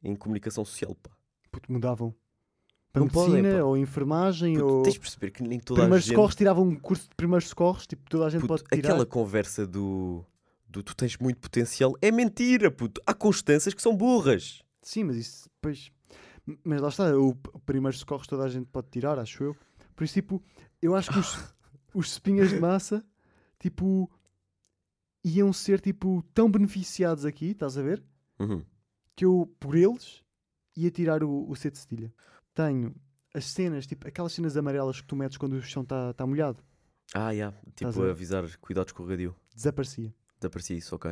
em 0.03 0.15
comunicação 0.15 0.63
social, 0.65 0.95
pá. 0.95 1.11
Puto, 1.51 1.71
mudavam. 1.71 2.13
Para 2.91 3.01
Não 3.01 3.07
podem, 3.09 3.35
medicina 3.41 3.59
pá. 3.59 3.65
ou 3.65 3.77
enfermagem 3.77 4.53
Puto, 4.55 4.65
ou 4.65 4.83
Tens 4.83 4.93
de 4.95 4.99
perceber 4.99 5.31
que 5.31 5.43
nem 5.43 5.59
toda 5.59 5.81
a 5.81 5.83
primeiros 5.83 6.05
gente. 6.05 6.15
socorros 6.15 6.35
tiravam 6.35 6.63
um 6.67 6.75
curso 6.75 7.07
de 7.09 7.15
primeiros 7.15 7.47
socorros, 7.47 7.85
tipo 7.87 8.09
toda 8.09 8.25
a 8.25 8.29
gente 8.29 8.41
Puto, 8.41 8.47
pode 8.49 8.63
tirar. 8.63 8.89
aquela 8.93 9.05
conversa 9.05 9.65
do, 9.67 10.25
do 10.69 10.83
tu 10.83 10.95
tens 10.95 11.17
muito 11.17 11.39
potencial 11.39 11.93
é 12.01 12.11
mentira, 12.11 12.69
puto. 12.69 13.01
Há 13.05 13.13
Constanças 13.13 13.73
que 13.73 13.81
são 13.81 13.95
burras. 13.95 14.61
Sim, 14.81 15.05
mas 15.05 15.17
isso 15.17 15.49
depois. 15.55 15.91
M- 16.47 16.59
Mas 16.63 16.81
lá 16.81 16.89
está, 16.89 17.17
o, 17.17 17.29
o 17.29 17.59
primeiros 17.59 17.99
socorros 17.99 18.27
toda 18.27 18.43
a 18.43 18.49
gente 18.49 18.67
pode 18.67 18.87
tirar, 18.89 19.17
acho 19.19 19.43
eu. 19.43 19.57
Por 19.95 20.03
isso, 20.03 20.13
tipo, 20.13 20.41
eu 20.81 20.95
acho 20.95 21.11
que 21.11 21.19
os, 21.19 21.53
os 21.93 22.11
espinhas 22.13 22.49
de 22.49 22.59
massa, 22.59 23.03
tipo, 23.59 24.09
iam 25.23 25.51
ser, 25.51 25.81
tipo, 25.81 26.23
tão 26.33 26.49
beneficiados 26.49 27.25
aqui, 27.25 27.47
estás 27.51 27.77
a 27.77 27.81
ver? 27.81 28.03
Uhum. 28.39 28.63
Que 29.15 29.25
eu, 29.25 29.53
por 29.59 29.75
eles, 29.75 30.23
ia 30.77 30.89
tirar 30.91 31.23
o, 31.23 31.49
o 31.49 31.55
C 31.55 31.69
de 31.69 31.77
cedilha. 31.77 32.13
Tenho 32.53 32.95
as 33.33 33.45
cenas, 33.45 33.85
tipo, 33.85 34.07
aquelas 34.07 34.31
cenas 34.33 34.55
amarelas 34.55 35.01
que 35.01 35.07
tu 35.07 35.15
metes 35.15 35.37
quando 35.37 35.53
o 35.53 35.61
chão 35.61 35.83
está 35.83 36.13
tá 36.13 36.25
molhado. 36.25 36.63
Ah, 37.13 37.31
yeah. 37.31 37.55
Estás 37.67 37.95
Tipo, 37.95 38.05
a 38.07 38.11
avisar 38.11 38.57
cuidado 38.59 38.87
escorregadio. 38.87 39.35
Desaparecia. 39.53 40.13
Desaparecia 40.39 40.77
isso, 40.77 40.95
ok? 40.95 41.11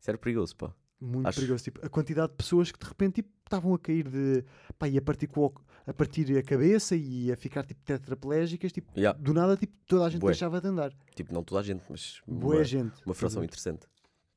Isso 0.00 0.10
era 0.10 0.18
perigoso, 0.18 0.56
pá. 0.56 0.74
Muito 1.00 1.26
Acho- 1.26 1.40
perigoso. 1.40 1.64
Tipo, 1.64 1.84
a 1.84 1.88
quantidade 1.88 2.30
de 2.32 2.36
pessoas 2.36 2.70
que 2.70 2.78
de 2.78 2.86
repente 2.86 3.14
tipo, 3.16 3.30
estavam 3.44 3.74
a 3.74 3.78
cair 3.78 4.08
de. 4.08 4.44
Pá, 4.78 4.86
e 4.88 4.98
a 4.98 5.02
partir, 5.02 5.26
com 5.26 5.52
a 5.86 5.94
partir 5.94 6.36
a 6.36 6.42
cabeça 6.42 6.94
e 6.94 7.32
a 7.32 7.36
ficar 7.36 7.64
tipo 7.64 7.80
tetraplégicas. 7.84 8.70
Tipo, 8.72 8.92
Yeah. 8.98 9.18
do 9.18 9.32
nada, 9.32 9.56
tipo, 9.56 9.74
toda 9.86 10.04
a 10.06 10.10
gente 10.10 10.20
Bué. 10.20 10.30
deixava 10.32 10.60
de 10.60 10.68
andar. 10.68 10.92
Tipo, 11.14 11.32
não 11.32 11.42
toda 11.42 11.60
a 11.60 11.64
gente, 11.64 11.82
mas 11.88 12.20
Boa 12.26 12.56
uma, 12.56 12.64
gente. 12.64 13.02
uma 13.06 13.14
fração 13.14 13.42
interessante. 13.42 13.86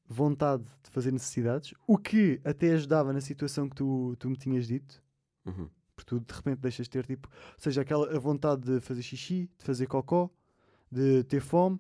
Vontade 0.08 0.64
de 0.84 0.90
fazer 0.90 1.12
necessidades. 1.12 1.74
O 1.88 1.98
que 1.98 2.40
até 2.44 2.72
ajudava 2.74 3.12
na 3.14 3.22
situação 3.22 3.68
que 3.70 3.76
tu, 3.76 4.16
tu 4.20 4.30
me 4.30 4.36
tinhas 4.38 4.68
dito. 4.68 5.02
Uhum. 5.46 5.70
Porque 5.96 6.10
tu 6.10 6.20
de 6.20 6.34
repente 6.34 6.60
deixas 6.60 6.86
de 6.86 6.90
ter 6.90 7.06
tipo. 7.06 7.30
Ou 7.30 7.60
seja, 7.60 7.82
aquela 7.82 8.14
a 8.16 8.20
vontade 8.20 8.62
de 8.64 8.80
fazer 8.80 9.02
xixi, 9.02 9.50
de 9.58 9.64
fazer 9.66 9.86
cocó, 9.88 10.30
de 10.92 11.24
ter 11.26 11.40
fome. 11.40 11.80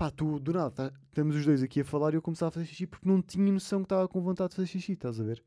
Pá, 0.00 0.10
tu 0.10 0.38
do 0.40 0.50
nada, 0.54 0.70
tá- 0.70 0.92
estamos 1.08 1.36
os 1.36 1.44
dois 1.44 1.62
aqui 1.62 1.82
a 1.82 1.84
falar 1.84 2.14
e 2.14 2.16
eu 2.16 2.22
começava 2.22 2.48
a 2.48 2.52
fazer 2.52 2.64
xixi 2.64 2.86
porque 2.86 3.06
não 3.06 3.20
tinha 3.20 3.52
noção 3.52 3.80
que 3.80 3.84
estava 3.84 4.08
com 4.08 4.22
vontade 4.22 4.48
de 4.48 4.56
fazer 4.56 4.66
xixi, 4.68 4.92
estás 4.92 5.20
a 5.20 5.22
ver? 5.24 5.44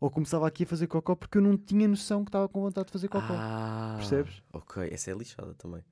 Ou 0.00 0.08
começava 0.08 0.46
aqui 0.46 0.62
a 0.62 0.66
fazer 0.68 0.86
cocó 0.86 1.16
porque 1.16 1.38
eu 1.38 1.42
não 1.42 1.58
tinha 1.58 1.88
noção 1.88 2.24
que 2.24 2.28
estava 2.28 2.48
com 2.48 2.60
vontade 2.60 2.86
de 2.86 2.92
fazer 2.92 3.08
cocó. 3.08 3.34
Ah, 3.36 3.96
Percebes? 3.98 4.44
Ok, 4.52 4.88
essa 4.92 5.10
é 5.10 5.14
lixada 5.14 5.54
também. 5.54 5.82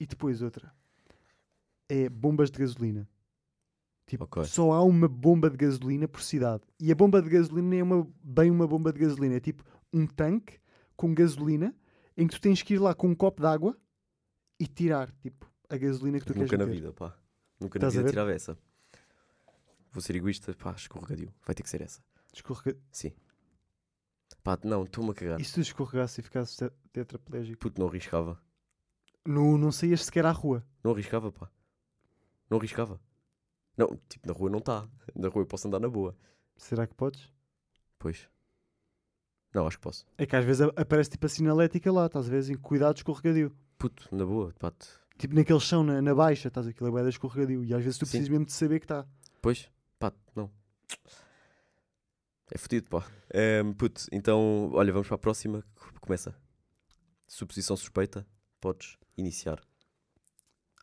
E 0.00 0.06
depois 0.08 0.42
outra 0.42 0.74
é 1.88 2.08
bombas 2.08 2.50
de 2.50 2.58
gasolina. 2.58 3.08
Tipo, 4.04 4.24
Ok. 4.24 4.44
só 4.46 4.72
há 4.72 4.82
uma 4.82 5.06
bomba 5.06 5.48
de 5.48 5.56
gasolina 5.56 6.08
por 6.08 6.20
cidade. 6.20 6.64
E 6.80 6.90
a 6.90 6.96
bomba 6.96 7.22
de 7.22 7.30
gasolina 7.30 7.76
é 7.76 7.82
uma, 7.84 8.04
bem 8.24 8.50
uma 8.50 8.66
bomba 8.66 8.92
de 8.92 8.98
gasolina, 8.98 9.36
é 9.36 9.40
tipo 9.40 9.62
um 9.92 10.04
tanque 10.04 10.58
com 10.96 11.14
gasolina 11.14 11.72
em 12.16 12.26
que 12.26 12.34
tu 12.34 12.40
tens 12.40 12.60
que 12.60 12.74
ir 12.74 12.78
lá 12.80 12.92
com 12.92 13.06
um 13.06 13.14
copo 13.14 13.40
de 13.40 13.46
água 13.46 13.78
e 14.58 14.66
tirar 14.66 15.12
tipo 15.20 15.48
a 15.68 15.76
gasolina 15.76 16.18
que 16.20 16.26
tu 16.26 16.34
Nunca 16.34 16.48
queres 16.48 16.58
na 16.60 16.66
meter. 16.66 16.80
vida, 16.80 16.92
pá. 16.92 17.16
Nunca 17.60 17.78
na 17.78 17.86
Estás 17.88 17.94
a 17.94 17.96
vida 17.98 18.04
ver? 18.04 18.10
tirava 18.10 18.32
essa. 18.32 18.58
Vou 19.92 20.00
ser 20.02 20.16
egoísta, 20.16 20.54
pá, 20.54 20.72
escorregadio. 20.72 21.32
Vai 21.44 21.54
ter 21.54 21.62
que 21.62 21.70
ser 21.70 21.80
essa. 21.82 22.02
Escorrega... 22.32 22.78
Sim. 22.92 23.12
Pá, 24.42 24.58
não, 24.62 24.84
estou-me 24.84 25.10
a 25.10 25.14
cagar. 25.14 25.40
E 25.40 25.44
se 25.44 25.54
tu 25.54 25.60
escorregasse 25.60 26.20
e 26.20 26.24
ficasses 26.24 26.56
te- 26.56 26.70
tetraplégico? 26.92 27.58
Puto, 27.58 27.80
não 27.80 27.88
arriscava. 27.88 28.40
Não, 29.24 29.56
não 29.58 29.72
saías 29.72 30.04
sequer 30.04 30.24
à 30.26 30.30
rua. 30.30 30.64
Não 30.84 30.92
arriscava, 30.92 31.32
pá. 31.32 31.50
Não 32.48 32.58
arriscava. 32.58 33.00
Não, 33.76 33.88
tipo, 34.08 34.26
na 34.26 34.32
rua 34.32 34.50
não 34.50 34.58
está. 34.58 34.88
Na 35.16 35.28
rua 35.28 35.42
eu 35.42 35.46
posso 35.46 35.66
andar 35.66 35.80
na 35.80 35.88
boa. 35.88 36.16
Será 36.56 36.86
que 36.86 36.94
podes? 36.94 37.32
Pois. 37.98 38.28
Não, 39.54 39.66
acho 39.66 39.78
que 39.78 39.82
posso. 39.82 40.04
É 40.18 40.26
que 40.26 40.36
às 40.36 40.44
vezes 40.44 40.60
a- 40.62 40.72
aparece 40.76 41.10
tipo 41.10 41.24
a 41.26 41.28
sinalética 41.28 41.90
lá, 41.90 42.06
estás 42.06 42.26
a 42.26 42.30
ver? 42.30 42.38
Assim, 42.38 42.54
cuidado 42.56 42.96
escorregadio. 42.98 43.56
Puto, 43.78 44.08
na 44.14 44.24
boa, 44.24 44.52
pá. 44.58 44.70
te- 44.70 44.86
Tipo 45.18 45.34
naquele 45.34 45.60
chão 45.60 45.82
na, 45.82 46.02
na 46.02 46.14
baixa, 46.14 46.48
estás 46.48 46.66
aquilo 46.66 46.88
é 46.88 46.90
bué 46.90 47.02
de 47.02 47.08
escorregadio. 47.08 47.64
E 47.64 47.72
às 47.72 47.82
vezes 47.82 47.98
tu 47.98 48.04
Sim. 48.06 48.10
precisas 48.10 48.28
mesmo 48.28 48.46
de 48.46 48.52
saber 48.52 48.80
que 48.80 48.84
está. 48.84 49.06
Pois, 49.40 49.70
pá, 49.98 50.12
não. 50.34 50.50
É 52.50 52.58
fodido, 52.58 52.88
pá. 52.88 53.04
Ehm, 53.32 53.72
puto, 53.72 54.06
então, 54.12 54.70
olha, 54.72 54.92
vamos 54.92 55.08
para 55.08 55.16
a 55.16 55.18
próxima. 55.18 55.64
Começa. 56.00 56.34
Suposição 57.26 57.76
suspeita, 57.76 58.26
podes 58.60 58.96
iniciar. 59.16 59.60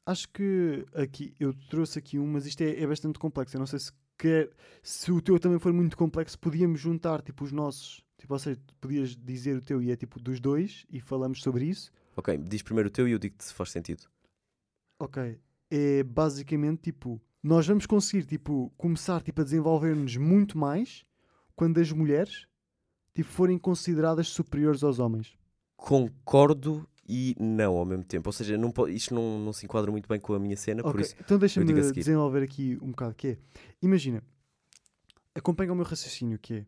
Acho 0.05 0.27
que 0.29 0.85
aqui, 0.93 1.33
eu 1.39 1.53
trouxe 1.69 1.97
aqui 1.97 2.19
um, 2.19 2.27
mas 2.27 2.45
isto 2.45 2.61
é, 2.61 2.81
é 2.81 2.85
bastante 2.85 3.17
complexo. 3.17 3.55
Eu 3.55 3.59
não 3.59 3.67
sei 3.67 3.79
se 3.79 3.91
quer, 4.17 4.49
se 4.81 5.11
o 5.11 5.21
teu 5.21 5.39
também 5.39 5.59
for 5.59 5.71
muito 5.71 5.95
complexo, 5.95 6.37
podíamos 6.37 6.81
juntar 6.81 7.21
tipo 7.21 7.45
os 7.45 7.51
nossos. 7.51 8.03
Tipo, 8.17 8.33
ou 8.33 8.39
seja, 8.39 8.59
tu 8.65 8.75
podias 8.75 9.15
dizer 9.15 9.57
o 9.57 9.61
teu 9.61 9.81
e 9.81 9.91
é 9.91 9.95
tipo 9.95 10.19
dos 10.19 10.39
dois 10.39 10.85
e 10.89 10.99
falamos 10.99 11.41
sobre 11.41 11.65
isso. 11.65 11.91
Ok, 12.15 12.37
diz 12.37 12.61
primeiro 12.61 12.89
o 12.89 12.91
teu 12.91 13.07
e 13.07 13.11
eu 13.11 13.19
digo-te 13.19 13.45
se 13.45 13.53
faz 13.53 13.71
sentido. 13.71 14.03
Ok. 14.99 15.39
É 15.69 16.03
basicamente 16.03 16.83
tipo, 16.83 17.21
nós 17.41 17.67
vamos 17.67 17.85
conseguir 17.85 18.25
tipo, 18.25 18.71
começar 18.77 19.21
tipo, 19.21 19.41
a 19.41 19.43
desenvolver-nos 19.43 20.15
muito 20.17 20.57
mais 20.57 21.03
quando 21.55 21.79
as 21.79 21.91
mulheres 21.91 22.47
tipo, 23.13 23.29
forem 23.29 23.57
consideradas 23.57 24.27
superiores 24.27 24.83
aos 24.83 24.99
homens. 24.99 25.37
Concordo 25.75 26.87
e 27.07 27.35
não 27.39 27.75
ao 27.75 27.85
mesmo 27.85 28.03
tempo. 28.03 28.29
Ou 28.29 28.33
seja, 28.33 28.57
não 28.57 28.73
isto 28.87 29.13
não, 29.13 29.39
não 29.39 29.53
se 29.53 29.65
enquadra 29.65 29.91
muito 29.91 30.07
bem 30.07 30.19
com 30.19 30.33
a 30.33 30.39
minha 30.39 30.55
cena, 30.55 30.81
por 30.81 30.91
Ok, 30.91 31.01
isso. 31.01 31.15
Então 31.19 31.37
deixa-me 31.37 31.91
desenvolver 31.91 32.43
aqui 32.43 32.77
um 32.81 32.91
bocado 32.91 33.15
que 33.15 33.27
é. 33.27 33.37
Imagina, 33.81 34.23
acompanha 35.35 35.73
o 35.73 35.75
meu 35.75 35.85
raciocínio 35.85 36.39
que 36.39 36.53
é. 36.53 36.65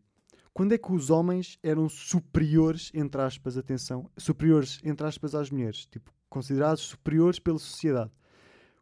Quando 0.52 0.72
é 0.72 0.78
que 0.78 0.90
os 0.90 1.10
homens 1.10 1.58
eram 1.62 1.86
superiores, 1.86 2.90
entre 2.94 3.20
aspas, 3.20 3.58
atenção, 3.58 4.10
superiores, 4.16 4.80
entre 4.82 5.06
aspas, 5.06 5.34
às 5.34 5.50
mulheres? 5.50 5.84
Tipo, 5.84 6.10
considerados 6.28 6.82
superiores 6.82 7.38
pela 7.38 7.58
sociedade. 7.58 8.10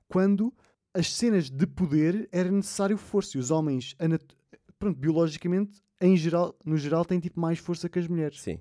Quando 0.08 0.52
as 0.92 1.12
cenas 1.12 1.50
de 1.50 1.66
poder 1.66 2.28
era 2.30 2.50
necessário 2.50 2.96
força 2.96 3.36
e 3.36 3.40
os 3.40 3.50
homens, 3.50 3.96
pronto, 4.78 4.98
biologicamente, 4.98 5.82
em 6.00 6.16
geral, 6.16 6.56
no 6.64 6.76
geral, 6.76 7.04
têm 7.04 7.18
tipo 7.18 7.40
mais 7.40 7.58
força 7.58 7.88
que 7.88 7.98
as 7.98 8.06
mulheres 8.06 8.40
Sim, 8.40 8.58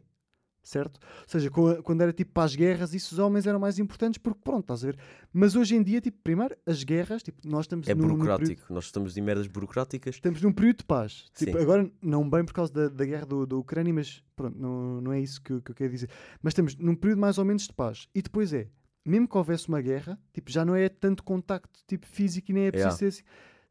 certo? 0.64 0.98
Ou 0.98 1.28
seja, 1.28 1.52
quando 1.52 2.02
era 2.02 2.14
tipo 2.14 2.32
para 2.32 2.44
as 2.46 2.56
guerras, 2.56 2.94
isso 2.94 3.14
os 3.14 3.20
homens 3.20 3.46
eram 3.46 3.60
mais 3.60 3.78
importantes 3.80 4.18
porque 4.18 4.40
pronto, 4.44 4.62
estás 4.62 4.84
a 4.84 4.88
ver? 4.88 4.98
Mas 5.32 5.56
hoje 5.56 5.76
em 5.76 5.84
dia, 5.84 6.00
tipo, 6.00 6.18
primeiro, 6.24 6.56
as 6.66 6.84
guerras, 6.84 7.22
tipo, 7.22 7.46
nós 7.48 7.66
estamos 7.66 7.88
é 7.88 7.94
num- 7.94 8.02
num 8.02 8.08
período- 8.20 8.26
burocrático. 8.26 8.74
Nós 8.74 8.86
estamos 8.86 9.18
em 9.18 9.22
merdas 9.22 9.48
burocráticas. 9.48 10.16
estamos 10.16 10.42
num 10.42 10.52
período 10.54 10.78
de 10.78 10.86
paz. 10.86 11.26
Tipo, 11.36 11.58
agora, 11.58 11.92
não 12.02 12.28
bem 12.30 12.46
por 12.46 12.54
causa 12.54 12.72
da, 12.74 12.88
da 12.90 13.06
guerra 13.06 13.26
do, 13.26 13.46
da 13.46 13.56
Ucrânia, 13.58 13.94
mas 13.94 14.24
pronto, 14.36 14.58
não, 14.58 15.02
não 15.02 15.12
é 15.14 15.20
isso 15.20 15.42
que, 15.42 15.52
eu- 15.54 15.62
que 15.62 15.72
eu 15.72 15.76
quero 15.76 15.92
dizer. 15.92 16.10
Mas 16.42 16.52
estamos 16.52 16.76
num 16.78 16.96
período 16.96 17.20
mais 17.20 17.38
ou 17.38 17.46
menos 17.46 17.64
de 17.68 17.74
paz. 17.74 18.08
E 18.16 18.22
depois 18.22 18.54
é, 18.54 18.68
mesmo 19.06 19.28
que 19.28 19.38
houvesse 19.38 19.68
uma 19.68 19.82
guerra, 19.82 20.18
tipo, 20.34 20.50
já 20.50 20.64
não 20.64 20.76
é 20.76 20.88
tanto 20.88 21.24
contacto 21.24 21.80
tipo, 21.86 22.08
físico 22.08 22.52
e 22.52 22.54
nem 22.54 22.64
é 22.68 22.72
preciso 22.72 22.88
Yeah. 22.88 22.98
ser 22.98 23.08
assim. 23.08 23.24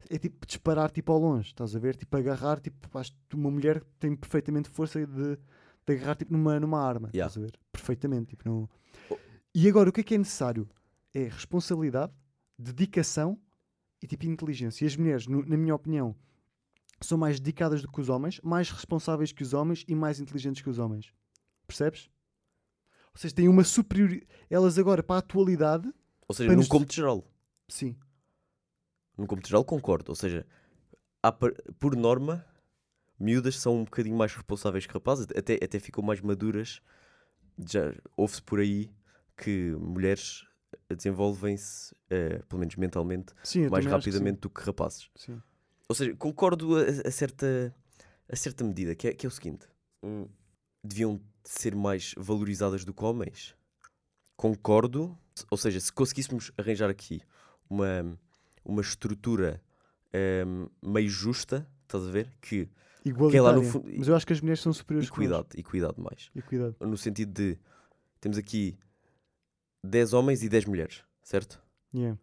É 0.09 0.17
tipo 0.19 0.45
disparar 0.45 0.91
tipo 0.91 1.11
ao 1.13 1.17
longe, 1.17 1.47
estás 1.47 1.73
a 1.75 1.79
ver? 1.79 1.95
Tipo 1.95 2.17
agarrar, 2.17 2.59
tipo, 2.59 2.97
acho 2.99 3.13
que 3.29 3.35
uma 3.37 3.49
mulher 3.49 3.81
tem 3.99 4.13
perfeitamente 4.15 4.67
força 4.69 4.99
de, 5.07 5.37
de 5.85 5.93
agarrar 5.93 6.15
tipo 6.15 6.31
numa, 6.33 6.59
numa 6.59 6.79
arma, 6.81 7.09
Yeah. 7.13 7.27
estás 7.29 7.37
a 7.43 7.45
ver? 7.47 7.59
Perfeitamente, 7.71 8.29
tipo, 8.29 8.47
não... 8.47 8.69
Oh. 9.09 9.17
E 9.53 9.67
agora, 9.69 9.89
o 9.89 9.93
que 9.93 10.01
é 10.01 10.03
que 10.03 10.15
é 10.15 10.17
necessário? 10.17 10.67
É 11.13 11.23
responsabilidade, 11.25 12.11
dedicação 12.57 13.39
e 14.01 14.07
tipo 14.07 14.25
inteligência. 14.25 14.83
E 14.83 14.87
as 14.87 14.95
mulheres, 14.95 15.27
no- 15.27 15.45
na 15.45 15.57
minha 15.57 15.75
opinião, 15.75 16.15
são 17.01 17.17
mais 17.17 17.39
dedicadas 17.39 17.81
do 17.81 17.91
que 17.91 17.99
os 18.01 18.09
homens, 18.09 18.39
mais 18.41 18.69
responsáveis 18.71 19.31
que 19.31 19.43
os 19.43 19.53
homens 19.53 19.83
e 19.87 19.93
mais 19.95 20.19
inteligentes 20.19 20.61
que 20.61 20.69
os 20.69 20.79
homens. 20.79 21.13
Percebes? 21.67 22.09
Ou 23.13 23.19
seja, 23.19 23.35
têm 23.35 23.47
uma 23.47 23.63
superioridade. 23.63 24.27
Elas 24.49 24.79
agora, 24.79 25.03
para 25.03 25.17
a 25.17 25.19
atualidade, 25.19 25.91
Ou 26.27 26.33
seja, 26.35 26.49
num 26.51 26.57
nos- 26.57 26.67
cômputo 26.67 26.93
geral. 26.93 27.23
sim. 27.69 27.95
Num 29.17 29.27
cômputo 29.27 29.47
geral, 29.49 29.63
concordo. 29.63 30.11
Ou 30.11 30.15
seja, 30.15 30.47
há 31.21 31.31
por 31.31 31.95
norma, 31.95 32.43
miúdas 33.19 33.59
são 33.59 33.77
um 33.77 33.83
bocadinho 33.83 34.15
mais 34.15 34.33
responsáveis 34.33 34.85
que 34.85 34.93
rapazes, 34.93 35.27
até, 35.35 35.55
até 35.55 35.79
ficam 35.79 36.03
mais 36.03 36.21
maduras. 36.21 36.81
Já 37.69 37.93
ouve-se 38.17 38.41
por 38.41 38.59
aí 38.59 38.91
que 39.37 39.75
mulheres 39.79 40.45
desenvolvem-se, 40.89 41.95
eh, 42.09 42.41
pelo 42.49 42.59
menos 42.59 42.75
mentalmente, 42.75 43.33
sim 43.43 43.67
mais 43.69 43.85
rapidamente 43.85 44.41
do 44.41 44.49
que 44.49 44.61
rapazes. 44.61 45.09
Sim. 45.15 45.41
Ou 45.87 45.95
seja, 45.95 46.15
concordo 46.15 46.77
a, 46.77 47.07
a 47.07 47.11
certa, 47.11 47.73
a 48.29 48.35
certa 48.35 48.63
medida, 48.63 48.95
que 48.95 49.07
é, 49.07 49.13
que 49.13 49.25
é 49.25 49.29
o 49.29 49.31
seguinte: 49.31 49.67
hum, 50.01 50.27
deviam 50.83 51.21
ser 51.43 51.75
mais 51.75 52.13
valorizadas 52.17 52.83
do 52.85 52.93
que 52.93 53.03
homens. 53.03 53.55
Concordo, 54.35 55.17
ou 55.49 55.57
seja, 55.57 55.79
se 55.79 55.91
conseguíssemos 55.91 56.51
arranjar 56.57 56.89
aqui 56.89 57.21
uma, 57.69 58.17
uma 58.65 58.81
estrutura 58.81 59.61
hum, 60.45 60.67
meio 60.81 61.09
justa, 61.09 61.67
estás 61.83 62.07
a 62.07 62.11
ver? 62.11 62.33
Que 62.41 62.69
Igualitária. 63.05 63.41
lá 63.41 63.53
no 63.53 63.63
fundo- 63.63 63.89
Mas 63.97 64.07
eu 64.07 64.15
acho 64.15 64.25
que 64.25 64.33
as 64.33 64.41
mulheres 64.41 64.61
são 64.61 64.71
superiores 64.73 65.09
que 65.09 65.17
nós. 65.17 65.25
equidade, 65.29 65.59
equidade 65.59 65.99
mais. 66.01 66.29
Equidade. 66.35 66.75
No 66.79 66.97
sentido 66.97 67.31
de 67.33 67.57
temos 68.21 68.37
aqui 68.37 68.77
10 69.83 70.13
homens 70.13 70.43
e 70.43 70.49
10 70.49 70.65
mulheres, 70.65 71.03
certo? 71.21 71.61
Yeah. 71.93 72.17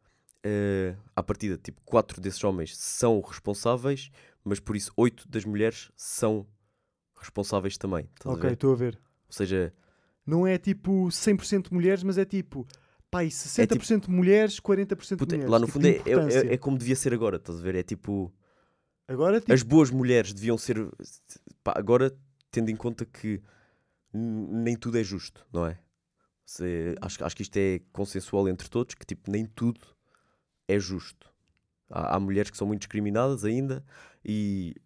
uh, 0.44 0.96
à 1.14 1.22
partida, 1.22 1.58
tipo, 1.58 1.80
quatro 1.84 2.20
desses 2.20 2.42
homens 2.42 2.74
são 2.76 3.20
responsáveis, 3.20 4.10
mas 4.42 4.58
por 4.58 4.74
isso 4.74 4.90
oito 4.96 5.28
das 5.28 5.44
mulheres 5.44 5.90
são 5.94 6.46
responsáveis 7.14 7.76
também. 7.76 8.08
Ok, 8.24 8.50
estou 8.50 8.72
a 8.72 8.76
ver. 8.76 8.98
Ou 9.26 9.32
seja, 9.32 9.72
Não 10.26 10.46
é 10.46 10.56
tipo 10.58 11.08
100% 11.10 11.70
mulheres, 11.72 12.02
mas 12.02 12.16
é 12.16 12.24
tipo, 12.24 12.66
pai, 13.10 13.28
60% 13.30 14.08
mulheres, 14.08 14.58
40% 14.60 15.18
puta, 15.18 15.34
mulheres. 15.34 15.50
lá 15.50 15.58
no 15.58 15.66
Tipo, 15.66 15.74
fundo 15.78 15.86
é, 15.86 15.90
é- 15.90 16.48
é- 16.50 16.54
é 16.54 16.56
como 16.56 16.78
devia 16.78 16.94
ser 16.96 17.12
agora, 17.12 17.36
estás 17.36 17.58
a 17.58 17.62
ver? 17.62 17.74
É 17.74 17.82
tipo, 17.82 18.32
Agora, 19.10 19.40
tipo, 19.40 19.52
as 19.52 19.64
boas 19.64 19.90
mulheres 19.90 20.32
deviam 20.32 20.56
ser. 20.56 20.76
pá, 21.64 21.72
agora, 21.76 22.16
tendo 22.48 22.70
em 22.70 22.76
conta 22.76 23.04
que 23.04 23.42
nem 24.14 24.76
tudo 24.76 24.98
é 24.98 25.02
justo, 25.02 25.44
não 25.52 25.66
é? 25.66 25.76
Se- 26.46 26.94
acho, 27.00 27.24
acho 27.24 27.34
que 27.36 27.42
isto 27.42 27.56
é 27.56 27.80
consensual 27.92 28.48
entre 28.48 28.68
todos, 28.70 28.94
que 28.94 29.04
tipo, 29.04 29.28
nem 29.28 29.44
tudo 29.46 29.80
é 30.68 30.78
justo. 30.78 31.28
Há, 31.90 32.14
há 32.14 32.20
mulheres 32.20 32.52
que 32.52 32.56
são 32.56 32.68
muito 32.68 32.82
discriminadas 32.82 33.44
ainda 33.44 33.84
e, 34.24 34.76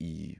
e 0.00 0.38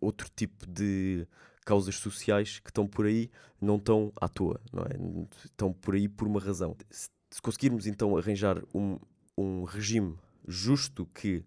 outro 0.00 0.28
tipo 0.34 0.66
de 0.66 1.28
causas 1.64 1.94
sociais 1.94 2.58
que 2.58 2.70
estão 2.70 2.88
por 2.88 3.06
aí 3.06 3.30
não 3.60 3.76
estão 3.76 4.12
à 4.20 4.28
toa, 4.28 4.60
não 4.72 4.82
é? 4.82 5.26
Estão 5.44 5.72
por 5.72 5.94
aí 5.94 6.08
por 6.08 6.26
uma 6.26 6.40
razão. 6.40 6.76
Se, 6.90 7.06
se 7.30 7.40
conseguirmos 7.40 7.86
então 7.86 8.16
arranjar 8.16 8.60
um, 8.74 8.98
um 9.38 9.62
regime 9.62 10.18
justo 10.48 11.06
que, 11.06 11.44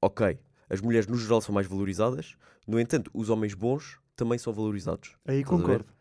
ok, 0.00 0.38
as 0.72 0.80
mulheres 0.80 1.06
no 1.06 1.16
geral 1.16 1.40
são 1.40 1.54
mais 1.54 1.66
valorizadas, 1.66 2.34
no 2.66 2.80
entanto, 2.80 3.10
os 3.14 3.28
homens 3.28 3.54
bons 3.54 3.98
também 4.16 4.38
são 4.38 4.52
valorizados. 4.52 5.16
aí 5.26 5.40
estás 5.40 5.52
a 5.54 5.56
ver? 5.58 5.62
concordo. 5.78 5.92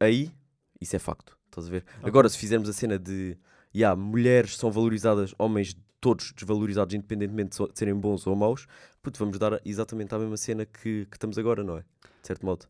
Aí, 0.00 0.32
isso 0.80 0.96
é 0.96 0.98
facto. 0.98 1.36
Estás 1.46 1.68
a 1.68 1.70
ver? 1.70 1.84
Agora, 2.02 2.28
se 2.28 2.36
fizermos 2.38 2.68
a 2.68 2.72
cena 2.72 2.98
de 2.98 3.36
yeah, 3.74 3.94
mulheres 4.00 4.56
são 4.56 4.70
valorizadas, 4.70 5.34
homens 5.38 5.76
todos 6.00 6.32
desvalorizados, 6.32 6.94
independentemente 6.94 7.50
de 7.50 7.56
so- 7.56 7.68
de 7.68 7.78
serem 7.78 7.94
bons 7.94 8.26
ou 8.26 8.36
maus, 8.36 8.66
puto, 9.02 9.18
vamos 9.18 9.38
dar 9.38 9.60
exatamente 9.64 10.14
a 10.14 10.18
mesma 10.18 10.36
cena 10.36 10.66
que, 10.66 11.06
que 11.06 11.16
estamos 11.16 11.38
agora, 11.38 11.64
não 11.64 11.78
é? 11.78 11.80
De 11.80 12.26
certo 12.26 12.44
modo. 12.44 12.66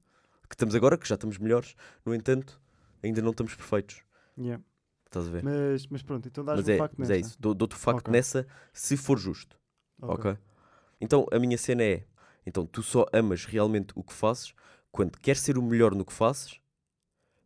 Que 0.48 0.54
estamos 0.54 0.74
agora, 0.74 0.96
que 0.96 1.08
já 1.08 1.16
estamos 1.16 1.38
melhores, 1.38 1.74
no 2.04 2.14
entanto, 2.14 2.60
ainda 3.02 3.20
não 3.20 3.30
estamos 3.32 3.54
perfeitos. 3.54 4.02
Yeah. 4.38 4.62
Estás 5.06 5.26
a 5.26 5.30
ver? 5.30 5.42
Mas, 5.42 5.86
mas 5.88 6.02
pronto, 6.02 6.28
então 6.28 6.44
dás 6.44 6.58
Mas 6.58 6.68
um 6.68 6.72
é, 6.72 6.78
facto 6.78 6.94
mas 6.98 7.08
nessa. 7.08 7.18
é 7.18 7.20
isso. 7.20 7.36
Dou- 7.40 7.54
Dou-te 7.54 7.74
o 7.74 7.78
facto 7.78 8.08
Ok. 8.08 8.12
nessa, 8.12 8.46
se 8.72 8.96
for 8.96 9.18
justo. 9.18 9.58
Ok? 10.00 10.36
Então, 11.00 11.26
a 11.32 11.38
minha 11.38 11.58
cena 11.58 11.82
é: 11.82 12.04
então, 12.46 12.66
tu 12.66 12.82
só 12.82 13.06
amas 13.12 13.44
realmente 13.44 13.92
o 13.94 14.02
que 14.02 14.12
fazes 14.12 14.54
quando 14.90 15.18
queres 15.18 15.40
ser 15.42 15.58
o 15.58 15.62
melhor 15.62 15.94
no 15.94 16.04
que 16.04 16.12
fazes, 16.12 16.60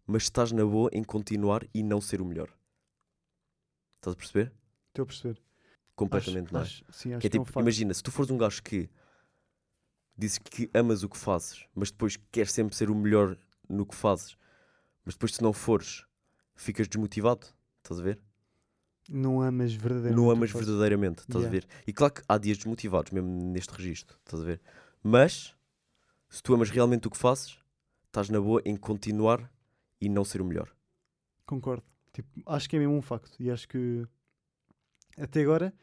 mas 0.06 0.22
estás 0.24 0.52
na 0.52 0.64
boa 0.64 0.90
em 0.92 1.02
continuar 1.02 1.66
e 1.74 1.82
não 1.82 2.00
ser 2.00 2.20
o 2.20 2.24
melhor. 2.24 2.48
Estás 3.96 4.14
a 4.14 4.16
perceber? 4.16 4.52
Estou 4.88 5.02
a 5.02 5.06
perceber. 5.06 5.42
Completamente, 5.94 6.46
acho, 6.46 6.54
não 6.54 6.60
é? 6.60 6.64
acho- 6.64 6.84
sim, 6.90 7.12
acho 7.12 7.20
Que 7.20 7.26
é 7.26 7.30
que 7.30 7.36
é 7.36 7.40
tipo, 7.40 7.44
facto. 7.44 7.60
imagina, 7.60 7.92
se 7.92 8.02
tu 8.02 8.10
fores 8.10 8.30
um 8.30 8.38
gajo 8.38 8.62
que 8.62 8.88
dizes 10.16 10.38
que 10.38 10.70
amas 10.74 11.02
o 11.02 11.08
que 11.08 11.16
fazes, 11.18 11.66
mas 11.74 11.90
depois 11.90 12.16
queres 12.30 12.52
sempre 12.52 12.74
ser 12.76 12.90
o 12.90 12.94
melhor 12.94 13.36
no 13.68 13.84
que 13.86 13.94
fazes, 13.94 14.36
mas 15.04 15.14
depois 15.14 15.34
se 15.34 15.42
não 15.42 15.52
fores, 15.52 16.04
ficas 16.54 16.88
desmotivado, 16.88 17.46
estás 17.82 18.00
a 18.00 18.02
ver? 18.02 18.22
Não 19.12 19.42
amas 19.42 19.72
verdadeiramente. 19.74 20.16
não 20.16 20.30
amas 20.30 20.50
verdadeiramente, 20.52 21.18
estás 21.22 21.44
Yeah. 21.44 21.48
a 21.48 21.50
ver? 21.60 21.68
E 21.86 21.92
claro 21.92 22.14
que 22.14 22.22
há 22.28 22.38
dias 22.38 22.56
desmotivados, 22.58 23.10
mesmo 23.10 23.28
neste 23.52 23.70
registro, 23.74 24.16
estás 24.24 24.40
a 24.40 24.46
ver? 24.46 24.60
Mas, 25.02 25.54
se 26.28 26.40
tu 26.42 26.54
amas 26.54 26.70
realmente 26.70 27.08
o 27.08 27.10
que 27.10 27.16
fazes, 27.18 27.58
estás 28.06 28.28
na 28.30 28.40
boa 28.40 28.62
em 28.64 28.76
continuar 28.76 29.52
e 30.00 30.08
não 30.08 30.24
ser 30.24 30.40
o 30.40 30.44
melhor. 30.44 30.72
Concordo. 31.44 31.82
Tipo, 32.12 32.28
acho 32.46 32.68
que 32.68 32.76
é 32.76 32.78
mesmo 32.78 32.94
um 32.94 33.02
facto. 33.02 33.34
E 33.40 33.50
acho 33.50 33.66
que 33.68 34.06
até 35.18 35.42
agora 35.42 35.74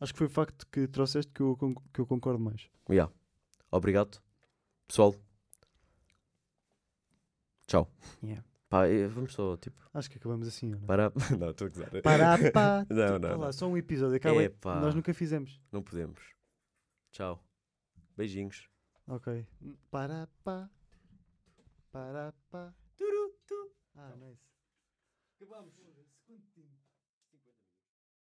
acho 0.00 0.12
que 0.14 0.18
foi 0.18 0.26
o 0.26 0.30
facto 0.30 0.66
que 0.68 0.88
trouxeste 0.88 1.30
que 1.32 1.40
eu, 1.42 1.56
que 1.92 2.00
eu 2.00 2.06
concordo 2.06 2.40
mais. 2.42 2.68
Yeah. 2.88 3.12
Obrigado. 3.70 4.18
Pessoal, 4.88 5.14
Tchau. 7.66 7.90
Yeah. 8.22 8.44
Pá, 8.72 8.88
eh, 8.88 9.06
vamos 9.06 9.34
só, 9.34 9.54
tipo, 9.58 9.78
Acho 9.92 10.10
que 10.10 10.16
acabamos 10.16 10.48
assim, 10.48 10.70
não? 10.70 10.80
parar. 10.80 11.12
não, 11.38 11.50
estou 11.50 11.66
a 11.66 11.68
gozar. 11.68 11.90
Pará, 12.00 12.38
pá. 12.50 12.86
Não, 12.88 13.18
não, 13.18 13.52
só 13.52 13.68
um 13.68 13.76
episódio. 13.76 14.16
Acaba. 14.16 14.42
Epá. 14.42 14.80
Nós 14.80 14.94
nunca 14.94 15.12
fizemos. 15.12 15.60
Não 15.70 15.82
podemos. 15.82 16.18
Tchau. 17.10 17.44
Beijinhos. 18.16 18.70
Ok. 19.06 19.46
Pará, 19.90 20.26
pá. 20.42 20.70
Pará, 21.90 22.32
pá. 22.50 22.72
Turu, 22.96 23.34
tu. 23.46 23.72
Ah, 23.94 24.16
nice. 24.16 24.40
Acabamos. 25.36 25.74
Segundo 25.74 25.91
tempo. 25.91 25.91